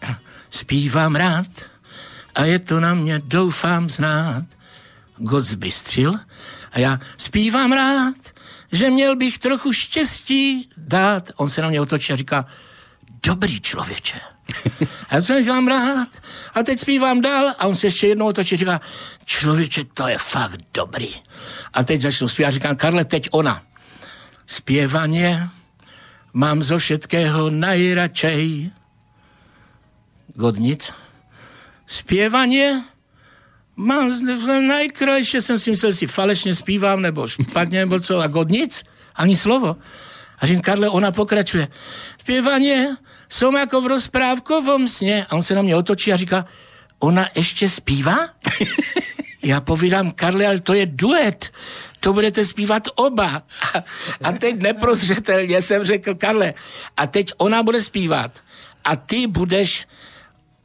Zpívám 0.51 1.17
rád 1.17 1.47
a 2.35 2.45
je 2.45 2.59
to 2.59 2.81
na 2.81 2.95
mě, 2.95 3.23
doufám 3.25 3.91
znát. 3.91 4.45
God 5.17 5.45
zbystřil 5.45 6.15
a 6.73 6.79
já 6.79 7.01
zpívám 7.17 7.73
rád, 7.73 8.15
že 8.73 8.91
měl 8.91 9.17
bych 9.17 9.39
trochu 9.39 9.73
štěstí 9.73 10.71
dát. 10.77 11.31
On 11.37 11.51
se 11.51 11.63
na 11.63 11.69
mě 11.69 11.81
otočí 11.81 12.13
a 12.13 12.17
říká, 12.17 12.47
dobrý 13.27 13.61
člověče. 13.61 14.21
A 15.11 15.15
já 15.15 15.23
jsem 15.23 15.47
vám 15.47 15.69
rád. 15.69 16.09
A 16.55 16.63
teď 16.63 16.81
zpívám 16.81 17.21
dál 17.21 17.55
a 17.59 17.67
on 17.67 17.77
se 17.77 17.87
ještě 17.87 18.07
jednou 18.07 18.27
otočí 18.27 18.55
a 18.55 18.59
říká, 18.59 18.81
člověče, 19.25 19.85
to 19.95 20.09
je 20.09 20.19
fakt 20.19 20.61
dobrý. 20.75 21.09
A 21.73 21.85
teď 21.85 22.01
začnu 22.01 22.29
zpívat 22.29 22.49
a 22.49 22.53
říkám, 22.53 22.77
Karle, 22.77 23.05
teď 23.05 23.29
ona. 23.31 23.63
Zpěvaně 24.47 25.49
mám 26.33 26.63
zo 26.63 26.79
všetkého 26.79 27.51
najradšej. 27.51 28.71
God 30.35 30.57
nic. 30.59 30.93
Zpěvaně 31.87 32.83
mám 33.77 34.13
najkrajšie, 34.67 35.43
jsem 35.43 35.59
si 35.59 35.71
myslel, 35.71 35.95
si 35.95 36.07
falešně 36.07 36.55
zpívám, 36.55 37.03
nebo 37.03 37.29
špatně, 37.29 37.79
nebo 37.79 38.01
co, 38.01 38.21
a 38.21 38.27
god 38.27 38.49
nic, 38.49 38.85
ani 39.15 39.37
slovo. 39.37 39.77
A 40.39 40.47
říkám, 40.47 40.63
Karle, 40.63 40.89
ona 40.89 41.13
pokračuje, 41.13 41.69
zpěvaně 42.21 42.97
jsou 43.29 43.57
jako 43.57 43.81
v 43.81 43.87
rozprávkovom 43.87 44.89
sně. 44.89 45.27
A 45.31 45.37
on 45.37 45.43
se 45.43 45.55
na 45.55 45.63
mě 45.63 45.77
otočí 45.77 46.13
a 46.13 46.17
říká, 46.17 46.45
ona 46.99 47.29
ještě 47.35 47.71
zpívá? 47.71 48.19
Já 49.43 49.61
povídám, 49.61 50.11
Karle, 50.11 50.47
ale 50.47 50.61
to 50.61 50.75
je 50.75 50.87
duet. 50.87 51.53
To 52.01 52.13
budete 52.13 52.45
zpívat 52.45 52.89
oba. 52.95 53.43
A 54.25 54.33
teď 54.33 54.57
neprozřetelně 54.57 55.63
jsem 55.63 55.85
řekl, 55.85 56.15
Karle, 56.15 56.55
a 56.97 57.07
teď 57.07 57.33
ona 57.37 57.63
bude 57.63 57.83
zpívat. 57.83 58.41
A 58.85 58.97
ty 58.97 59.27
budeš 59.27 59.87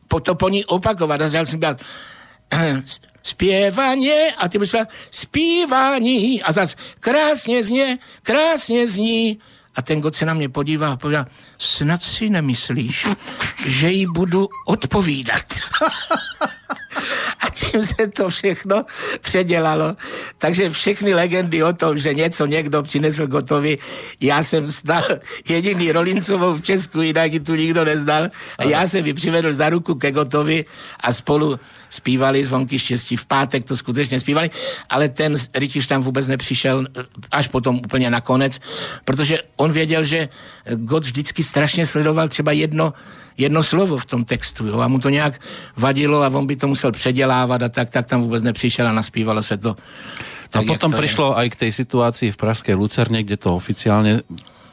po 0.10 0.20
to 0.20 0.36
po 0.36 0.50
ní 0.50 0.66
opakovat. 0.66 1.22
A 1.22 1.30
začal 1.30 1.46
jsem 1.46 1.60
dělat 1.60 1.82
zpěvaně 3.24 4.34
a 4.38 4.48
ty 4.50 4.58
budeš 4.58 4.76
zpívání 5.12 6.42
a 6.42 6.52
zase 6.52 6.76
krásně 7.00 7.64
zně, 7.64 7.98
krásně 8.24 8.88
zní. 8.88 9.40
A 9.76 9.82
ten 9.82 10.02
god 10.02 10.16
se 10.16 10.26
na 10.26 10.34
mě 10.34 10.50
podívá 10.50 10.94
a 10.94 10.98
povídá, 10.98 11.26
snad 11.60 12.04
si 12.04 12.30
nemyslíš, 12.30 13.08
že 13.68 13.90
jí 13.90 14.06
budu 14.06 14.48
odpovídat. 14.66 15.46
a 17.40 17.50
čím 17.50 17.84
se 17.84 18.08
to 18.08 18.30
všechno 18.30 18.86
předělalo. 19.22 19.96
Takže 20.38 20.70
všechny 20.70 21.14
legendy 21.14 21.64
o 21.64 21.74
tom, 21.74 21.98
že 21.98 22.14
něco 22.14 22.46
někdo 22.46 22.84
přinesl 22.84 23.28
gotovi, 23.28 23.78
já 24.22 24.44
jsem 24.44 24.68
znal 24.68 25.04
jediný 25.50 25.92
Rolincovou 25.92 26.56
v 26.56 26.62
Česku, 26.62 27.02
jinak 27.02 27.34
ji 27.34 27.40
tu 27.40 27.56
nikdo 27.56 27.86
neznal. 27.86 28.28
A 28.58 28.64
já 28.64 28.88
jsem 28.88 29.06
ji 29.06 29.14
přivedl 29.14 29.54
za 29.54 29.70
ruku 29.70 29.96
ke 29.96 30.12
gotovi 30.12 30.66
a 31.00 31.14
spolu 31.14 31.60
zpívali 31.90 32.46
zvonky 32.46 32.80
štěstí. 32.80 33.18
V 33.18 33.26
pátek 33.26 33.64
to 33.64 33.78
skutečně 33.78 34.20
zpívali, 34.20 34.50
ale 34.90 35.10
ten 35.10 35.36
Rytiš 35.56 35.88
tam 35.88 36.02
vůbec 36.02 36.28
nepřišel 36.28 36.88
až 37.32 37.48
potom 37.48 37.76
úplně 37.78 38.10
nakonec, 38.10 38.60
protože 39.06 39.40
on 39.56 39.72
věděl, 39.72 40.04
že 40.04 40.30
God 40.76 41.04
vždycky 41.04 41.44
strašně 41.50 41.86
sledoval 41.90 42.30
třeba 42.30 42.54
jedno 42.54 42.94
jedno 43.40 43.64
slovo 43.64 43.96
v 43.96 44.06
tom 44.06 44.22
textu 44.28 44.68
jo, 44.68 44.84
a 44.84 44.88
mu 44.92 45.00
to 45.00 45.10
nějak 45.10 45.40
vadilo 45.80 46.20
a 46.20 46.28
on 46.28 46.44
by 46.44 46.60
to 46.60 46.68
musel 46.68 46.92
předělávat 46.92 47.64
a 47.64 47.70
tak, 47.72 47.90
tak 47.90 48.06
tam 48.06 48.22
vůbec 48.22 48.44
nepřišel 48.44 48.88
a 48.88 48.92
naspívalo 48.92 49.40
se 49.40 49.58
to. 49.58 49.80
Tak, 50.50 50.66
a 50.66 50.68
potom 50.68 50.92
prišlo 50.92 51.32
je. 51.32 51.46
aj 51.46 51.48
k 51.54 51.56
tej 51.56 51.72
situácii 51.72 52.30
v 52.34 52.38
Pražskej 52.42 52.76
Lucerne, 52.76 53.22
kde 53.24 53.38
to 53.38 53.54
oficiálne 53.56 54.26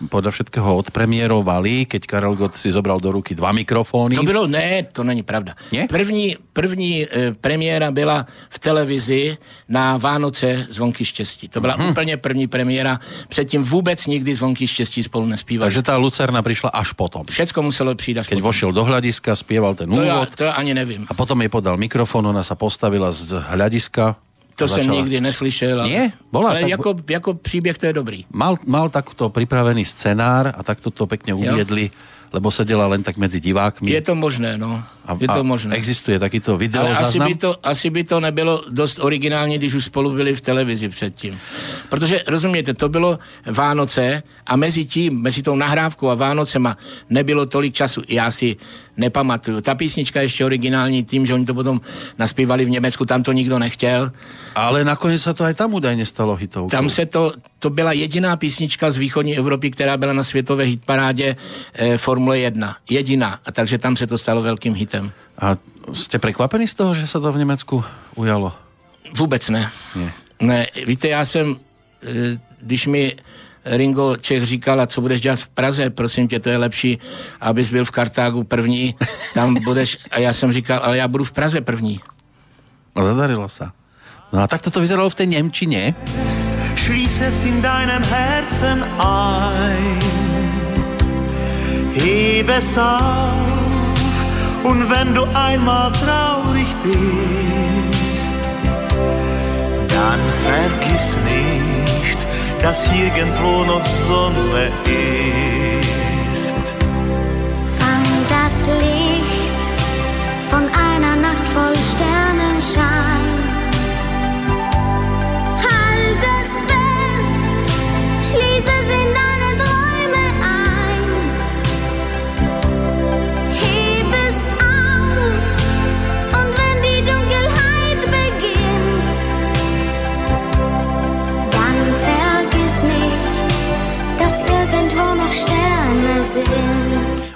podľa 0.09 0.31
všetkého 0.31 0.69
odpremierovali, 0.85 1.89
keď 1.89 2.03
Karel 2.05 2.37
Gott 2.37 2.55
si 2.55 2.69
zobral 2.69 3.01
do 3.01 3.13
ruky 3.13 3.33
dva 3.33 3.53
mikrofóny. 3.57 4.17
To 4.17 4.23
bylo, 4.23 4.47
ne, 4.47 4.85
to 4.93 5.05
není 5.05 5.23
pravda. 5.25 5.57
Nie? 5.73 5.89
První, 5.89 6.37
první 6.53 7.05
e, 7.05 7.33
premiéra 7.41 7.91
byla 7.91 8.27
v 8.49 8.59
televizi 8.59 9.37
na 9.69 9.97
Vánoce 9.97 10.67
Zvonky 10.69 11.05
štěstí. 11.05 11.49
To 11.49 11.61
byla 11.61 11.77
uh-huh. 11.77 11.91
úplně 11.91 12.17
první 12.17 12.47
premiéra. 12.47 12.99
Předtím 13.29 13.63
vůbec 13.65 14.07
nikdy 14.07 14.35
Zvonky 14.35 14.67
štěstí 14.67 15.03
spolu 15.03 15.27
nespívali. 15.27 15.67
Takže 15.67 15.83
ta 15.83 15.97
Lucerna 15.97 16.43
přišla 16.43 16.71
až 16.71 16.93
potom. 16.93 17.25
Všecko 17.31 17.63
muselo 17.63 17.95
přijít 17.95 18.19
až 18.19 18.27
Keď 18.27 18.39
potom. 18.39 18.49
vošel 18.49 18.71
do 18.73 18.85
hľadiska, 18.85 19.37
spieval 19.37 19.75
ten 19.75 19.89
to 19.89 19.97
úvod. 19.97 20.07
Já, 20.07 20.27
to 20.27 20.45
já 20.45 20.53
ani 20.53 20.75
nevím. 20.75 21.07
A 21.09 21.15
potom 21.15 21.41
jej 21.41 21.49
podal 21.49 21.77
mikrofon, 21.77 22.27
ona 22.27 22.43
sa 22.45 22.55
postavila 22.55 23.13
z 23.13 23.39
hľadiska 23.39 24.26
to 24.57 24.69
začala... 24.69 24.85
jsem 24.85 24.95
nikdy 24.95 25.21
neslyšel. 25.21 25.81
Ale, 25.81 25.89
Nie? 25.89 26.13
Bola, 26.33 26.51
ale 26.51 26.61
tak... 26.61 26.71
jako, 26.71 26.95
jako 27.11 27.35
příběh 27.35 27.79
to 27.79 27.87
je 27.87 27.93
dobrý. 27.93 28.25
Mal, 28.33 28.57
mal 28.67 28.89
takto 28.89 29.29
pripravený 29.29 29.85
scenár 29.85 30.53
a 30.57 30.61
takto 30.65 30.91
to 30.91 31.07
pekne 31.07 31.37
uviedli. 31.37 31.93
Jo 31.93 32.17
lebo 32.33 32.51
sedela 32.51 32.85
len 32.91 33.03
tak 33.03 33.17
medzi 33.17 33.41
divákmi. 33.41 33.89
Je 33.89 34.03
to 34.05 34.13
možné, 34.13 34.59
no. 34.59 34.83
A, 35.07 35.15
je 35.15 35.29
to 35.31 35.41
možné. 35.47 35.73
existuje 35.79 36.19
takýto 36.19 36.59
video 36.59 36.83
Ale 36.83 36.99
asi 36.99 37.23
by, 37.23 37.35
to, 37.39 37.51
asi 37.63 37.91
by 37.91 38.03
to 38.05 38.21
nebylo 38.21 38.67
dost 38.69 38.99
originální, 38.99 39.59
když 39.59 39.75
už 39.75 39.85
spolu 39.85 40.11
byli 40.13 40.35
v 40.35 40.41
televizi 40.41 40.89
předtím. 40.89 41.39
Protože, 41.89 42.23
rozumějte, 42.29 42.75
to 42.75 42.89
bylo 42.89 43.19
Vánoce 43.47 44.23
a 44.47 44.57
mezi 44.57 44.85
tím, 44.85 45.23
mezi 45.23 45.43
tou 45.43 45.57
nahrávkou 45.57 46.11
a 46.11 46.15
Vánocema 46.15 46.77
nebylo 47.11 47.47
tolik 47.47 47.75
času. 47.75 48.03
Já 48.09 48.31
si 48.31 48.57
nepamatuju. 48.97 49.61
Ta 49.61 49.75
písnička 49.75 50.21
je 50.21 50.25
ještě 50.25 50.45
originální 50.45 51.05
tím, 51.05 51.27
že 51.27 51.35
oni 51.35 51.45
to 51.45 51.55
potom 51.55 51.81
naspívali 52.19 52.65
v 52.65 52.71
Německu, 52.71 53.05
tam 53.05 53.23
to 53.23 53.33
nikdo 53.33 53.59
nechtěl. 53.59 54.11
Ale 54.55 54.85
nakonec 54.85 55.23
se 55.23 55.35
to 55.35 55.45
aj 55.45 55.55
tam 55.55 55.75
údajně 55.75 56.07
stalo 56.07 56.37
hitovkou. 56.37 56.71
Tam 56.71 56.89
se 56.89 57.07
to, 57.07 57.33
to 57.59 57.71
byla 57.71 57.93
jediná 57.93 58.37
písnička 58.37 58.91
z 58.91 58.99
východní 58.99 59.39
Evropy, 59.39 59.71
která 59.71 59.97
byla 59.97 60.13
na 60.13 60.25
světové 60.25 60.65
hitparádě 60.65 61.37
eh, 61.75 61.99
Formule 61.99 62.39
1. 62.39 62.77
Jediná. 62.91 63.39
A 63.47 63.53
takže 63.53 63.79
tam 63.79 63.97
se 63.97 64.07
to 64.07 64.19
stalo 64.19 64.43
velkým 64.43 64.75
hitem. 64.75 65.13
A 65.39 65.57
jste 65.93 66.19
překvapení 66.19 66.69
z 66.69 66.75
toho, 66.75 66.95
že 66.95 67.07
se 67.07 67.21
to 67.21 67.33
v 67.33 67.39
Německu 67.39 67.85
ujalo? 68.15 68.53
Vůbec 69.17 69.49
ne. 69.49 69.71
Nie. 69.95 70.13
Ne, 70.41 70.67
víte, 70.87 71.09
já 71.09 71.25
jsem, 71.25 71.57
eh, 72.03 72.41
když 72.61 72.87
mi 72.87 73.17
Ringo 73.67 74.17
Čech 74.17 74.45
říkal, 74.45 74.81
a 74.81 74.87
co 74.87 75.01
budeš 75.01 75.21
dělat 75.21 75.39
v 75.39 75.49
Praze, 75.49 75.91
prosím 75.91 76.29
tě, 76.29 76.41
to 76.41 76.49
je 76.49 76.57
lepší, 76.57 76.99
abys 77.41 77.71
byl 77.71 77.85
v 77.85 77.91
Kartágu 77.91 78.45
první, 78.45 78.95
tam 79.35 79.55
budeš, 79.65 79.99
a 80.11 80.19
já 80.19 80.33
jsem 80.33 80.53
říkal, 80.53 80.81
ale 80.83 80.97
já 80.97 81.09
budu 81.09 81.25
v 81.25 81.33
Praze 81.33 81.61
první. 81.61 82.01
A 82.95 83.05
zadarilo 83.05 83.49
se. 83.49 83.71
No 84.33 84.43
a 84.43 84.47
tak 84.47 84.63
to 84.63 84.81
vyzeralo 84.81 85.11
v 85.11 85.15
té 85.15 85.27
Němčině. 85.27 85.95
Schließe 86.77 87.27
es 87.27 87.45
in 87.45 87.63
deinem 87.63 88.03
Herzen 88.05 88.85
ein, 88.99 89.99
heb 91.95 92.49
es 92.49 92.79
auf, 92.79 94.15
und 94.65 94.89
wenn 94.89 95.15
du 95.15 95.25
einmal 95.35 95.91
traurig 95.93 96.69
bist, 96.85 98.33
dann 99.89 100.21
vergiss 100.45 101.17
nicht, 101.25 101.76
dass 102.63 102.87
irgendwo 102.87 103.65
noch 103.65 103.85
Sonne 103.87 104.71
ist. 104.85 105.56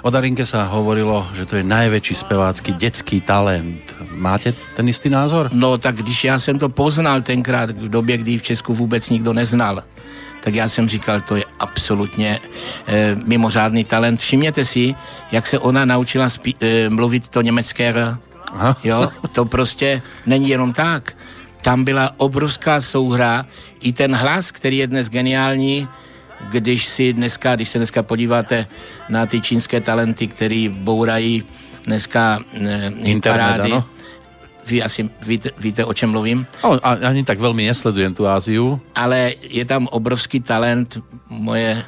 O 0.01 0.09
Darinke 0.09 0.41
sa 0.49 0.65
hovorilo, 0.65 1.29
že 1.37 1.45
to 1.45 1.61
je 1.61 1.63
najväčší 1.63 2.15
spevácky 2.25 2.73
detský 2.73 3.21
talent. 3.21 3.85
Máte 4.17 4.57
ten 4.73 4.89
istý 4.89 5.13
názor? 5.13 5.53
No 5.53 5.77
tak 5.77 6.01
když 6.01 6.23
já 6.23 6.39
jsem 6.39 6.57
to 6.59 6.69
poznal 6.69 7.21
tenkrát 7.21 7.69
v 7.69 7.89
době, 7.89 8.17
kdy 8.17 8.37
v 8.37 8.41
Česku 8.41 8.73
vůbec 8.73 9.09
nikdo 9.09 9.33
neznal, 9.33 9.83
tak 10.43 10.55
já 10.55 10.69
jsem 10.69 10.89
říkal, 10.89 11.21
to 11.21 11.35
je 11.35 11.45
absolutně 11.59 12.39
e, 12.87 13.15
mimořádný 13.25 13.83
talent. 13.83 14.19
Všimněte 14.19 14.65
si, 14.65 14.95
jak 15.31 15.47
se 15.47 15.59
ona 15.59 15.85
naučila 15.85 16.29
spí, 16.29 16.55
e, 16.61 16.89
mluvit 16.89 17.29
to 17.29 17.41
německé 17.41 17.89
R. 17.89 18.17
Aha. 18.53 18.77
Jo, 18.83 19.09
to 19.31 19.45
prostě 19.45 20.01
není 20.25 20.49
jenom 20.49 20.73
tak. 20.73 21.13
Tam 21.61 21.83
byla 21.85 22.11
obrovská 22.17 22.81
souhra, 22.81 23.45
i 23.81 23.93
ten 23.93 24.15
hlas, 24.15 24.51
který 24.51 24.77
je 24.77 24.87
dnes 24.87 25.09
geniální, 25.09 25.87
když 26.49 26.85
si 26.85 27.13
dneska, 27.13 27.55
když 27.55 27.69
se 27.69 27.77
dneska 27.77 28.03
podíváte 28.03 28.67
na 29.09 29.25
ty 29.25 29.41
čínské 29.41 29.81
talenty, 29.81 30.27
který 30.27 30.69
bourají 30.69 31.43
dneska 31.85 32.39
e, 32.53 32.91
Internet, 33.03 33.61
ano. 33.61 33.83
Vy 34.67 34.83
asi 34.83 35.09
víte, 35.21 35.49
víte, 35.57 35.85
o 35.85 35.93
čem 35.93 36.09
mluvím. 36.09 36.45
No, 36.63 36.79
ani 36.85 37.23
tak 37.23 37.39
velmi 37.39 37.65
nesledujem 37.65 38.13
tu 38.13 38.27
Áziu. 38.27 38.81
Ale 38.95 39.33
je 39.49 39.65
tam 39.65 39.87
obrovský 39.91 40.39
talent. 40.39 40.97
Moje 41.29 41.83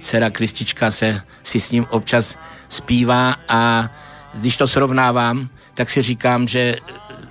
dcera 0.00 0.30
Kristička 0.30 0.90
se 0.90 1.20
si 1.42 1.60
s 1.60 1.70
ním 1.70 1.86
občas 1.90 2.38
zpívá 2.68 3.36
a 3.48 3.90
když 4.34 4.56
to 4.56 4.68
srovnávám, 4.68 5.48
tak 5.74 5.90
si 5.90 6.02
říkám, 6.02 6.48
že 6.48 6.76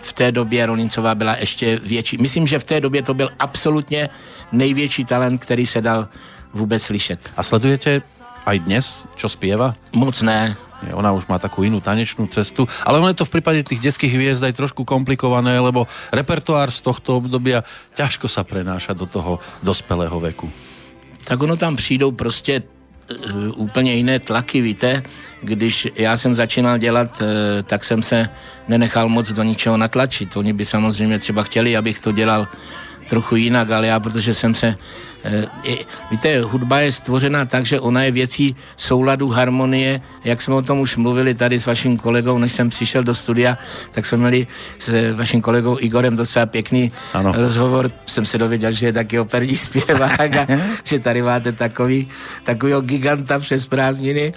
v 0.06 0.14
té 0.14 0.32
době 0.32 0.66
Rolincová 0.66 1.16
byla 1.16 1.36
ještě 1.42 1.80
větší. 1.82 2.18
Myslím, 2.22 2.48
že 2.48 2.60
v 2.60 2.64
té 2.64 2.78
době 2.82 3.02
to 3.02 3.14
byl 3.14 3.30
absolutně 3.40 4.10
největší 4.52 5.06
talent, 5.06 5.42
který 5.42 5.66
se 5.66 5.82
dal 5.82 6.08
vůbec 6.54 6.84
slyšet. 6.84 7.20
A 7.38 7.44
sledujete 7.44 8.02
aj 8.46 8.58
dnes, 8.62 9.10
čo 9.18 9.26
spieva? 9.26 9.74
Moc 9.98 10.22
ne. 10.22 10.54
Ona 10.94 11.18
už 11.18 11.26
má 11.26 11.42
takú 11.42 11.66
inú 11.66 11.82
tanečnú 11.82 12.30
cestu, 12.30 12.70
ale 12.86 13.02
ono 13.02 13.10
je 13.10 13.18
to 13.18 13.26
v 13.26 13.34
prípade 13.40 13.66
tých 13.66 13.82
detských 13.82 14.14
hviezd 14.14 14.46
aj 14.46 14.54
trošku 14.54 14.86
komplikované, 14.86 15.58
lebo 15.58 15.90
repertoár 16.14 16.70
z 16.70 16.86
tohto 16.86 17.18
obdobia 17.18 17.66
ťažko 17.98 18.30
sa 18.30 18.46
prenáša 18.46 18.94
do 18.94 19.10
toho 19.10 19.42
dospelého 19.66 20.14
veku. 20.22 20.46
Tak 21.26 21.42
ono 21.42 21.58
tam 21.58 21.76
přijdou 21.76 22.12
prostě 22.12 22.62
úplně 23.56 23.96
jiné 23.96 24.20
tlaky, 24.20 24.62
víte. 24.62 25.04
Když 25.42 25.88
já 25.96 26.18
jsem 26.18 26.36
začínal 26.36 26.78
dělat, 26.78 27.22
eh, 27.22 27.64
tak 27.64 27.84
jsem 27.84 28.04
se 28.04 28.30
nenechal 28.68 29.10
moc 29.10 29.32
do 29.32 29.44
ničeho 29.44 29.78
natlačit. 29.78 30.38
Oni 30.38 30.54
by 30.54 30.66
samozřejmě 30.66 31.20
třeba 31.20 31.44
chtěli, 31.44 31.78
abych 31.78 32.02
to 32.02 32.12
dělal 32.12 32.48
trochu 33.10 33.36
jinak, 33.36 33.72
ale 33.72 33.88
já, 33.88 34.00
protože 34.00 34.34
jsem 34.34 34.56
se 34.56 34.76
Eh, 34.76 35.15
víte, 36.12 36.42
hudba 36.42 36.80
je 36.80 36.92
stvořená 36.92 37.46
tak, 37.46 37.66
že 37.66 37.80
ona 37.80 38.04
je 38.04 38.12
věcí 38.12 38.56
souladu, 38.78 39.30
harmonie, 39.30 40.02
jak 40.24 40.42
jsme 40.42 40.56
o 40.56 40.62
tom 40.62 40.80
už 40.80 40.98
mluvili 40.98 41.34
tady 41.34 41.60
s 41.60 41.66
vaším 41.66 41.98
kolegou, 41.98 42.38
než 42.38 42.52
jsem 42.52 42.70
přišel 42.70 43.04
do 43.04 43.16
studia, 43.16 43.58
tak 43.92 44.06
jsme 44.06 44.18
měli 44.18 44.48
s 44.80 45.14
vaším 45.14 45.42
kolegou 45.42 45.78
Igorem 45.80 46.16
docela 46.16 46.46
pěkný 46.46 46.92
ano. 47.14 47.34
rozhovor. 47.36 47.92
Jsem 48.06 48.26
se 48.26 48.38
dověděl, 48.38 48.72
že 48.72 48.86
je 48.86 48.94
taky 48.94 49.20
operní 49.20 49.58
zpěvák 49.66 50.36
a 50.36 50.48
že 50.84 51.00
tady 51.00 51.22
máte 51.22 51.52
takový, 51.52 52.08
takovýho 52.44 52.82
giganta 52.82 53.40
přes 53.40 53.68
prázdniny, 53.68 54.34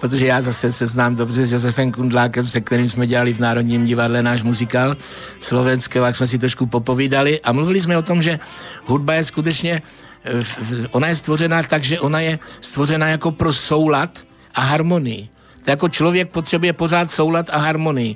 protože 0.00 0.26
já 0.26 0.42
zase 0.42 0.72
se 0.72 0.86
znám 0.86 1.16
dobře 1.16 1.46
s 1.46 1.52
Josefem 1.52 1.92
Kundlákem, 1.92 2.46
se 2.46 2.60
kterým 2.60 2.88
jsme 2.88 3.06
dělali 3.06 3.32
v 3.32 3.40
Národním 3.40 3.84
divadle 3.84 4.22
náš 4.22 4.42
muzikál 4.42 4.96
slovenský, 5.40 5.98
jak 5.98 6.16
jsme 6.16 6.26
si 6.26 6.38
trošku 6.38 6.66
popovídali 6.66 7.40
a 7.40 7.52
mluvili 7.52 7.80
jsme 7.80 7.98
o 7.98 8.02
tom, 8.02 8.22
že 8.22 8.38
hudba 8.84 9.14
je 9.14 9.24
skutečně 9.24 9.82
ona 10.90 11.08
je 11.08 11.16
stvořená 11.16 11.62
tak, 11.62 11.84
že 11.84 12.00
ona 12.00 12.20
je 12.20 12.38
stvořená 12.60 13.08
jako 13.08 13.30
pro 13.32 13.52
soulad 13.52 14.24
a 14.54 14.60
harmonii. 14.60 15.28
To 15.64 15.70
jako 15.70 15.88
člověk 15.88 16.30
potřebuje 16.30 16.72
pořád 16.72 17.10
soulad 17.10 17.50
a 17.50 17.58
harmonii. 17.58 18.14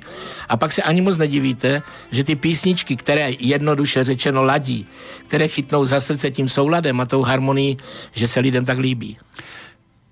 A 0.49 0.57
pak 0.57 0.73
se 0.73 0.81
ani 0.81 1.01
moc 1.01 1.17
nedivíte, 1.17 1.81
že 2.11 2.23
ty 2.23 2.35
písničky, 2.35 2.95
které 2.95 3.31
jednoduše 3.39 4.03
řečeno 4.03 4.43
ladí, 4.43 4.87
které 5.27 5.47
chytnou 5.47 5.85
za 5.85 5.99
srdce 5.99 6.31
tím 6.31 6.49
souladem 6.49 7.01
a 7.01 7.05
tou 7.05 7.21
harmonií, 7.21 7.77
že 8.13 8.27
se 8.27 8.39
lidem 8.39 8.65
tak 8.65 8.77
líbí. 8.77 9.17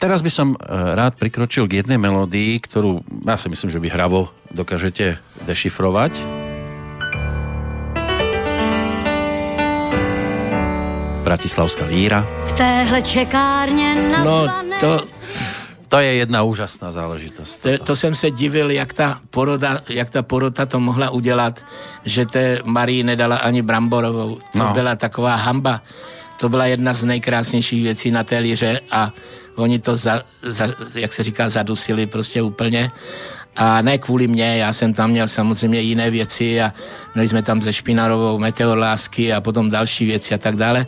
Teraz 0.04 0.20
by 0.20 0.28
som 0.28 0.52
eh, 0.52 0.68
rád 1.00 1.16
prikročil 1.16 1.64
k 1.64 1.80
jednej 1.80 1.96
melódii, 1.96 2.60
ktorú 2.60 3.08
ja 3.24 3.40
si 3.40 3.48
myslím, 3.48 3.72
že 3.72 3.80
vy 3.80 3.88
hravo 3.88 4.36
dokážete 4.52 5.24
dešifrovať. 5.48 6.43
Bratislavská 11.24 11.86
líra. 11.86 12.28
V 12.46 12.52
téhle 12.52 13.02
čekárně 13.02 13.96
na 13.96 14.24
No, 14.24 14.48
to, 14.80 15.04
to 15.88 16.00
je 16.00 16.14
jedna 16.14 16.44
úžasná 16.44 16.92
záležitost. 16.92 17.58
To, 17.58 17.78
to 17.78 17.96
jsem 17.96 18.16
se 18.16 18.32
divil, 18.32 18.72
jak 18.72 18.94
ta, 18.94 19.20
poroda, 19.30 19.80
jak 19.90 20.10
ta 20.10 20.24
porota 20.24 20.66
to 20.66 20.80
mohla 20.80 21.10
udělat, 21.10 21.64
že 22.06 22.26
té 22.26 22.60
Marii 22.66 23.04
nedala 23.04 23.36
ani 23.38 23.62
Bramborovou. 23.62 24.36
To 24.54 24.60
no. 24.60 24.74
byla 24.74 24.96
taková 24.96 25.36
hamba. 25.36 25.82
To 26.38 26.50
byla 26.50 26.66
jedna 26.66 26.94
z 26.94 27.04
nejkrásnějších 27.04 27.84
věcí 27.84 28.12
na 28.12 28.24
té 28.24 28.38
líře 28.38 28.80
a 28.92 29.12
oni 29.56 29.80
to, 29.80 29.98
za, 29.98 30.22
za, 30.42 30.68
jak 30.96 31.14
se 31.14 31.24
říká, 31.24 31.50
zadusili 31.50 32.06
prostě 32.06 32.42
úplně. 32.42 32.92
A 33.56 33.82
ne 33.82 33.98
kvůli 33.98 34.28
mně, 34.28 34.58
já 34.58 34.74
jsem 34.74 34.94
tam 34.94 35.10
měl 35.10 35.28
samozřejmě 35.28 35.80
jiné 35.82 36.12
věci 36.12 36.62
a 36.62 36.74
měli 37.14 37.28
jsme 37.28 37.44
tam 37.44 37.62
ze 37.62 37.74
Špinarovou 37.74 38.40
Meteor 38.40 38.78
lásky 38.78 39.34
a 39.34 39.42
potom 39.42 39.70
další 39.70 40.06
věci 40.06 40.34
a 40.34 40.38
tak 40.38 40.56
dále 40.56 40.88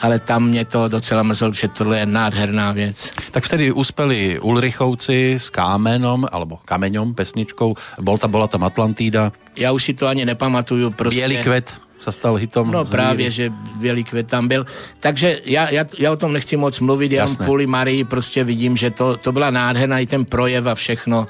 ale 0.00 0.18
tam 0.18 0.48
mě 0.48 0.64
to 0.64 0.88
docela 0.88 1.22
mrzelo, 1.22 1.52
že 1.52 1.68
tohle 1.68 1.98
je 1.98 2.06
nádherná 2.06 2.72
věc. 2.72 3.10
Tak 3.30 3.44
vtedy 3.44 3.72
uspeli 3.72 4.40
Ulrichovci 4.40 5.34
s 5.38 5.50
Kámenom, 5.50 6.26
alebo 6.32 6.58
Kameňom, 6.64 7.14
pesničkou, 7.14 7.74
bol 8.00 8.18
ta, 8.18 8.28
bola 8.28 8.46
tam 8.46 8.64
Atlantída. 8.64 9.32
Já 9.56 9.72
už 9.72 9.84
si 9.84 9.94
to 9.94 10.06
ani 10.06 10.24
nepamatuju. 10.24 10.90
Prostě. 10.90 11.20
Bělý 11.20 11.36
kvet 11.36 11.80
se 11.98 12.12
stal 12.12 12.34
hitom. 12.34 12.70
No 12.70 12.84
právě, 12.84 13.30
že 13.30 13.52
Bělý 13.76 14.04
kvet 14.04 14.26
tam 14.26 14.48
byl. 14.48 14.66
Takže 15.00 15.40
já, 15.44 15.70
já, 15.70 15.84
já 15.98 16.12
o 16.12 16.16
tom 16.16 16.32
nechci 16.32 16.56
moc 16.56 16.80
mluvit, 16.80 17.12
jenom 17.12 17.36
kvůli 17.36 17.66
Marii 17.66 18.04
prostě 18.04 18.44
vidím, 18.44 18.76
že 18.76 18.90
to, 18.90 19.16
to 19.16 19.32
byla 19.32 19.50
nádherná 19.50 19.98
i 19.98 20.06
ten 20.06 20.24
projev 20.24 20.66
a 20.66 20.74
všechno. 20.74 21.26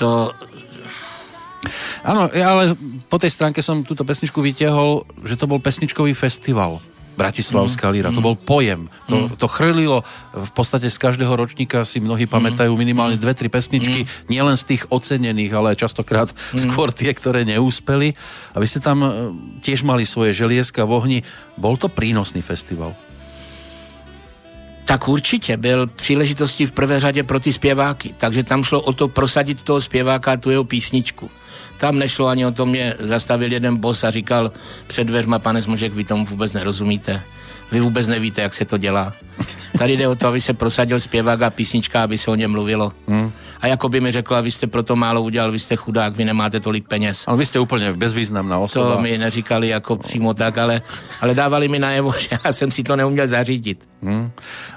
To, 0.00 0.32
Áno, 2.02 2.26
ale 2.26 2.74
po 3.06 3.16
tej 3.22 3.30
stránke 3.30 3.62
som 3.62 3.86
túto 3.86 4.02
pesničku 4.02 4.42
vytiahol, 4.42 5.06
že 5.22 5.38
to 5.38 5.46
bol 5.46 5.62
pesničkový 5.62 6.10
festival. 6.18 6.82
Bratislavská 7.12 7.92
mm. 7.92 7.94
líra. 7.94 8.08
Mm. 8.10 8.16
To 8.18 8.22
bol 8.24 8.36
pojem. 8.40 8.88
To, 9.06 9.28
mm. 9.28 9.36
to 9.36 9.46
chrlilo 9.46 10.00
v 10.32 10.52
podstate 10.56 10.88
z 10.88 10.96
každého 10.96 11.30
ročníka 11.30 11.84
si 11.84 12.00
mnohí 12.00 12.24
pamätajú 12.24 12.72
minimálne 12.72 13.20
dve, 13.20 13.36
tri 13.36 13.52
pesničky, 13.52 14.08
mm. 14.08 14.32
nielen 14.32 14.56
z 14.56 14.74
tých 14.74 14.82
ocenených, 14.88 15.52
ale 15.52 15.78
častokrát 15.78 16.32
mm. 16.32 16.58
skôr 16.58 16.90
tie, 16.90 17.12
ktoré 17.12 17.44
neúspeli. 17.44 18.16
A 18.56 18.58
vy 18.58 18.66
ste 18.66 18.80
tam 18.80 18.98
e, 19.04 19.08
tiež 19.60 19.84
mali 19.84 20.08
svoje 20.08 20.32
želieska 20.32 20.88
v 20.88 20.92
ohni. 20.96 21.18
Bol 21.60 21.76
to 21.76 21.92
prínosný 21.92 22.40
festival? 22.40 22.96
Tak 24.84 25.08
určitě 25.08 25.56
byl 25.56 25.86
příležitostí 25.86 26.66
v 26.66 26.72
prvé 26.72 27.00
řadě 27.00 27.22
pro 27.22 27.40
ty 27.40 27.52
zpěváky. 27.52 28.14
Takže 28.18 28.42
tam 28.42 28.64
šlo 28.64 28.80
o 28.80 28.92
to 28.92 29.08
prosadit 29.08 29.62
toho 29.62 29.80
zpěváka 29.80 30.36
tu 30.36 30.50
jeho 30.50 30.64
písničku. 30.64 31.30
Tam 31.78 31.98
nešlo 31.98 32.26
ani 32.26 32.46
o 32.46 32.50
to, 32.50 32.66
mě 32.66 32.94
zastavil 32.98 33.52
jeden 33.52 33.76
bos 33.76 34.04
a 34.04 34.10
říkal 34.10 34.52
před 34.86 35.04
dveřma, 35.04 35.38
pane 35.38 35.62
Smožek, 35.62 35.92
vy 35.92 36.04
tomu 36.04 36.26
vůbec 36.26 36.52
nerozumíte. 36.52 37.22
Vy 37.72 37.80
vůbec 37.80 38.08
nevíte, 38.08 38.42
jak 38.42 38.54
se 38.54 38.64
to 38.64 38.78
dělá. 38.78 39.12
Tady 39.78 39.96
jde 39.96 40.08
o 40.08 40.14
to, 40.14 40.26
aby 40.26 40.40
se 40.40 40.54
prosadil 40.54 41.00
zpěvák 41.00 41.42
a 41.42 41.50
písnička, 41.50 42.02
aby 42.02 42.18
se 42.18 42.30
o 42.30 42.34
něm 42.34 42.50
mluvilo. 42.50 42.92
Hmm. 43.08 43.32
A 43.62 43.66
jako 43.66 43.88
by 43.88 44.00
mi 44.00 44.12
řekla, 44.12 44.40
vy 44.40 44.50
jste 44.50 44.66
proto 44.66 44.96
málo 44.96 45.22
udělal, 45.22 45.52
vy 45.52 45.58
jste 45.58 45.76
chudák, 45.76 46.16
vy 46.16 46.24
nemáte 46.24 46.60
tolik 46.60 46.88
peněz. 46.88 47.24
Ale 47.26 47.38
vy 47.38 47.46
jste 47.46 47.58
úplně 47.58 47.92
bezvýznamná 47.92 48.58
osoba. 48.58 48.94
To 48.94 49.02
mi 49.02 49.18
neříkali 49.18 49.68
jako 49.68 49.96
přímo 49.96 50.34
tak, 50.34 50.58
ale, 50.58 50.82
ale 51.20 51.34
dávali 51.34 51.68
mi 51.68 51.78
najevo, 51.78 52.14
že 52.18 52.28
já 52.44 52.52
jsem 52.52 52.70
si 52.70 52.82
to 52.82 52.96
neuměl 52.96 53.28
zařídit. 53.28 53.88
Hmm. 54.02 54.30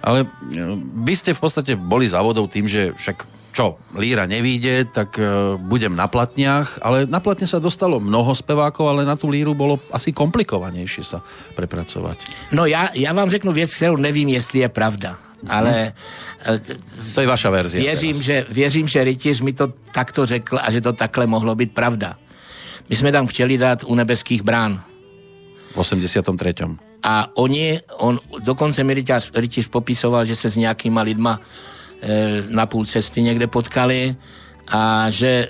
Ale 0.04 0.26
eh, 0.58 0.62
vy 0.96 1.16
jste 1.16 1.34
v 1.34 1.40
podstatě 1.40 1.76
boli 1.76 2.10
závodou 2.10 2.48
tím, 2.48 2.68
že 2.68 2.94
však 2.96 3.28
čo, 3.56 3.80
líra 3.96 4.28
nevíde, 4.28 4.84
tak 4.92 5.16
uh, 5.16 5.56
budem 5.56 5.96
na 5.96 6.12
platniach, 6.12 6.76
ale 6.84 7.08
na 7.08 7.24
platne 7.24 7.48
sa 7.48 7.64
dostalo 7.64 8.04
mnoho 8.04 8.36
spevákov, 8.36 8.84
ale 8.92 9.08
na 9.08 9.16
tu 9.16 9.32
líru 9.32 9.56
bolo 9.56 9.80
asi 9.96 10.12
komplikovanější 10.12 11.08
sa 11.08 11.24
prepracovať. 11.56 12.52
No 12.52 12.68
já, 12.68 12.92
já 12.92 13.16
vám 13.16 13.32
řeknu 13.32 13.56
věc, 13.56 13.72
kterou 13.72 13.96
nevím, 13.96 14.36
jestli 14.36 14.60
je 14.60 14.70
pravda, 14.70 15.16
ale... 15.48 15.96
To 17.16 17.22
je 17.22 17.28
vaša 17.28 17.50
verzie. 17.50 17.82
Věřím, 17.82 18.22
že, 18.22 18.46
věřím, 18.50 18.88
že 18.88 19.04
rytíř 19.04 19.42
mi 19.42 19.54
to 19.54 19.74
takto 19.96 20.26
řekl 20.26 20.60
a 20.62 20.72
že 20.72 20.82
to 20.82 20.94
takhle 20.94 21.28
mohlo 21.28 21.56
být 21.56 21.72
pravda. 21.74 22.20
My 22.90 22.96
jsme 22.96 23.12
tam 23.12 23.28
chtěli 23.28 23.58
dát 23.58 23.84
u 23.88 23.96
nebeských 23.96 24.42
brán. 24.42 24.82
V 25.74 25.78
83. 25.78 26.54
A 27.04 27.28
oni, 27.34 27.80
on, 27.98 28.20
dokonce 28.40 28.84
mi 28.84 28.94
rytíř, 28.94 29.32
rytíř 29.36 29.68
popisoval, 29.68 30.26
že 30.26 30.36
se 30.36 30.50
s 30.50 30.56
nějakýma 30.56 31.02
lidma 31.02 31.40
na 32.50 32.66
půl 32.66 32.86
cesty 32.86 33.22
někde 33.22 33.48
potkali 33.48 34.16
a 34.68 35.10
že 35.10 35.48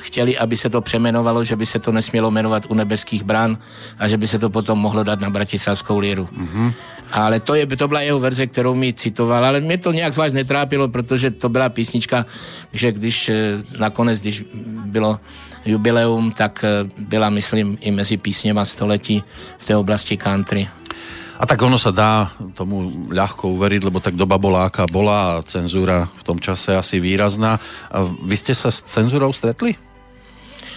chtěli, 0.00 0.38
aby 0.38 0.56
se 0.56 0.70
to 0.70 0.80
přemenovalo, 0.80 1.44
že 1.44 1.56
by 1.56 1.66
se 1.66 1.78
to 1.78 1.92
nesmělo 1.92 2.30
jmenovat 2.30 2.66
u 2.68 2.74
nebeských 2.74 3.22
brán 3.22 3.58
a 3.98 4.08
že 4.08 4.16
by 4.18 4.28
se 4.28 4.38
to 4.38 4.50
potom 4.50 4.78
mohlo 4.78 5.02
dát 5.02 5.20
na 5.20 5.30
Bratislavskou 5.30 5.98
líru. 5.98 6.28
Mm-hmm. 6.38 6.72
Ale 7.12 7.40
to, 7.40 7.54
je, 7.54 7.66
to 7.66 7.88
byla 7.88 8.00
jeho 8.00 8.18
verze, 8.18 8.46
kterou 8.46 8.74
mi 8.74 8.92
citoval, 8.92 9.44
ale 9.44 9.60
mě 9.60 9.78
to 9.78 9.92
nějak 9.92 10.12
zvlášť 10.12 10.34
netrápilo, 10.34 10.88
protože 10.88 11.30
to 11.30 11.48
byla 11.48 11.68
písnička, 11.68 12.26
že 12.72 12.92
když 12.92 13.28
eh, 13.28 13.34
nakonec, 13.78 14.20
když 14.20 14.44
bylo 14.84 15.18
jubileum, 15.64 16.32
tak 16.32 16.64
eh, 16.64 16.88
byla, 16.98 17.30
myslím, 17.30 17.78
i 17.80 17.90
mezi 17.90 18.16
písněma 18.16 18.64
století 18.64 19.22
v 19.58 19.64
té 19.66 19.76
oblasti 19.76 20.16
country. 20.16 20.68
A 21.36 21.44
tak 21.44 21.60
ono 21.60 21.76
sa 21.76 21.92
dá 21.92 22.32
tomu 22.56 23.08
ľahko 23.12 23.52
uveriť, 23.52 23.82
lebo 23.84 24.00
tak 24.00 24.16
doba 24.16 24.40
bola 24.40 24.68
aká 24.68 24.88
bola 24.88 25.36
a 25.36 25.42
cenzúra 25.44 26.08
v 26.08 26.22
tom 26.24 26.40
čase 26.40 26.72
asi 26.72 26.96
výrazná. 26.96 27.60
A 27.92 28.08
vy 28.08 28.36
ste 28.36 28.56
sa 28.56 28.72
s 28.72 28.80
cenzúrou 28.80 29.32
stretli? 29.36 29.76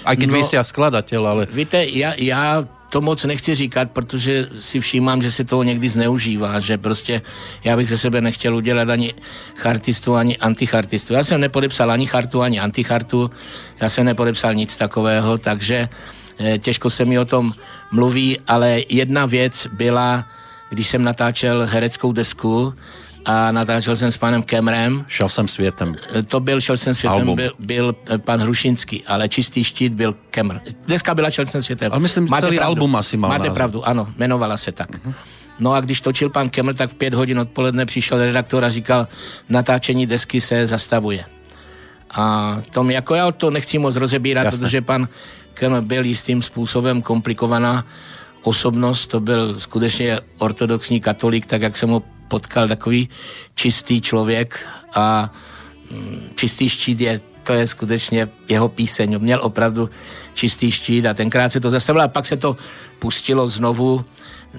Aj 0.03 0.16
keď 0.16 0.28
no, 0.28 0.36
vy 0.36 0.43
ste 0.43 0.60
skladateľ, 0.60 1.22
ale... 1.28 1.41
Víte, 1.51 1.80
já, 1.84 2.14
já 2.18 2.64
to 2.89 3.01
moc 3.01 3.24
nechci 3.24 3.55
říkat, 3.55 3.91
protože 3.91 4.47
si 4.60 4.80
všímám, 4.80 5.22
že 5.22 5.32
se 5.32 5.43
toho 5.43 5.64
někdy 5.64 5.89
zneužívá, 5.89 6.60
že 6.60 6.78
prostě 6.78 7.22
já 7.64 7.78
bych 7.78 7.89
ze 7.89 7.97
sebe 7.97 8.22
nechtěl 8.22 8.55
udělat 8.55 8.89
ani 8.89 9.14
chartistu, 9.55 10.16
ani 10.16 10.38
antichartistu. 10.38 11.14
Já 11.14 11.24
jsem 11.24 11.41
nepodepsal 11.41 11.91
ani 11.91 12.05
chartu, 12.05 12.41
ani 12.41 12.60
antichartu, 12.60 13.32
já 13.82 13.89
jsem 13.89 14.05
nepodepsal 14.05 14.53
nic 14.53 14.78
takového, 14.78 15.38
takže 15.38 15.89
eh, 16.39 16.57
těžko 16.57 16.89
se 16.89 17.05
mi 17.05 17.20
o 17.20 17.26
tom 17.26 17.53
mluví, 17.91 18.39
ale 18.47 18.82
jedna 18.89 19.26
věc 19.26 19.68
byla, 19.72 20.26
když 20.70 20.88
jsem 20.88 21.03
natáčel 21.03 21.65
hereckou 21.65 22.11
desku 22.11 22.74
a 23.26 23.51
natáčel 23.51 23.95
jsem 23.97 24.11
s 24.11 24.17
panem 24.17 24.43
Kemrem. 24.43 25.05
Šel 25.07 25.30
jsem 25.30 25.47
světem. 25.47 25.95
To 26.28 26.39
byl 26.39 26.61
Šel 26.61 26.78
jsem 26.78 26.95
světem, 26.95 27.36
byl, 27.36 27.51
byl 27.59 27.95
eh, 28.09 28.17
pan 28.17 28.39
Hrušinský, 28.39 29.03
ale 29.07 29.30
Čistý 29.30 29.63
štít 29.63 29.93
byl 29.93 30.15
Kemr. 30.32 30.55
Deska 30.88 31.15
byla 31.15 31.30
Šel 31.30 31.45
jsem 31.45 31.61
světem. 31.63 31.91
Ale 31.91 32.01
myslím, 32.01 32.30
Máte 32.30 32.41
celý 32.41 32.57
pravdu. 32.57 32.70
album 32.70 32.95
asi 32.95 33.17
mal 33.17 33.30
Máte 33.30 33.39
název. 33.39 33.53
pravdu, 33.53 33.88
ano, 33.88 34.07
jmenovala 34.17 34.57
se 34.57 34.72
tak. 34.72 34.91
Uh-huh. 34.91 35.13
No 35.59 35.74
a 35.74 35.82
když 35.82 36.01
točil 36.01 36.30
pan 36.30 36.49
Kemr, 36.49 36.74
tak 36.74 36.89
v 36.89 36.93
pět 36.95 37.13
hodin 37.13 37.39
odpoledne 37.39 37.86
přišel 37.86 38.26
redaktor 38.26 38.63
a 38.65 38.70
říkal, 38.70 39.07
natáčení 39.49 40.05
desky 40.07 40.41
se 40.41 40.67
zastavuje. 40.67 41.26
A 42.15 42.57
tom 42.70 42.91
jako 42.91 43.15
já 43.15 43.32
to 43.32 43.49
nechci 43.51 43.78
moc 43.78 43.95
rozebírat, 43.95 44.45
Jasne. 44.45 44.59
protože 44.59 44.82
pan 44.82 45.07
Kemr 45.53 45.82
byl 45.82 46.05
jistým 46.05 46.41
způsobem 46.41 47.01
komplikovaná 47.01 47.86
osobnost, 48.43 49.07
to 49.07 49.19
byl 49.19 49.59
skutečně 49.59 50.19
ortodoxní 50.39 51.01
katolík, 51.01 51.45
tak 51.45 51.61
jak 51.61 51.77
jsem 51.77 51.89
ho 51.89 52.03
potkal 52.27 52.67
takový 52.67 53.09
čistý 53.55 54.01
člověk 54.01 54.67
a 54.95 55.33
mm, 55.91 56.29
čistý 56.35 56.69
štít 56.69 57.01
je 57.01 57.21
to 57.49 57.53
je 57.53 57.67
skutečně 57.67 58.29
jeho 58.49 58.69
píseň. 58.69 59.19
Měl 59.19 59.39
opravdu 59.41 59.89
čistý 60.33 60.71
štít 60.71 61.05
a 61.05 61.13
tenkrát 61.13 61.49
se 61.49 61.59
to 61.59 61.71
zastavilo 61.71 62.05
a 62.05 62.07
pak 62.07 62.25
se 62.25 62.37
to 62.37 62.57
pustilo 62.99 63.49
znovu, 63.49 64.05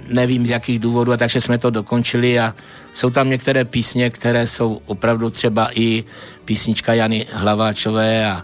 nevím 0.08 0.46
z 0.46 0.50
jakých 0.50 0.78
důvodů, 0.78 1.12
a 1.12 1.16
takže 1.16 1.40
jsme 1.40 1.58
to 1.58 1.70
dokončili 1.70 2.40
a 2.40 2.54
jsou 2.94 3.10
tam 3.10 3.30
některé 3.30 3.64
písně, 3.64 4.10
které 4.10 4.46
jsou 4.46 4.82
opravdu 4.86 5.30
třeba 5.30 5.70
i 5.74 6.04
písnička 6.44 6.94
Jany 6.94 7.26
Hlaváčové 7.32 8.26
a 8.26 8.42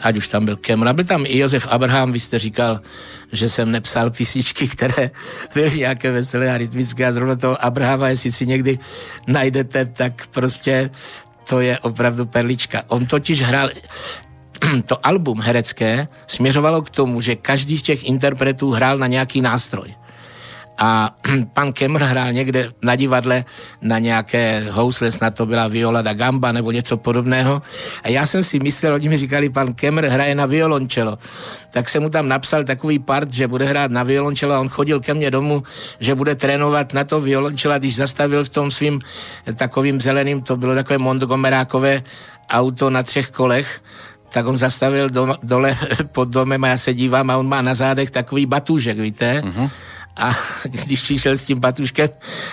ať 0.00 0.16
už 0.16 0.28
tam 0.28 0.44
byl 0.44 0.56
Kemra, 0.56 0.92
byl 0.92 1.04
tam 1.04 1.24
i 1.26 1.38
Josef 1.38 1.66
Abraham, 1.70 2.12
vy 2.12 2.20
jste 2.20 2.38
říkal, 2.38 2.80
že 3.32 3.48
jsem 3.48 3.70
nepsal 3.70 4.10
písničky, 4.10 4.68
které 4.68 5.10
byly 5.54 5.78
nějaké 5.78 6.12
veselé 6.12 6.54
a 6.54 6.58
rytmické 6.58 7.06
a 7.06 7.12
zrovna 7.12 7.36
toho 7.36 7.64
Abrahama, 7.64 8.08
jestli 8.08 8.32
si 8.32 8.46
někdy 8.46 8.78
najdete, 9.26 9.84
tak 9.84 10.26
prostě 10.26 10.90
to 11.48 11.60
je 11.60 11.78
opravdu 11.78 12.26
perlička. 12.26 12.82
On 12.88 13.06
totiž 13.06 13.42
hrál 13.42 13.70
to 14.86 15.06
album 15.06 15.40
herecké 15.40 16.08
směřovalo 16.26 16.82
k 16.82 16.90
tomu, 16.90 17.20
že 17.20 17.36
každý 17.36 17.78
z 17.78 17.82
těch 17.82 18.04
interpretů 18.04 18.70
hrál 18.70 18.98
na 18.98 19.06
nějaký 19.06 19.40
nástroj 19.40 19.94
a 20.80 21.14
pan 21.52 21.72
Kemr 21.72 22.02
hrál 22.02 22.32
někde 22.32 22.72
na 22.82 22.96
divadle 22.96 23.44
na 23.82 23.98
nějaké 23.98 24.66
housle, 24.70 25.12
snad 25.12 25.34
to 25.34 25.46
byla 25.46 25.68
viola 25.68 26.02
da 26.02 26.12
gamba 26.12 26.52
nebo 26.52 26.72
něco 26.72 26.96
podobného. 26.96 27.62
A 28.02 28.08
já 28.08 28.26
jsem 28.26 28.44
si 28.44 28.58
myslel, 28.58 28.94
oni 28.94 29.08
mi 29.08 29.18
říkali, 29.18 29.50
pan 29.50 29.74
Kemr 29.74 30.04
hraje 30.04 30.34
na 30.34 30.46
violončelo. 30.46 31.18
Tak 31.70 31.88
jsem 31.88 32.02
mu 32.02 32.10
tam 32.10 32.28
napsal 32.28 32.64
takový 32.64 32.98
part, 32.98 33.32
že 33.32 33.48
bude 33.48 33.64
hrát 33.64 33.90
na 33.90 34.02
violončelo 34.02 34.54
a 34.54 34.60
on 34.60 34.68
chodil 34.68 35.00
ke 35.00 35.14
mně 35.14 35.30
domů, 35.30 35.62
že 36.00 36.14
bude 36.14 36.34
trénovat 36.34 36.94
na 36.94 37.04
to 37.04 37.20
violončelo, 37.20 37.78
když 37.78 37.96
zastavil 37.96 38.44
v 38.44 38.48
tom 38.48 38.70
svým 38.70 39.00
takovým 39.56 40.00
zeleným, 40.00 40.42
to 40.42 40.56
bylo 40.56 40.74
takové 40.74 40.98
Montgomerákové 40.98 42.02
auto 42.50 42.90
na 42.90 43.02
třech 43.02 43.30
kolech, 43.30 43.82
tak 44.32 44.46
on 44.46 44.56
zastavil 44.56 45.10
do, 45.10 45.34
dole 45.42 45.78
pod 46.12 46.28
domem 46.28 46.64
a 46.64 46.68
já 46.68 46.76
se 46.76 46.94
dívám 46.94 47.30
a 47.30 47.36
on 47.36 47.48
má 47.48 47.62
na 47.62 47.74
zádech 47.74 48.10
takový 48.10 48.46
batůžek, 48.46 48.98
víte? 48.98 49.42
Uh-huh 49.44 49.70
a 50.16 50.38
když 50.62 51.02
přišel 51.02 51.32
s 51.32 51.44
tím 51.44 51.60
patuškem 51.60 52.08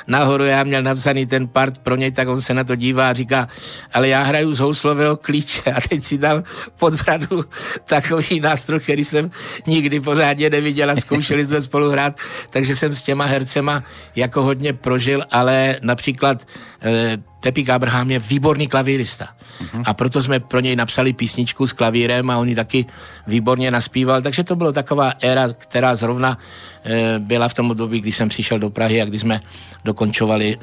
nahoru, 0.08 0.44
já 0.44 0.64
měl 0.64 0.84
napsaný 0.84 1.26
ten 1.26 1.48
part 1.48 1.78
pro 1.78 1.96
něj, 1.96 2.12
tak 2.12 2.28
on 2.28 2.42
se 2.42 2.54
na 2.54 2.64
to 2.64 2.76
dívá 2.76 3.10
a 3.10 3.14
říká, 3.14 3.48
ale 3.94 4.08
já 4.08 4.24
hraju 4.24 4.54
z 4.54 4.60
houslového 4.60 5.18
klíče 5.18 5.62
a 5.62 5.82
teď 5.90 6.04
si 6.04 6.18
dal 6.18 6.44
pod 6.80 6.94
bradu 6.94 7.46
takový 7.86 8.40
nástroj, 8.40 8.80
který 8.80 9.04
jsem 9.04 9.32
nikdy 9.68 10.00
pořádně 10.00 10.50
neviděl 10.50 10.92
a 10.92 10.96
zkoušeli 10.96 11.46
jsme 11.46 11.62
spolu 11.62 11.90
hrát, 11.90 12.16
takže 12.50 12.76
jsem 12.76 12.96
s 12.96 13.02
těma 13.02 13.26
hercema 13.26 13.84
jako 14.16 14.44
hodně 14.44 14.74
prožil, 14.74 15.22
ale 15.32 15.80
například 15.82 16.48
eh, 16.82 17.18
Tepík 17.48 17.72
Abraham 17.72 18.12
je 18.12 18.20
výborný 18.20 18.68
klavírista. 18.68 19.32
Uh-huh. 19.32 19.88
A 19.88 19.96
proto 19.96 20.20
jsme 20.20 20.44
pro 20.44 20.60
něj 20.60 20.76
napsali 20.76 21.16
písničku 21.16 21.64
s 21.64 21.72
klavírem 21.72 22.28
a 22.28 22.38
on 22.38 22.50
ji 22.52 22.56
taky 22.60 22.86
výborně 23.28 23.72
naspíval. 23.72 24.20
Takže 24.22 24.44
to 24.44 24.60
bylo 24.60 24.76
taková 24.76 25.16
éra, 25.24 25.48
která 25.56 25.96
zrovna 25.96 26.36
e, 26.84 27.20
byla 27.24 27.48
v 27.48 27.54
tom 27.54 27.72
období, 27.72 28.04
kdy 28.04 28.12
jsem 28.12 28.30
přišel 28.30 28.60
do 28.60 28.70
Prahy 28.70 29.02
a 29.02 29.06
kdy 29.06 29.20
jsme 29.20 29.40
dokončovali 29.86 30.58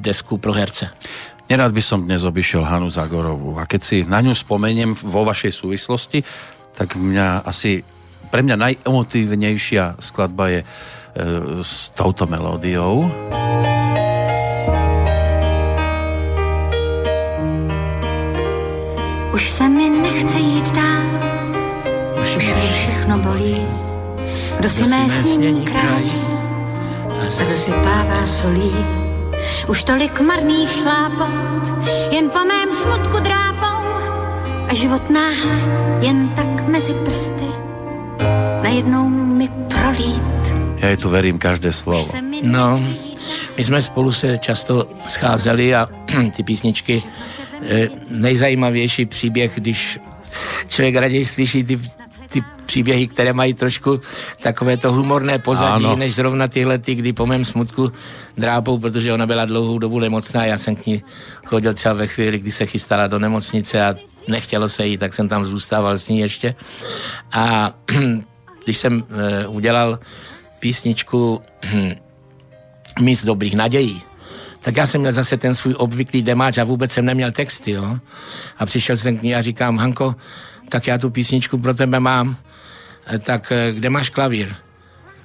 desku 0.00 0.40
pro 0.40 0.56
herce. 0.56 0.88
Nerad 1.52 1.76
by 1.76 1.82
som 1.84 2.00
dnes 2.08 2.24
obišiel 2.24 2.64
Hanu 2.64 2.88
Zagorovú 2.88 3.60
a 3.60 3.68
keď 3.68 3.80
si 3.84 3.96
na 4.08 4.24
ňu 4.24 4.32
spomeniem 4.32 4.96
vo 4.96 5.28
vašej 5.28 5.52
súvislosti, 5.52 6.24
tak 6.72 6.96
mňa 6.96 7.44
asi, 7.44 7.84
pre 8.32 8.40
mňa 8.40 8.56
najemotívnejšia 8.56 10.00
skladba 10.00 10.48
je 10.48 10.60
e, 10.64 10.66
s 11.60 11.92
touto 11.92 12.24
melódiou. 12.24 13.12
Už, 22.36 22.54
mě 22.54 22.72
všechno 22.72 23.18
bolí. 23.18 23.66
Kdo 24.58 24.68
si 24.68 24.82
mé 24.82 25.10
snění 25.10 25.64
krájí 25.64 26.12
a 27.20 27.30
zasypává 27.30 28.26
solí. 28.26 28.72
Už 29.68 29.84
tolik 29.84 30.20
marný 30.20 30.66
šlápot, 30.66 31.88
jen 32.10 32.30
po 32.30 32.38
mém 32.38 32.72
smutku 32.72 33.20
drápou 33.20 33.84
a 34.68 34.74
život 34.74 35.10
náhle 35.10 35.60
jen 36.00 36.28
tak 36.28 36.68
mezi 36.68 36.94
prsty 36.94 37.46
najednou 38.62 39.08
mi 39.08 39.48
prolít. 39.48 40.54
Já 40.76 40.96
tu 40.96 41.08
verím 41.08 41.38
každé 41.38 41.72
slovo. 41.72 42.08
No, 42.42 42.82
my 43.56 43.64
jsme 43.64 43.82
spolu 43.82 44.12
se 44.12 44.38
často 44.38 44.86
scházeli 45.06 45.74
a 45.74 45.88
ty 46.36 46.42
písničky 46.42 47.02
Eh, 47.64 47.88
nejzajímavější 48.10 49.06
příběh, 49.06 49.52
když 49.54 49.98
člověk 50.68 50.96
raději 50.96 51.26
slyší 51.26 51.64
ty, 51.64 51.76
ty 51.76 51.90
příběhy, 52.72 53.06
které 53.06 53.32
mají 53.32 53.54
trošku 53.54 54.00
takové 54.42 54.76
to 54.76 54.92
humorné 54.92 55.38
pozadí, 55.38 55.84
ano. 55.84 55.96
než 55.96 56.14
zrovna 56.14 56.48
tyhle, 56.48 56.78
ty, 56.78 56.94
kdy 56.94 57.12
po 57.12 57.26
mém 57.26 57.44
smutku 57.44 57.92
drápou, 58.36 58.78
protože 58.78 59.12
ona 59.12 59.26
byla 59.26 59.44
dlouhou 59.44 59.78
dobu 59.78 60.00
nemocná, 60.00 60.44
já 60.44 60.58
jsem 60.58 60.76
k 60.76 60.86
ní 60.86 61.02
chodil 61.44 61.74
třeba 61.74 61.94
ve 61.94 62.06
chvíli, 62.06 62.38
kdy 62.38 62.50
se 62.50 62.66
chystala 62.66 63.06
do 63.06 63.18
nemocnice 63.18 63.76
a 63.84 63.94
nechtělo 64.28 64.68
se 64.68 64.86
jí, 64.86 64.98
tak 64.98 65.14
jsem 65.14 65.28
tam 65.28 65.46
zůstával 65.46 65.98
s 65.98 66.08
ní 66.08 66.18
ještě. 66.18 66.54
A 67.32 67.76
když 68.64 68.78
jsem 68.78 69.04
e, 69.04 69.46
udělal 69.46 69.98
písničku 70.60 71.42
Míst 73.00 73.24
dobrých 73.24 73.56
nadějí, 73.56 74.02
tak 74.60 74.76
já 74.76 74.86
jsem 74.86 75.00
měl 75.00 75.12
zase 75.12 75.36
ten 75.36 75.54
svůj 75.54 75.74
obvyklý 75.76 76.22
demáč 76.22 76.58
a 76.58 76.64
vůbec 76.64 76.92
jsem 76.92 77.04
neměl 77.04 77.32
texty, 77.32 77.70
jo. 77.70 77.98
A 78.58 78.66
přišel 78.66 78.96
jsem 78.96 79.18
k 79.18 79.22
ní 79.22 79.34
a 79.34 79.42
říkám, 79.42 79.76
Hanko, 79.76 80.14
tak 80.68 80.86
já 80.86 80.98
tu 80.98 81.10
písničku 81.10 81.58
pro 81.58 81.74
tebe 81.74 82.00
mám, 82.00 82.36
tak 83.18 83.52
eh, 83.52 83.72
kde 83.72 83.90
máš 83.90 84.08
klavír? 84.08 84.54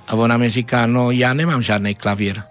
A 0.08 0.14
ona 0.14 0.38
mi 0.38 0.50
říká, 0.50 0.86
no 0.86 1.12
já 1.12 1.34
nemám 1.34 1.62
žádný 1.62 1.96
klavír. 1.96 2.42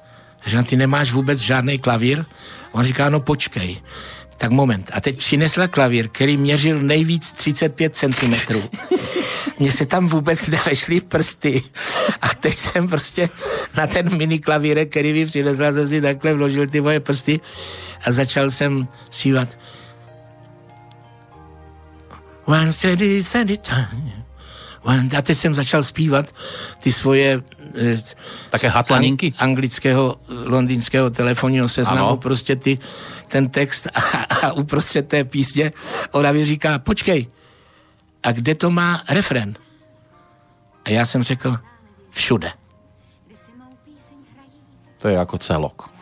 Říkám, 0.46 0.64
ty 0.64 0.76
nemáš 0.76 1.12
vůbec 1.12 1.38
žádný 1.38 1.78
klavír? 1.78 2.24
On 2.72 2.84
říká, 2.84 3.08
no 3.08 3.20
počkej. 3.20 3.80
Tak 4.38 4.50
moment. 4.50 4.90
A 4.94 5.00
teď 5.00 5.18
přinesla 5.18 5.68
klavír, 5.68 6.08
který 6.08 6.36
měřil 6.36 6.82
nejvíc 6.82 7.32
35 7.32 7.96
cm. 7.96 8.34
Mně 9.58 9.72
se 9.72 9.86
tam 9.86 10.08
vůbec 10.08 10.46
nevešly 10.46 11.00
prsty. 11.00 11.62
A 12.22 12.28
teď 12.34 12.54
jsem 12.54 12.88
prostě 12.88 13.28
na 13.76 13.86
ten 13.86 14.16
mini 14.16 14.38
klavírek, 14.38 14.90
který 14.90 15.12
mi 15.12 15.26
přinesla, 15.26 15.72
jsem 15.72 15.88
si 15.88 16.00
takhle 16.00 16.34
vložil 16.34 16.66
ty 16.66 16.80
moje 16.80 17.00
prsty 17.00 17.40
a 18.06 18.12
začal 18.12 18.50
jsem 18.50 18.88
zpívat. 19.10 19.58
One 22.44 22.72
steady, 22.72 23.24
steady 23.24 23.56
time. 23.56 24.25
A 24.86 25.22
teď 25.22 25.38
jsem 25.38 25.54
začal 25.54 25.82
zpívat 25.82 26.34
ty 26.80 26.92
svoje 26.92 27.42
eh, 27.78 27.98
také 28.50 28.68
hatlaninky 28.68 29.26
ang, 29.26 29.42
anglického, 29.42 30.18
londýnského 30.28 31.10
telefonního 31.10 31.68
seznamu, 31.68 32.08
ano. 32.08 32.16
prostě 32.16 32.56
ty, 32.56 32.78
ten 33.28 33.48
text 33.48 33.86
a, 33.94 34.00
a 34.46 34.52
uprostřed 34.52 35.08
té 35.08 35.24
písně 35.24 35.72
ona 36.10 36.32
mi 36.32 36.46
říká, 36.46 36.78
počkej, 36.78 37.26
a 38.22 38.32
kde 38.32 38.54
to 38.54 38.70
má 38.70 39.02
refren? 39.08 39.54
A 40.84 40.90
já 40.90 41.06
jsem 41.06 41.22
řekl, 41.22 41.56
všude. 42.10 42.52
To 44.98 45.08
je 45.08 45.14
jako 45.14 45.38
celok. 45.38 45.95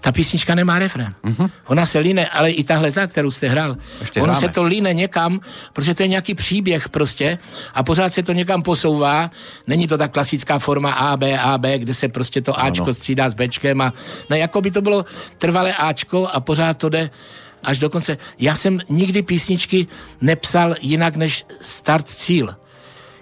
Ta 0.00 0.12
písnička 0.12 0.54
nemá 0.54 0.78
refren. 0.78 1.14
Uh-huh. 1.24 1.50
Ona 1.66 1.86
se 1.86 1.98
líne, 1.98 2.26
ale 2.26 2.50
i 2.50 2.64
tahle 2.64 2.92
ta, 2.92 3.06
kterou 3.06 3.30
jste 3.30 3.48
hrál, 3.48 3.76
Ještě 4.00 4.20
ono 4.20 4.32
hráme. 4.32 4.46
se 4.48 4.52
to 4.52 4.62
líne 4.64 4.94
někam, 4.94 5.40
protože 5.72 5.94
to 5.94 6.02
je 6.02 6.08
nějaký 6.08 6.34
příběh 6.34 6.88
prostě 6.88 7.38
a 7.74 7.82
pořád 7.82 8.14
se 8.14 8.22
to 8.22 8.32
někam 8.32 8.62
posouvá. 8.62 9.30
Není 9.66 9.88
to 9.88 9.98
ta 9.98 10.08
klasická 10.08 10.58
forma 10.58 10.92
A, 10.92 11.16
B, 11.16 11.38
A, 11.38 11.58
B, 11.58 11.78
kde 11.78 11.94
se 11.94 12.08
prostě 12.08 12.40
to 12.40 12.60
Ačko 12.60 12.84
ano. 12.84 12.94
střídá 12.94 13.30
s 13.30 13.34
Bčkem 13.34 13.80
a 13.80 13.92
ne, 14.30 14.38
jako 14.38 14.60
by 14.60 14.70
to 14.70 14.82
bylo 14.82 15.04
trvalé 15.38 15.74
Ačko 15.74 16.28
a 16.32 16.40
pořád 16.40 16.74
to 16.78 16.88
jde 16.88 17.10
až 17.64 17.78
do 17.78 17.90
konce. 17.90 18.18
Já 18.38 18.54
jsem 18.54 18.78
nikdy 18.88 19.22
písničky 19.22 19.86
nepsal 20.20 20.74
jinak 20.80 21.16
než 21.16 21.44
start 21.60 22.08
cíl. 22.08 22.54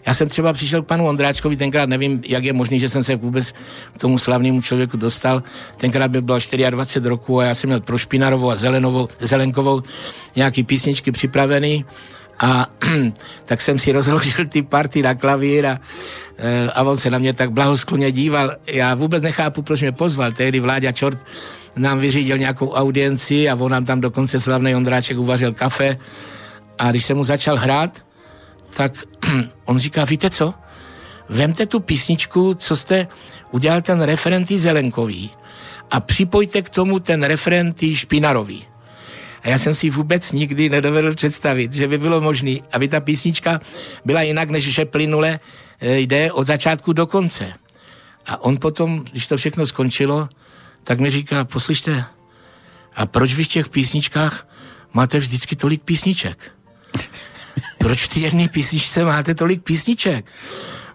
Já 0.07 0.15
jsem 0.15 0.29
třeba 0.29 0.53
přišel 0.53 0.83
k 0.83 0.87
panu 0.87 1.07
Ondráčkovi, 1.07 1.57
tenkrát 1.57 1.89
nevím, 1.89 2.23
jak 2.29 2.45
je 2.45 2.53
možné, 2.53 2.79
že 2.79 2.89
jsem 2.89 3.05
se 3.05 3.17
vůbec 3.17 3.53
k 3.95 3.99
tomu 3.99 4.19
slavnému 4.19 4.63
člověku 4.63 4.97
dostal. 4.97 5.43
Tenkrát 5.77 6.11
by 6.11 6.23
bylo 6.23 6.39
24 6.71 7.09
roku 7.09 7.41
a 7.41 7.45
já 7.45 7.55
jsem 7.55 7.69
měl 7.71 7.81
pro 7.81 7.99
Špinarovou 7.99 8.51
a 8.51 8.57
Zelenovou, 8.57 9.09
Zelenkovou 9.19 9.83
nějaký 10.37 10.63
písničky 10.63 11.13
připravený 11.13 11.85
a 12.39 12.67
tak 13.45 13.61
jsem 13.61 13.79
si 13.79 13.93
rozložil 13.93 14.47
ty 14.47 14.63
party 14.63 15.03
na 15.03 15.15
klavír 15.15 15.67
a, 15.67 15.81
eh, 16.39 16.71
a 16.75 16.83
on 16.83 16.99
se 16.99 17.11
na 17.11 17.19
mě 17.19 17.33
tak 17.33 17.53
blahoskloně 17.53 18.13
díval. 18.13 18.51
Já 18.73 18.95
vůbec 18.95 19.23
nechápu, 19.23 19.63
proč 19.63 19.81
mě 19.81 19.93
pozval. 19.93 20.33
Tehdy 20.33 20.61
Vláďa 20.61 20.93
Čort 20.93 21.19
nám 21.77 21.99
vyřídil 21.99 22.39
nějakou 22.39 22.71
audienci 22.71 23.49
a 23.49 23.55
on 23.55 23.73
nám 23.73 23.85
tam 23.85 24.01
dokonce 24.01 24.41
slavný 24.41 24.75
Ondráček 24.75 25.19
uvařil 25.19 25.53
kafe 25.53 25.99
a 26.79 26.91
když 26.91 27.05
jsem 27.05 27.17
mu 27.17 27.25
začal 27.25 27.57
hrát, 27.57 28.06
tak 28.77 28.93
on 29.65 29.79
říká, 29.79 30.05
víte 30.05 30.31
co, 30.31 30.55
vemte 31.29 31.67
tu 31.67 31.81
písničku, 31.81 32.55
co 32.55 32.77
jste 32.77 33.09
udělal 33.51 33.83
ten 33.83 34.03
referentý 34.03 34.59
Zelenkový 34.59 35.31
a 35.91 36.01
připojte 36.01 36.63
k 36.63 36.69
tomu 36.69 37.01
ten 37.01 37.23
refren 37.23 37.73
tý 37.73 37.97
špinarový. 37.97 38.65
A 39.43 39.49
já 39.49 39.59
jsem 39.59 39.75
si 39.75 39.91
vůbec 39.91 40.33
nikdy 40.33 40.69
nedovedl 40.69 41.15
představit, 41.15 41.73
že 41.73 41.89
by 41.89 41.99
bylo 41.99 42.21
možné, 42.21 42.57
aby 42.73 42.89
ta 42.89 43.01
písnička 43.01 43.61
byla 44.05 44.23
jinak, 44.23 44.51
než 44.51 44.65
že 44.65 44.85
plynule 44.85 45.41
eh, 45.81 45.99
jde 45.99 46.33
od 46.33 46.47
začátku 46.47 46.93
do 46.93 47.07
konce. 47.07 47.53
A 48.27 48.43
on 48.43 48.57
potom, 48.57 49.05
když 49.11 49.27
to 49.27 49.37
všechno 49.37 49.67
skončilo, 49.67 50.29
tak 50.85 51.01
mi 51.01 51.11
říká, 51.11 51.45
poslyšte, 51.45 52.05
a 52.97 53.07
proč 53.07 53.35
vy 53.35 53.45
v 53.45 53.49
těch 53.49 53.69
písničkách 53.69 54.49
máte 54.93 55.19
vždycky 55.19 55.57
tolik 55.57 55.83
písniček? 55.83 56.53
Proč 57.79 58.05
v 58.05 58.09
té 58.09 58.19
jedné 58.21 58.49
písničce 58.49 59.05
máte 59.05 59.35
tolik 59.35 59.63
písniček? 59.63 60.27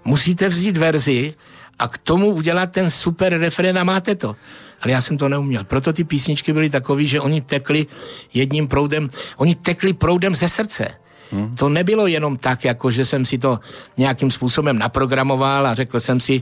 Musíte 0.06 0.50
vzít 0.50 0.78
verzi 0.78 1.34
a 1.80 1.88
k 1.88 1.98
tomu 1.98 2.28
udělat 2.28 2.72
ten 2.72 2.90
super 2.90 3.38
refrén 3.40 3.78
a 3.78 3.84
máte 3.84 4.16
to. 4.16 4.36
Ale 4.82 4.92
já 4.92 5.02
jsem 5.02 5.18
to 5.18 5.30
neuměl. 5.30 5.64
Proto 5.64 5.94
ty 5.94 6.04
písničky 6.04 6.54
byly 6.54 6.70
takové, 6.70 7.06
že 7.06 7.22
oni 7.22 7.42
tekli 7.42 7.88
jedním 8.34 8.68
proudem, 8.68 9.10
oni 9.38 9.56
tekli 9.56 9.94
proudem 9.94 10.36
ze 10.36 10.50
srdce. 10.50 10.88
Hmm. 11.32 11.56
To 11.56 11.70
nebylo 11.70 12.08
jenom 12.08 12.38
tak, 12.38 12.66
jako 12.66 12.92
že 12.92 13.06
jsem 13.06 13.26
si 13.26 13.38
to 13.38 13.60
nějakým 13.98 14.32
způsobem 14.32 14.78
naprogramoval 14.78 15.68
a 15.68 15.76
řekl 15.76 16.00
jsem 16.00 16.20
si, 16.20 16.42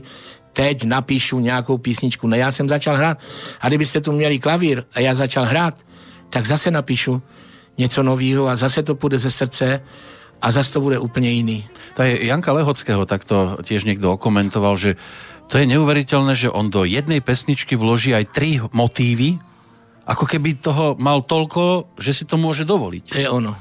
teď 0.52 0.84
napíšu 0.84 1.38
nějakou 1.38 1.78
písničku. 1.78 2.26
Ne, 2.26 2.38
já 2.38 2.52
jsem 2.52 2.68
začal 2.68 2.96
hrát. 2.96 3.18
A 3.60 3.68
kdybyste 3.68 4.00
tu 4.00 4.12
měli 4.12 4.38
klavír 4.38 4.82
a 4.94 5.00
já 5.00 5.14
začal 5.14 5.44
hrát, 5.44 5.74
tak 6.30 6.46
zase 6.46 6.70
napíšu 6.70 7.22
něco 7.80 8.02
nového 8.02 8.48
a 8.48 8.56
zase 8.56 8.82
to 8.84 8.94
půjde 8.94 9.18
ze 9.18 9.30
srdce 9.30 9.80
a 10.42 10.46
zase 10.52 10.72
to 10.72 10.80
bude 10.80 10.98
úplně 10.98 11.30
jiný. 11.30 11.64
To 11.96 12.02
je 12.02 12.26
Janka 12.28 12.52
Lehockého 12.52 13.08
takto 13.08 13.56
tiež 13.64 13.84
niekto 13.88 14.12
okomentoval, 14.12 14.76
že 14.76 15.00
to 15.50 15.58
je 15.58 15.66
neuveriteľné, 15.66 16.38
že 16.38 16.52
on 16.52 16.70
do 16.70 16.86
jednej 16.86 17.18
pesničky 17.20 17.74
vloží 17.74 18.14
aj 18.14 18.30
tri 18.30 18.62
motívy, 18.70 19.40
ako 20.06 20.24
keby 20.24 20.62
toho 20.62 20.94
mal 21.00 21.26
toľko, 21.26 21.96
že 21.98 22.14
si 22.14 22.24
to 22.24 22.38
môže 22.38 22.62
dovoliť. 22.62 23.04
To 23.10 23.20
je 23.20 23.28
ono. 23.28 23.52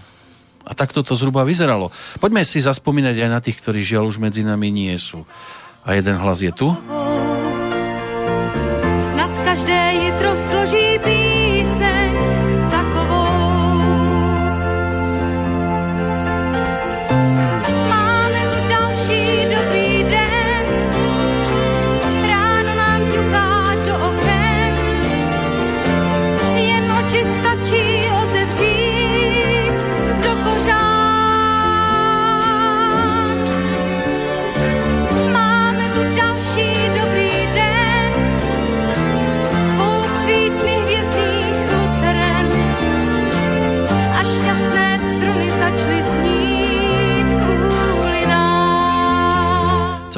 A 0.70 0.72
takto 0.78 1.02
to 1.02 1.18
zhruba 1.18 1.42
vyzeralo. 1.42 1.90
Poďme 2.22 2.46
si 2.46 2.62
zaspomínať 2.62 3.16
aj 3.26 3.30
na 3.30 3.40
tých, 3.42 3.58
ktorí 3.58 3.82
žiaľ 3.82 4.06
už 4.06 4.22
medzi 4.22 4.46
nami 4.46 4.70
nie 4.70 4.94
sú. 5.02 5.26
A 5.82 5.98
jeden 5.98 6.22
hlas 6.22 6.46
je 6.46 6.54
tu. 6.54 6.70
Snad 9.10 9.34
každé 9.42 9.78
jitro 9.98 10.32
složí 10.38 11.02
píseň 11.02 11.39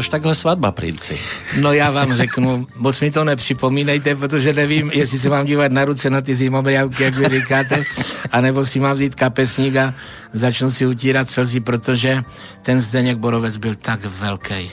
Což 0.02 0.10
takhle 0.10 0.36
svatba, 0.36 0.72
princi. 0.72 1.20
No 1.60 1.74
já 1.74 1.92
vám 1.92 2.14
řeknu, 2.14 2.68
moc 2.76 3.02
mi 3.02 3.12
to 3.12 3.24
nepřipomínejte, 3.24 4.16
protože 4.16 4.54
nevím, 4.54 4.92
jestli 4.94 5.20
se 5.20 5.30
mám 5.30 5.46
dívat 5.46 5.72
na 5.72 5.86
ruce 5.86 6.10
na 6.10 6.22
ty 6.22 6.36
zimobriavky, 6.36 7.04
jak 7.04 7.16
vy 7.16 7.40
říkáte, 7.40 7.84
anebo 8.32 8.66
si 8.66 8.80
mám 8.80 8.96
vzít 8.96 9.16
kapesník 9.16 9.76
a 9.76 9.94
začnu 10.32 10.72
si 10.72 10.86
utírat 10.86 11.30
slzy, 11.30 11.60
protože 11.60 12.24
ten 12.62 12.82
Zdeněk 12.82 13.18
Borovec 13.18 13.58
byl 13.58 13.76
tak 13.76 14.06
velký. 14.06 14.72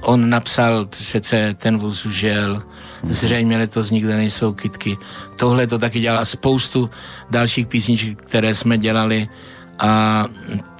On 0.00 0.30
napsal 0.30 0.86
přece 0.86 1.54
ten 1.54 1.78
vůz 1.78 2.06
žel, 2.06 2.62
zřejmě 3.04 3.58
letos 3.58 3.90
nikde 3.90 4.16
nejsou 4.16 4.52
kytky. 4.52 4.96
Tohle 5.36 5.66
to 5.66 5.78
taky 5.78 6.00
dělal 6.00 6.20
a 6.20 6.24
spoustu 6.24 6.90
dalších 7.30 7.66
písniček, 7.66 8.18
které 8.22 8.54
jsme 8.54 8.78
dělali 8.78 9.28
a 9.78 10.24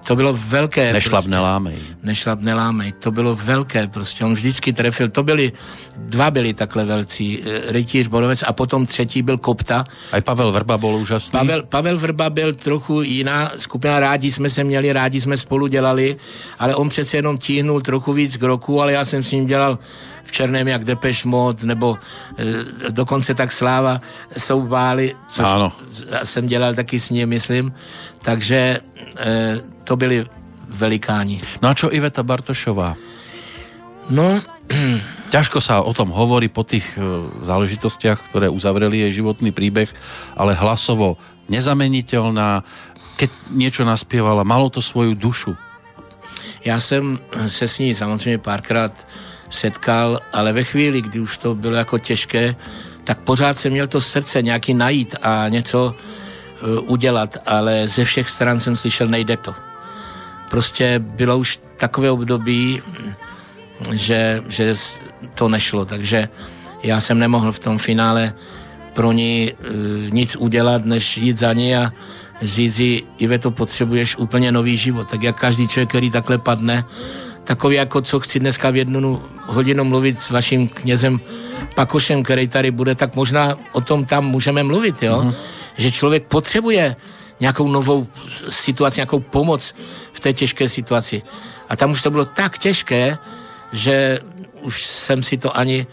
to 0.09 0.16
bylo 0.16 0.32
velké. 0.32 0.92
Nešlap 0.92 1.12
prostě. 1.12 1.30
nelámej. 1.30 1.76
Nešlap 2.02 2.40
nelámej. 2.40 2.92
To 2.92 3.11
bylo 3.11 3.34
velké 3.36 3.86
prostě. 3.86 4.24
On 4.24 4.34
vždycky 4.34 4.72
trefil. 4.72 5.09
To 5.09 5.22
byli, 5.22 5.52
dva 5.96 6.30
byli 6.30 6.54
takhle 6.54 6.84
velcí. 6.84 7.42
eh, 7.46 7.72
Rytíř 7.72 8.09
Borovec 8.09 8.42
a 8.46 8.52
potom 8.52 8.86
třetí 8.86 9.22
byl 9.22 9.38
Kopta. 9.38 9.84
Aj 10.12 10.20
Pavel 10.20 10.52
Vrba 10.52 10.78
bol 10.78 10.94
úžasný. 10.96 11.32
Pavel, 11.32 11.62
Pavel 11.68 11.98
Vrba 11.98 12.30
byl 12.30 12.52
trochu 12.52 13.02
jiná 13.02 13.52
skupina, 13.59 14.00
rádi 14.00 14.32
jsme 14.32 14.50
se 14.50 14.64
měli, 14.64 14.92
rádi 14.92 15.20
jsme 15.20 15.36
spolu 15.36 15.66
dělali, 15.66 16.16
ale 16.59 16.74
on 16.74 16.88
přece 16.88 17.16
jenom 17.16 17.38
tíhnul 17.38 17.80
trochu 17.80 18.12
víc 18.12 18.36
k 18.36 18.42
roku, 18.42 18.82
ale 18.82 18.92
já 18.92 19.04
jsem 19.04 19.22
s 19.22 19.32
ním 19.32 19.46
dělal 19.46 19.78
v 20.24 20.32
Černém 20.32 20.68
jak 20.68 20.84
Depeche 20.84 21.28
Mode, 21.28 21.66
nebo 21.66 21.96
e, 22.38 22.44
dokonce 22.90 23.34
tak 23.34 23.52
Sláva 23.52 24.00
jsou 24.38 24.61
báli, 24.62 25.12
což 25.28 25.44
Ano. 25.44 25.72
jsem 26.24 26.46
dělal 26.46 26.74
taky 26.74 27.00
s 27.00 27.11
ním, 27.11 27.28
myslím. 27.28 27.72
Takže 28.22 28.80
e, 29.16 29.61
to 29.89 29.97
byli 29.97 30.28
velikáni. 30.68 31.41
No 31.64 31.72
a 31.72 31.74
čo 31.74 31.89
Iveta 31.89 32.20
Bartošová? 32.20 32.93
No, 34.12 34.36
Ťažko 35.28 35.61
sa 35.61 35.84
o 35.84 35.93
tom 35.93 36.09
hovorí 36.09 36.49
po 36.49 36.64
tých 36.64 36.89
e, 36.97 37.05
záležitostiach, 37.45 38.32
ktoré 38.32 38.49
uzavreli 38.49 39.05
jej 39.05 39.20
životný 39.20 39.53
príbeh, 39.53 39.93
ale 40.32 40.57
hlasovo 40.57 41.20
nezameniteľná. 41.53 42.64
Keď 43.20 43.53
niečo 43.53 43.84
naspievala, 43.84 44.41
malo 44.41 44.72
to 44.72 44.80
svoju 44.80 45.12
dušu. 45.12 45.53
Já 46.64 46.80
jsem 46.80 47.18
se 47.47 47.68
s 47.68 47.78
ní 47.78 47.95
samozřejmě 47.95 48.39
párkrát 48.39 49.07
setkal, 49.51 50.20
ale 50.32 50.53
ve 50.53 50.64
chvíli, 50.64 51.03
kdy 51.03 51.20
už 51.20 51.39
to 51.39 51.55
bylo 51.55 51.76
jako 51.76 51.99
těžké, 51.99 52.57
tak 53.05 53.18
pořád 53.18 53.59
jsem 53.59 53.72
měl 53.72 53.86
to 53.86 54.01
srdce 54.01 54.43
nějaký 54.43 54.74
najít 54.74 55.16
a 55.22 55.49
něco 55.49 55.95
uh, 55.95 56.91
udělat, 56.91 57.36
ale 57.47 57.89
ze 57.89 58.05
všech 58.05 58.28
stran 58.30 58.61
jsem 58.61 58.76
slyšel, 58.76 59.09
nejde 59.09 59.36
to. 59.36 59.68
Prostě 60.51 60.99
bylo 60.99 61.38
už 61.38 61.61
takové 61.76 62.11
období, 62.11 62.82
že, 63.92 64.42
že 64.49 64.74
to 65.34 65.49
nešlo, 65.49 65.84
takže 65.84 66.28
já 66.82 67.01
jsem 67.01 67.18
nemohl 67.18 67.53
v 67.53 67.59
tom 67.59 67.78
finále 67.78 68.34
pro 68.92 69.12
ní 69.12 69.53
uh, 69.53 70.14
nic 70.14 70.36
udělat, 70.36 70.84
než 70.84 71.16
jít 71.18 71.38
za 71.38 71.53
ní 71.53 71.76
a 71.76 71.92
říct 72.42 72.78
jí, 72.78 73.03
Iveto, 73.18 73.51
potřebuješ 73.51 74.16
úplně 74.16 74.53
nový 74.53 74.78
život. 74.78 75.11
Tak 75.11 75.22
jak 75.22 75.40
každý 75.40 75.68
člověk, 75.68 75.88
který 75.88 76.11
takhle 76.11 76.38
padne, 76.38 76.84
takový 77.44 77.76
jako 77.76 78.01
co 78.01 78.20
chci 78.20 78.40
dneska 78.40 78.70
v 78.70 78.76
jednu 78.76 79.22
hodinu 79.46 79.84
mluvit 79.84 80.22
s 80.22 80.30
vaším 80.30 80.68
knězem 80.68 81.20
Pakošem, 81.74 82.22
který 82.22 82.49
tady 82.49 82.70
bude, 82.70 82.94
tak 82.94 83.16
možná 83.16 83.57
o 83.72 83.80
tom 83.80 84.05
tam 84.05 84.26
můžeme 84.26 84.62
mluvit, 84.62 85.03
jo? 85.03 85.22
Mm-hmm. 85.22 85.34
Že 85.76 85.92
člověk 85.92 86.24
potřebuje 86.26 86.96
nějakou 87.41 87.68
novou 87.68 88.07
situaci, 88.49 89.01
nějakou 89.01 89.20
pomoc 89.20 89.74
v 90.12 90.20
té 90.20 90.32
těžké 90.32 90.68
situaci. 90.68 91.22
A 91.68 91.76
tam 91.76 91.91
už 91.91 92.03
to 92.03 92.11
bylo 92.11 92.24
tak 92.24 92.59
těžké, 92.59 93.18
že 93.72 94.20
už 94.62 94.86
jsem 94.86 95.22
si 95.22 95.36
to 95.36 95.57
ani 95.57 95.86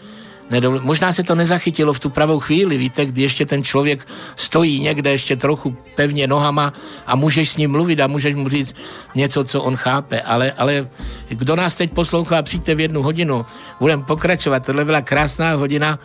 nedovolil. 0.50 0.84
Možná 0.84 1.12
se 1.12 1.22
to 1.22 1.34
nezachytilo 1.34 1.92
v 1.92 2.00
tu 2.00 2.10
pravou 2.10 2.40
chvíli, 2.40 2.78
víte, 2.78 3.06
kdy 3.06 3.22
ještě 3.22 3.46
ten 3.46 3.64
člověk 3.64 4.08
stojí 4.36 4.80
někde 4.80 5.10
ještě 5.10 5.36
trochu 5.36 5.76
pevně 5.94 6.26
nohama 6.26 6.72
a 7.06 7.16
můžeš 7.16 7.50
s 7.50 7.56
ním 7.56 7.70
mluvit 7.70 8.00
a 8.00 8.06
můžeš 8.06 8.34
mu 8.34 8.48
říct 8.48 8.74
něco, 9.14 9.44
co 9.44 9.62
on 9.62 9.76
chápe. 9.76 10.20
Ale, 10.20 10.52
ale 10.52 10.88
kdo 11.28 11.56
nás 11.56 11.74
teď 11.74 11.92
poslouchá, 11.92 12.42
přijďte 12.42 12.74
v 12.74 12.80
jednu 12.80 13.02
hodinu, 13.02 13.46
budeme 13.80 14.02
pokračovat. 14.02 14.66
Tohle 14.66 14.84
byla 14.84 15.00
krásná 15.00 15.54
hodina, 15.54 15.98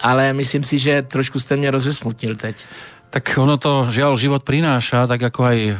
ale 0.00 0.32
myslím 0.32 0.64
si, 0.64 0.78
že 0.78 1.02
trošku 1.02 1.40
jste 1.40 1.56
mě 1.56 1.70
rozesmutnil 1.70 2.36
teď. 2.36 2.56
Tak 3.14 3.38
ono 3.38 3.54
to 3.54 3.94
žiaľ 3.94 4.18
život 4.18 4.42
prináša, 4.42 5.06
tak 5.06 5.30
ako 5.30 5.40
aj 5.46 5.58
e, 5.70 5.74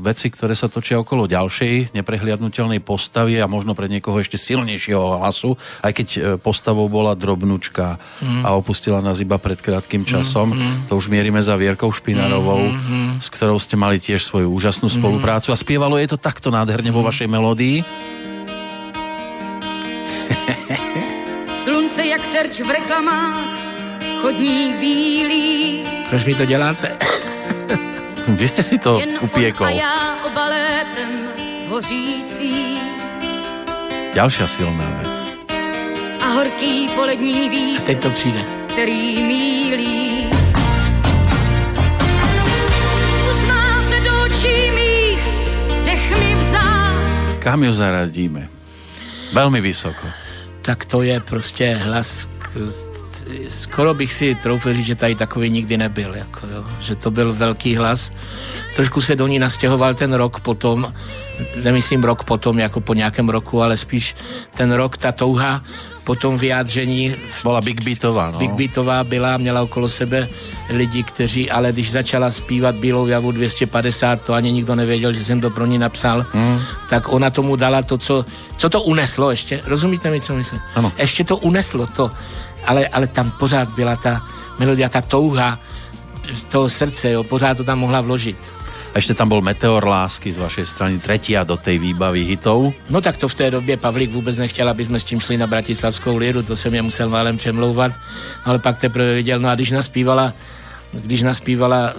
veci, 0.00 0.32
ktoré 0.32 0.56
sa 0.56 0.72
točia 0.72 0.96
okolo 0.96 1.28
ďalšej 1.28 1.92
neprehliadnutelnej 1.92 2.80
postavy 2.80 3.36
a 3.36 3.44
možno 3.44 3.76
pre 3.76 3.92
niekoho 3.92 4.16
ešte 4.16 4.40
silnejšieho 4.40 5.20
hlasu, 5.20 5.52
aj 5.84 5.92
keď 5.92 6.08
e, 6.08 6.18
postavou 6.40 6.88
bola 6.88 7.12
drobnučka 7.12 8.00
mm. 8.24 8.40
a 8.40 8.56
opustila 8.56 9.04
nás 9.04 9.20
iba 9.20 9.36
pred 9.36 9.60
krátkým 9.60 10.08
časom. 10.08 10.56
Mm. 10.56 10.88
To 10.88 10.96
už 10.96 11.12
mierime 11.12 11.44
za 11.44 11.60
Vierkou 11.60 11.92
Špinarovou, 11.92 12.72
mm. 12.72 13.20
s 13.20 13.28
ktorou 13.28 13.60
ste 13.60 13.76
mali 13.76 14.00
tiež 14.00 14.24
svoju 14.24 14.48
úžasnú 14.48 14.88
spoluprácu 14.88 15.52
a 15.52 15.60
spievalo 15.60 16.00
je 16.00 16.08
to 16.08 16.16
takto 16.16 16.48
nádherne 16.48 16.88
vo 16.88 17.04
vašej 17.04 17.28
melódii. 17.28 17.84
Slunce 21.68 22.00
jak 22.00 22.24
terč 22.32 22.64
v 22.64 22.70
reklamách, 22.72 23.67
chodník 24.22 24.76
bílý, 24.80 25.84
Proč 26.10 26.24
mi 26.24 26.34
to 26.34 26.44
děláte? 26.44 26.96
Vy 28.28 28.48
ste 28.48 28.62
si 28.62 28.78
to 28.78 28.98
jen 29.00 29.08
on 29.20 29.24
upiekol. 29.24 29.66
a 29.66 29.70
já 29.70 30.16
obalétem 30.26 31.12
hořící. 31.68 32.78
Ďalšia 34.14 34.46
silná 34.46 34.88
vec. 35.00 35.32
A 36.20 36.26
horký 36.32 36.88
polední 36.94 37.48
A 37.48 37.50
vítr 37.50 37.80
teď 37.82 37.98
to 38.02 38.10
přijde. 38.10 38.40
který 38.72 39.22
mílí. 39.22 40.26
Usmál 43.30 43.78
se 43.90 43.96
do 44.00 44.12
očí 44.24 44.70
mých, 44.70 45.22
dech 45.84 46.04
mi 46.18 46.34
vzal. 46.34 46.92
Kam 47.38 47.64
ju 47.64 47.72
zaradíme? 47.72 48.48
Velmi 49.32 49.60
vysoko. 49.60 50.06
Tak 50.62 50.84
to 50.84 51.02
je 51.02 51.20
prostě 51.20 51.74
hlas, 51.74 52.28
skoro 53.48 53.94
bych 53.94 54.12
si 54.12 54.34
troufil 54.34 54.74
říct, 54.74 54.86
že 54.86 54.94
tady 54.94 55.14
takový 55.14 55.50
nikdy 55.50 55.76
nebyl, 55.76 56.14
jako 56.14 56.46
jo. 56.46 56.64
že 56.80 56.94
to 56.94 57.10
byl 57.10 57.32
velký 57.32 57.76
hlas. 57.76 58.12
Trošku 58.76 59.00
se 59.00 59.16
do 59.16 59.26
ní 59.26 59.38
nastěhoval 59.38 59.94
ten 59.94 60.12
rok 60.12 60.40
potom, 60.40 60.92
nemyslím 61.62 62.04
rok 62.04 62.24
potom, 62.24 62.58
jako 62.58 62.80
po 62.80 62.94
nějakém 62.94 63.28
roku, 63.28 63.62
ale 63.62 63.76
spíš 63.76 64.16
ten 64.56 64.72
rok, 64.72 64.96
ta 64.96 65.12
touha 65.12 65.62
po 66.04 66.14
tom 66.14 66.38
vyjádření. 66.38 67.14
Byla 67.42 67.60
Big 67.60 67.84
Beatová, 67.84 68.30
no. 68.30 68.38
Big 68.38 68.50
Beatová 68.50 69.04
byla, 69.04 69.36
měla 69.36 69.62
okolo 69.62 69.88
sebe 69.88 70.28
lidi, 70.70 71.02
kteří, 71.02 71.50
ale 71.50 71.72
když 71.72 71.90
začala 71.90 72.30
zpívat 72.30 72.74
Bílou 72.74 73.06
javu 73.06 73.32
250, 73.32 74.22
to 74.22 74.32
ani 74.32 74.52
nikdo 74.52 74.74
nevěděl, 74.74 75.12
že 75.12 75.24
jsem 75.24 75.40
to 75.40 75.50
pro 75.50 75.66
ní 75.66 75.78
napsal, 75.78 76.26
hmm. 76.32 76.60
tak 76.90 77.12
ona 77.12 77.30
tomu 77.30 77.56
dala 77.56 77.82
to, 77.82 77.98
co, 77.98 78.24
co 78.56 78.68
to 78.68 78.82
uneslo 78.82 79.30
ještě. 79.30 79.60
Rozumíte 79.64 80.10
mi, 80.10 80.20
co 80.20 80.34
myslím? 80.34 80.60
Ano. 80.74 80.92
Ještě 80.98 81.24
to 81.24 81.36
uneslo, 81.36 81.86
to, 81.86 82.10
ale, 82.68 82.84
ale 82.88 83.06
tam 83.08 83.32
pořád 83.40 83.68
byla 83.72 83.96
ta 83.96 84.20
melodia, 84.60 84.88
ta 84.88 85.00
touha 85.00 85.58
toho 86.52 86.68
srdce, 86.68 87.10
jo, 87.10 87.24
pořád 87.24 87.56
to 87.56 87.64
tam 87.64 87.80
mohla 87.80 88.00
vložit. 88.04 88.36
A 88.92 89.04
ešte 89.04 89.12
tam 89.12 89.28
bol 89.28 89.44
Meteor 89.44 89.84
lásky 89.84 90.32
z 90.32 90.40
vašej 90.40 90.64
strany, 90.64 90.96
tretia 90.96 91.44
do 91.44 91.60
tej 91.60 91.76
výbavy 91.76 92.24
hitov. 92.24 92.72
No 92.88 93.04
tak 93.04 93.20
to 93.20 93.28
v 93.28 93.34
té 93.36 93.46
době 93.52 93.76
Pavlík 93.76 94.10
vůbec 94.10 94.38
nechtěl, 94.38 94.68
aby 94.68 94.84
jsme 94.84 95.00
s 95.00 95.04
tím 95.04 95.20
šli 95.20 95.36
na 95.36 95.46
Bratislavskou 95.46 96.16
líru, 96.16 96.42
to 96.42 96.56
jsem 96.56 96.74
je 96.74 96.82
musel 96.82 97.08
málem 97.08 97.36
přemlouvat, 97.36 97.92
ale 98.44 98.58
pak 98.58 98.80
teprve 98.80 99.14
viděl, 99.14 99.38
no 99.38 99.48
a 99.48 99.54
když 99.54 99.70
naspívala 99.70 100.32
když 100.92 101.22
naspívala 101.22 101.90
e, 101.90 101.92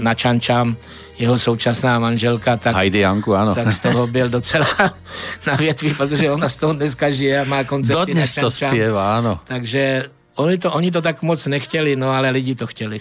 na 0.00 0.14
Čančám 0.14 0.76
jeho 1.18 1.38
současná 1.38 1.98
manželka, 1.98 2.56
tak, 2.56 2.76
Heidi 2.76 2.98
Janku, 2.98 3.34
ano. 3.34 3.54
tak 3.54 3.72
z 3.72 3.80
toho 3.80 4.06
byl 4.06 4.28
docela 4.28 4.66
na 5.46 5.54
větví, 5.54 5.94
protože 5.94 6.30
ona 6.30 6.48
z 6.48 6.56
toho 6.56 6.72
dneska 6.72 7.10
žije 7.10 7.40
a 7.40 7.44
má 7.44 7.64
koncerty 7.64 8.00
Dodnes 8.00 8.36
na 8.36 8.42
to 8.42 8.50
Čančám. 8.50 8.70
zpěvá, 8.70 9.18
ano. 9.18 9.40
Takže 9.44 10.04
oni 10.36 10.58
to, 10.58 10.72
oni 10.72 10.90
to 10.90 11.02
tak 11.02 11.22
moc 11.22 11.46
nechtěli, 11.46 11.96
no 11.96 12.10
ale 12.10 12.30
lidi 12.30 12.54
to 12.54 12.66
chtěli. 12.66 13.00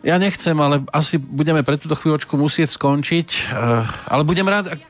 Ja 0.00 0.16
nechcem, 0.16 0.56
ale 0.56 0.80
asi 0.96 1.20
budeme 1.20 1.60
pre 1.60 1.76
túto 1.76 1.92
chvíľočku 1.92 2.32
musieť 2.40 2.72
skončiť. 2.72 3.52
Uh, 3.52 3.84
ale 4.08 4.24
budem 4.24 4.48
rád, 4.48 4.72
ak 4.72 4.80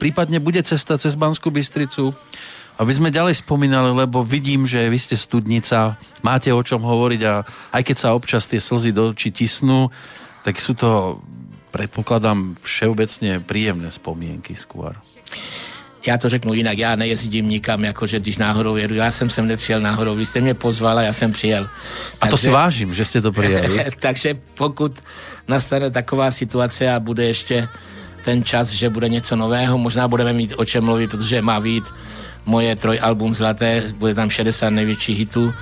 prípadne 0.00 0.40
bude 0.40 0.56
cesta 0.64 0.96
cez 0.96 1.20
Banskú 1.20 1.52
Bystricu, 1.52 2.16
aby 2.78 2.92
sme 2.94 3.14
ďalej 3.14 3.42
spomínali, 3.42 3.94
lebo 3.94 4.26
vidím, 4.26 4.66
že 4.66 4.90
vy 4.90 4.98
ste 4.98 5.14
studnica, 5.14 5.94
máte 6.26 6.50
o 6.50 6.62
čom 6.62 6.82
hovoriť 6.82 7.20
a 7.26 7.34
aj 7.74 7.82
keď 7.86 7.96
sa 7.96 8.14
občas 8.14 8.50
tie 8.50 8.58
slzy 8.58 8.90
do 8.90 9.14
očí 9.14 9.30
tisnú, 9.30 9.90
tak 10.42 10.58
sú 10.58 10.74
to, 10.74 11.22
predpokladám, 11.70 12.58
všeobecne 12.62 13.42
príjemné 13.42 13.90
spomienky 13.90 14.58
skôr 14.58 14.98
já 16.06 16.18
to 16.18 16.28
řeknu 16.28 16.54
jinak, 16.54 16.78
já 16.78 16.96
nejezdím 16.96 17.48
nikam, 17.48 17.84
jakože 17.84 18.20
když 18.20 18.36
náhodou 18.36 18.76
jedu, 18.76 18.94
já 18.94 19.10
jsem 19.10 19.30
sem 19.30 19.46
nepřijel 19.46 19.80
náhodou, 19.80 20.14
vy 20.14 20.26
jste 20.26 20.40
mě 20.40 20.54
pozval 20.54 20.98
a 20.98 21.02
já 21.02 21.12
jsem 21.12 21.32
přijel. 21.32 21.68
A 22.20 22.26
to 22.28 22.36
si 22.36 22.50
vážím, 22.50 22.94
že 22.94 23.04
jste 23.04 23.20
to 23.20 23.32
přijeli. 23.32 23.84
takže 24.00 24.38
pokud 24.54 25.02
nastane 25.48 25.90
taková 25.90 26.30
situace 26.30 26.92
a 26.92 27.00
bude 27.00 27.24
ještě 27.24 27.68
ten 28.24 28.44
čas, 28.44 28.68
že 28.68 28.90
bude 28.90 29.08
něco 29.08 29.36
nového, 29.36 29.78
možná 29.78 30.08
budeme 30.08 30.32
mít 30.32 30.52
o 30.56 30.64
čem 30.64 30.84
mluvit, 30.84 31.10
protože 31.10 31.42
má 31.42 31.60
být 31.60 31.84
moje 32.44 32.76
trojalbum 32.76 33.34
Zlaté, 33.34 33.82
bude 33.96 34.14
tam 34.14 34.30
60 34.30 34.70
největších 34.70 35.18
hitů, 35.18 35.54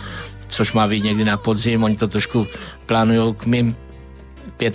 což 0.48 0.72
má 0.72 0.88
být 0.88 1.04
někdy 1.04 1.24
na 1.24 1.36
podzim, 1.36 1.84
oni 1.84 1.96
to 1.96 2.08
trošku 2.08 2.46
plánují 2.86 3.34
k 3.34 3.46
mým 3.46 3.76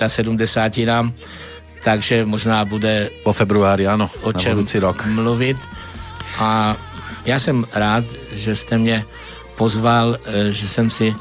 75 0.08 0.86
nám 0.86 1.14
takže 1.88 2.26
možná 2.26 2.66
bude 2.66 3.10
po 3.24 3.34
februári, 3.34 3.88
ano, 3.88 4.10
o 4.22 4.34
čem 4.34 4.66
rok. 4.80 5.06
mluvit. 5.06 5.58
A 6.40 6.76
já 7.26 7.40
jsem 7.40 7.66
rád, 7.74 8.04
že 8.34 8.56
jste 8.56 8.78
mě 8.78 9.06
pozval, 9.56 10.18
eh, 10.26 10.52
že 10.52 10.68
jsem 10.68 10.90
si 10.90 11.16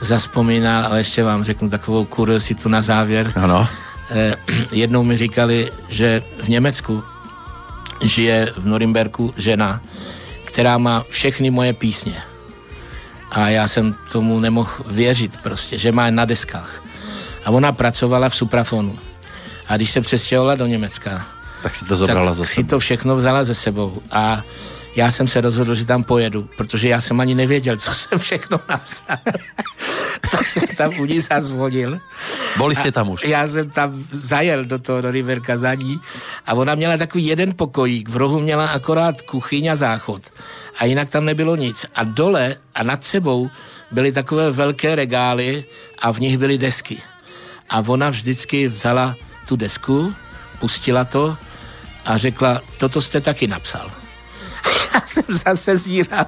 zaspomínal, 0.00 0.86
ale 0.86 1.00
ještě 1.00 1.24
vám 1.24 1.44
řeknu 1.44 1.70
takovou 1.70 2.04
kuriozitu 2.04 2.68
na 2.68 2.82
závěr. 2.82 3.32
Ano. 3.36 3.68
Eh, 4.10 4.36
jednou 4.72 5.02
mi 5.02 5.16
říkali, 5.16 5.72
že 5.88 6.22
v 6.42 6.48
Německu 6.48 7.02
žije 8.02 8.52
v 8.56 8.66
Norimberku 8.66 9.34
žena, 9.36 9.82
která 10.52 10.78
má 10.78 11.04
všechny 11.08 11.50
moje 11.50 11.72
písně. 11.72 12.22
A 13.30 13.48
já 13.48 13.68
jsem 13.68 13.94
tomu 14.12 14.40
nemohl 14.40 14.70
věřit 14.86 15.36
prostě, 15.36 15.78
že 15.78 15.92
má 15.92 16.10
na 16.10 16.24
deskách. 16.24 16.84
A 17.44 17.50
ona 17.50 17.72
pracovala 17.72 18.28
v 18.28 18.36
Suprafonu 18.36 18.98
a 19.68 19.76
když 19.76 19.90
se 19.90 20.00
přestěhovala 20.00 20.54
do 20.54 20.66
Německa, 20.66 21.26
tak 21.62 21.76
si 21.76 21.84
to 21.84 21.96
zobrala 21.96 22.30
tak 22.30 22.36
za 22.36 22.44
si 22.44 22.64
to 22.64 22.78
všechno 22.78 23.16
vzala 23.16 23.44
ze 23.44 23.54
sebou. 23.54 24.02
A 24.10 24.42
já 24.96 25.10
jsem 25.10 25.28
se 25.28 25.40
rozhodl, 25.40 25.74
že 25.74 25.84
tam 25.84 26.04
pojedu, 26.04 26.48
protože 26.56 26.88
já 26.88 27.00
jsem 27.00 27.20
ani 27.20 27.34
nevěděl, 27.34 27.76
co 27.76 27.94
jsem 27.94 28.18
všechno 28.18 28.60
napsal. 28.68 29.16
tak 30.30 30.46
jsem 30.46 30.62
tam 30.76 30.98
u 30.98 31.04
ní 31.04 31.20
zazvonil. 31.20 32.00
Boli 32.56 32.74
jste 32.74 32.92
tam 32.92 33.08
už? 33.08 33.24
Já 33.24 33.48
jsem 33.48 33.70
tam 33.70 34.04
zajel 34.10 34.64
do 34.64 34.78
toho, 34.78 35.00
do 35.00 35.10
River 35.10 35.40
Kazaní 35.40 36.00
a 36.46 36.54
ona 36.54 36.74
měla 36.74 36.96
takový 36.96 37.26
jeden 37.26 37.54
pokojík, 37.56 38.08
v 38.08 38.16
rohu 38.16 38.40
měla 38.40 38.66
akorát 38.66 39.22
kuchyň 39.22 39.66
a 39.68 39.76
záchod 39.76 40.22
a 40.78 40.84
jinak 40.84 41.10
tam 41.10 41.24
nebylo 41.24 41.56
nic. 41.56 41.86
A 41.94 42.04
dole 42.04 42.56
a 42.74 42.82
nad 42.82 43.04
sebou 43.04 43.50
byly 43.90 44.12
takové 44.12 44.50
velké 44.50 44.94
regály 44.94 45.64
a 46.02 46.12
v 46.12 46.20
nich 46.20 46.38
byly 46.38 46.58
desky. 46.58 46.98
A 47.70 47.80
ona 47.86 48.10
vždycky 48.10 48.68
vzala 48.68 49.16
tu 49.48 49.56
desku, 49.56 50.14
pustila 50.60 51.04
to 51.04 51.36
a 52.04 52.18
řekla, 52.18 52.60
toto 52.78 53.02
jste 53.02 53.20
taky 53.20 53.46
napsal. 53.46 54.01
Já 54.94 55.00
jsem 55.06 55.24
zase 55.28 55.76
zíral 55.76 56.26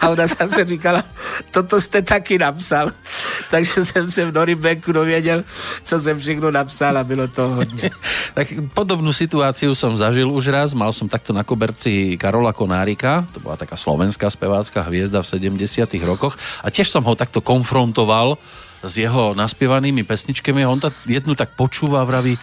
a 0.00 0.08
ona 0.08 0.26
zase 0.26 0.64
říkala, 0.64 1.04
toto 1.50 1.80
jste 1.80 2.02
taky 2.02 2.38
napsal. 2.38 2.88
Takže 3.50 3.84
jsem 3.84 4.10
se 4.10 4.24
v 4.24 4.32
Norimberku 4.32 4.92
dověděl, 4.92 5.44
co 5.82 6.00
jsem 6.00 6.18
všechno 6.18 6.50
napsal 6.50 6.98
a 6.98 7.04
bylo 7.04 7.28
to 7.28 7.48
hodně. 7.48 7.90
tak 8.36 8.48
podobnú 8.72 9.12
situáciu 9.12 9.76
som 9.76 9.92
zažil 9.96 10.28
už 10.32 10.48
raz. 10.48 10.72
Mal 10.72 10.92
som 10.92 11.08
takto 11.08 11.36
na 11.36 11.44
koberci 11.44 12.16
Karola 12.16 12.56
Konárika, 12.56 13.28
to 13.32 13.40
bola 13.40 13.60
taká 13.60 13.76
slovenská 13.76 14.30
spevácká 14.32 14.80
hviezda 14.88 15.20
v 15.20 15.52
70 15.52 15.84
rokoch 16.08 16.36
a 16.64 16.68
tiež 16.72 16.88
som 16.88 17.04
ho 17.04 17.14
takto 17.14 17.44
konfrontoval 17.44 18.40
s 18.82 18.98
jeho 18.98 19.36
naspievanými 19.36 20.02
pesničkami 20.02 20.64
a 20.64 20.72
on 20.72 20.80
ta 20.80 20.90
jednu 21.06 21.36
tak 21.38 21.54
počúva 21.54 22.02
a 22.02 22.08
vraví, 22.08 22.34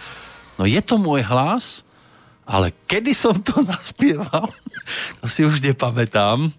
no 0.56 0.64
je 0.64 0.80
to 0.80 0.96
môj 0.96 1.20
hlas, 1.26 1.84
ale 2.50 2.74
kedy 2.90 3.14
som 3.14 3.38
to 3.38 3.62
naspieval, 3.70 4.50
to 5.22 5.26
si 5.30 5.46
už 5.46 5.62
nepamätám. 5.62 6.50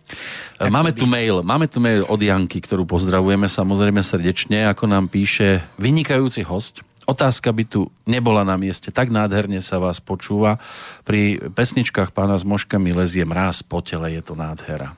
Tak 0.56 0.72
máme 0.72 0.96
tu 0.96 1.04
mail, 1.04 1.44
máme 1.44 1.68
tu 1.68 1.84
mail 1.84 2.08
od 2.08 2.22
Janky, 2.22 2.64
ktorú 2.64 2.88
pozdravujeme 2.88 3.52
samozrejme 3.52 4.00
srdečne, 4.00 4.72
ako 4.72 4.88
nám 4.88 5.12
píše 5.12 5.60
vynikajúci 5.76 6.48
host. 6.48 6.80
Otázka 7.10 7.52
by 7.52 7.64
tu 7.68 7.90
nebola 8.08 8.48
na 8.48 8.56
mieste, 8.56 8.94
tak 8.94 9.12
nádherne 9.12 9.60
sa 9.60 9.82
vás 9.82 10.00
počúva. 10.00 10.62
Pri 11.04 11.42
pesničkách 11.52 12.16
pána 12.16 12.40
s 12.40 12.48
moškami 12.48 12.94
lezie 12.96 13.26
mráz 13.28 13.66
po 13.66 13.84
tele, 13.84 14.16
je 14.16 14.22
to 14.24 14.38
nádhera. 14.38 14.96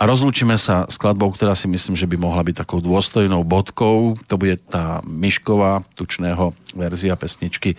A 0.00 0.08
rozlúčime 0.08 0.56
sa 0.56 0.88
s 0.88 0.96
skladbou, 0.96 1.28
ktorá 1.32 1.52
si 1.52 1.68
myslím, 1.68 1.92
že 1.92 2.08
by 2.08 2.16
mohla 2.16 2.40
byť 2.40 2.64
takou 2.64 2.80
dôstojnou 2.80 3.44
bodkou. 3.44 4.16
To 4.28 4.34
bude 4.40 4.56
tá 4.56 5.04
Myšková, 5.04 5.84
tučného 5.92 6.56
verzia 6.72 7.16
pesničky 7.20 7.76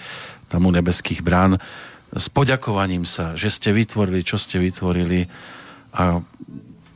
tam 0.51 0.68
u 0.68 0.72
nebeských 0.76 1.24
brán. 1.24 1.55
S 2.12 2.28
poďakovaním 2.28 3.07
sa, 3.07 3.39
že 3.39 3.47
ste 3.47 3.72
vytvorili, 3.72 4.24
čo 4.28 4.36
ste 4.36 4.59
vytvorili. 4.59 5.32
A 5.95 6.20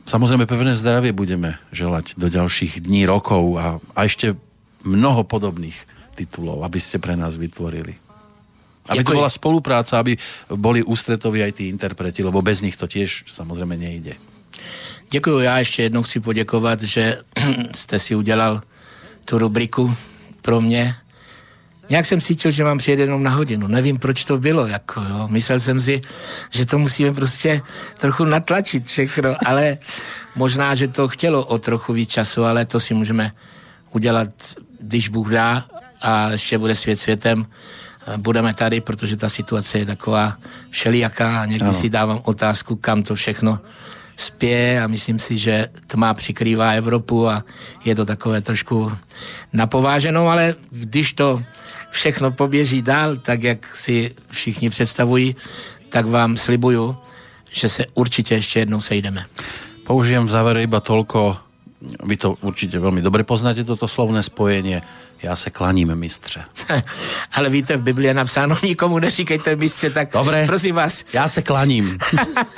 samozrejme 0.04 0.44
pevné 0.44 0.76
zdravie 0.76 1.16
budeme 1.16 1.56
želať 1.72 2.20
do 2.20 2.28
ďalších 2.28 2.84
dní, 2.84 3.08
rokov 3.08 3.56
a, 3.56 3.80
a 3.96 4.00
ešte 4.04 4.36
mnoho 4.84 5.24
podobných 5.24 5.76
titulov, 6.16 6.64
aby 6.64 6.80
ste 6.80 7.00
pre 7.00 7.16
nás 7.16 7.36
vytvorili. 7.36 7.96
Aby 8.86 9.02
to 9.02 9.18
bola 9.18 9.32
spolupráca, 9.32 9.98
aby 9.98 10.14
boli 10.52 10.78
ústretoví 10.84 11.42
aj 11.42 11.58
tí 11.58 11.64
interpreti, 11.66 12.22
lebo 12.22 12.38
bez 12.38 12.62
nich 12.62 12.78
to 12.78 12.86
tiež 12.86 13.26
samozrejme 13.26 13.74
nejde. 13.74 14.14
Děkuji, 15.10 15.38
já 15.38 15.58
ještě 15.58 15.82
jednou 15.82 16.02
chci 16.02 16.20
poděkovat, 16.20 16.82
že 16.82 17.18
jste 17.74 17.98
si 17.98 18.14
udělal 18.14 18.60
tu 19.24 19.38
rubriku 19.38 19.96
pro 20.42 20.60
mě. 20.60 20.94
Nějak 21.88 22.06
jsem 22.06 22.20
cítil, 22.20 22.50
že 22.50 22.64
mám 22.64 22.78
přijet 22.78 23.00
jenom 23.00 23.22
na 23.22 23.30
hodinu. 23.30 23.66
Nevím, 23.66 23.98
proč 23.98 24.24
to 24.24 24.38
bylo. 24.38 24.66
Jako, 24.66 25.00
jo. 25.00 25.28
Myslel 25.28 25.60
jsem 25.60 25.80
si, 25.80 26.00
že 26.50 26.66
to 26.66 26.78
musíme 26.78 27.12
prostě 27.12 27.62
trochu 27.98 28.24
natlačit 28.24 28.86
všechno, 28.86 29.34
ale 29.46 29.78
možná, 30.34 30.74
že 30.74 30.88
to 30.88 31.08
chtělo 31.08 31.44
o 31.44 31.58
trochu 31.58 31.92
víc 31.92 32.10
času, 32.10 32.44
ale 32.44 32.66
to 32.66 32.80
si 32.80 32.94
můžeme 32.94 33.32
udělat, 33.92 34.28
když 34.80 35.08
Bůh 35.08 35.30
dá 35.30 35.64
a 36.02 36.30
ještě 36.30 36.58
bude 36.58 36.74
svět 36.74 36.96
světem. 36.96 37.46
Budeme 38.16 38.54
tady, 38.54 38.80
protože 38.80 39.16
ta 39.16 39.28
situace 39.28 39.78
je 39.78 39.86
taková 39.86 40.36
všelijaká 40.70 41.42
a 41.42 41.46
někdy 41.46 41.64
ano. 41.64 41.74
si 41.74 41.90
dávám 41.90 42.20
otázku, 42.24 42.76
kam 42.76 43.02
to 43.02 43.14
všechno 43.14 43.58
spěje 44.16 44.82
a 44.82 44.86
myslím 44.86 45.18
si, 45.18 45.38
že 45.38 45.68
tma 45.86 46.14
přikrývá 46.14 46.70
Evropu 46.70 47.28
a 47.28 47.44
je 47.84 47.94
to 47.94 48.04
takové 48.04 48.40
trošku 48.40 48.92
napováženou, 49.52 50.28
ale 50.28 50.54
když 50.70 51.12
to 51.12 51.42
všechno 51.96 52.30
poběží 52.30 52.82
dál, 52.82 53.16
tak 53.16 53.42
jak 53.42 53.76
si 53.76 54.12
všichni 54.30 54.70
představují, 54.70 55.36
tak 55.88 56.06
vám 56.06 56.36
slibuju, 56.36 56.96
že 57.50 57.68
se 57.68 57.82
určitě 57.94 58.34
ještě 58.34 58.58
jednou 58.58 58.80
sejdeme. 58.80 59.24
Použijem 59.86 60.26
v 60.26 60.30
závere 60.30 60.66
iba 60.66 60.82
toľko, 60.82 61.38
vy 62.04 62.16
to 62.18 62.34
určite 62.42 62.74
veľmi 62.76 63.00
dobre 63.00 63.22
poznáte, 63.22 63.62
toto 63.62 63.86
slovné 63.86 64.18
spojenie, 64.18 64.82
já 65.22 65.36
se 65.36 65.50
klaním, 65.50 65.94
mistře. 65.94 66.44
Ale 67.38 67.48
víte, 67.48 67.76
v 67.76 67.82
Biblii 67.82 68.10
je 68.10 68.14
napsáno, 68.14 68.58
nikomu 68.62 68.98
neříkejte 68.98 69.56
mistře, 69.56 69.90
tak 69.90 70.12
Dobre, 70.12 70.44
prosím 70.46 70.74
vás. 70.74 71.04
Já 71.12 71.28
se 71.28 71.42
klaním. 71.42 71.98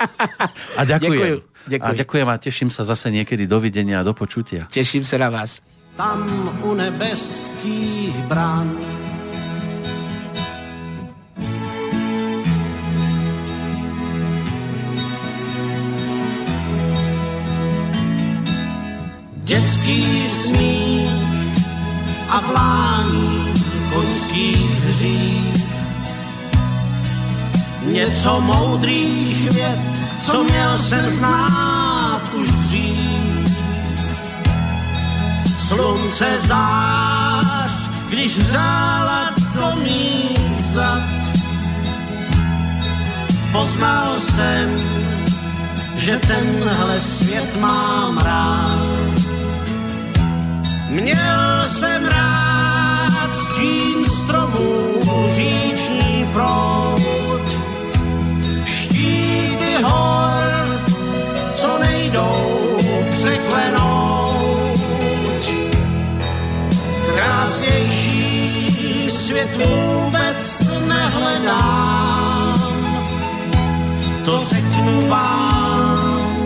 a 0.77 0.83
ďakujem. 0.83 1.13
Děkuju, 1.13 1.41
děkuju. 1.67 1.91
A 1.91 1.93
ďakujem 1.93 2.29
a 2.29 2.37
těším 2.37 2.69
se 2.69 2.83
zase 2.83 3.11
někdy 3.11 3.47
do 3.47 3.59
vidění 3.59 3.95
a 3.95 4.03
do 4.03 4.13
počutia. 4.13 4.65
Těším 4.71 5.05
se 5.05 5.17
na 5.17 5.29
vás. 5.29 5.61
Tam 5.95 6.25
u 6.63 6.73
nebeských 6.73 8.15
brán 8.25 8.98
dětský 19.49 20.29
smích 20.29 21.09
a 22.29 22.39
vlání 22.39 23.53
koňských 23.93 24.83
hřív. 24.85 25.69
Něco 27.81 28.41
moudrých 28.41 29.51
věd, 29.51 29.79
co 30.21 30.43
měl 30.43 30.77
jsem 30.77 31.09
znát 31.09 32.21
už 32.33 32.51
dřív. 32.51 33.59
Slunce 35.67 36.39
zář, 36.39 37.89
když 38.09 38.37
hřála 38.37 39.29
do 39.55 39.81
mých 39.83 40.65
zad. 40.65 41.03
Poznal 43.51 44.19
jsem, 44.19 44.77
že 45.95 46.19
tenhle 46.19 46.99
svět 46.99 47.55
mám 47.59 48.17
rád 48.17 49.08
Měl 50.89 51.63
jsem 51.65 52.05
rád 52.05 53.35
stín 53.35 54.05
stromů, 54.05 54.93
říční 55.35 56.27
proud, 56.33 57.57
štíty 58.65 59.83
hor, 59.83 60.81
co 61.55 61.79
nejdou 61.79 62.77
překlenout. 63.09 64.79
Krásnější 67.15 69.11
svět 69.11 69.49
vůbec 69.65 70.71
nehledám, 70.87 72.59
to 74.25 74.39
řeknu 74.39 75.07
vám 75.07 76.45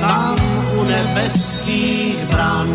tam 0.00 0.36
u 0.76 0.84
nebeských 0.84 2.24
bran. 2.24 2.68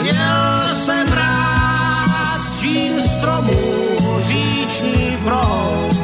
Měl 0.00 0.68
jsem 0.72 1.08
rád 1.08 2.40
stín 2.42 3.00
stromů, 3.00 3.96
říční 4.18 5.18
proud, 5.24 5.94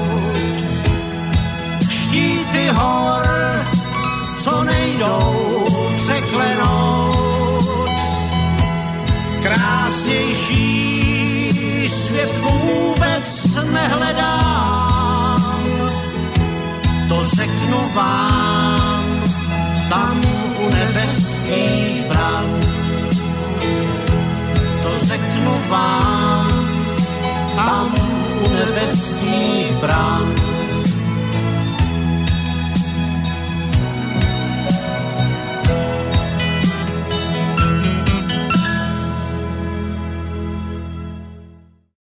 štíty 1.90 2.68
hor, 2.72 3.26
co 4.38 4.64
nejdou 4.64 5.66
překlenout. 5.97 7.70
Krásnější 9.42 10.74
svět 11.88 12.38
vůbec 12.38 13.57
nehledám, 13.72 15.42
to 17.09 17.24
řeknu 17.24 17.90
vám 17.95 19.22
tam 19.88 20.24
řeknu 24.99 25.53
vám, 25.68 26.49
tam 27.57 27.95
u 28.47 28.53
nebeských 28.53 29.72
brán. 29.72 30.54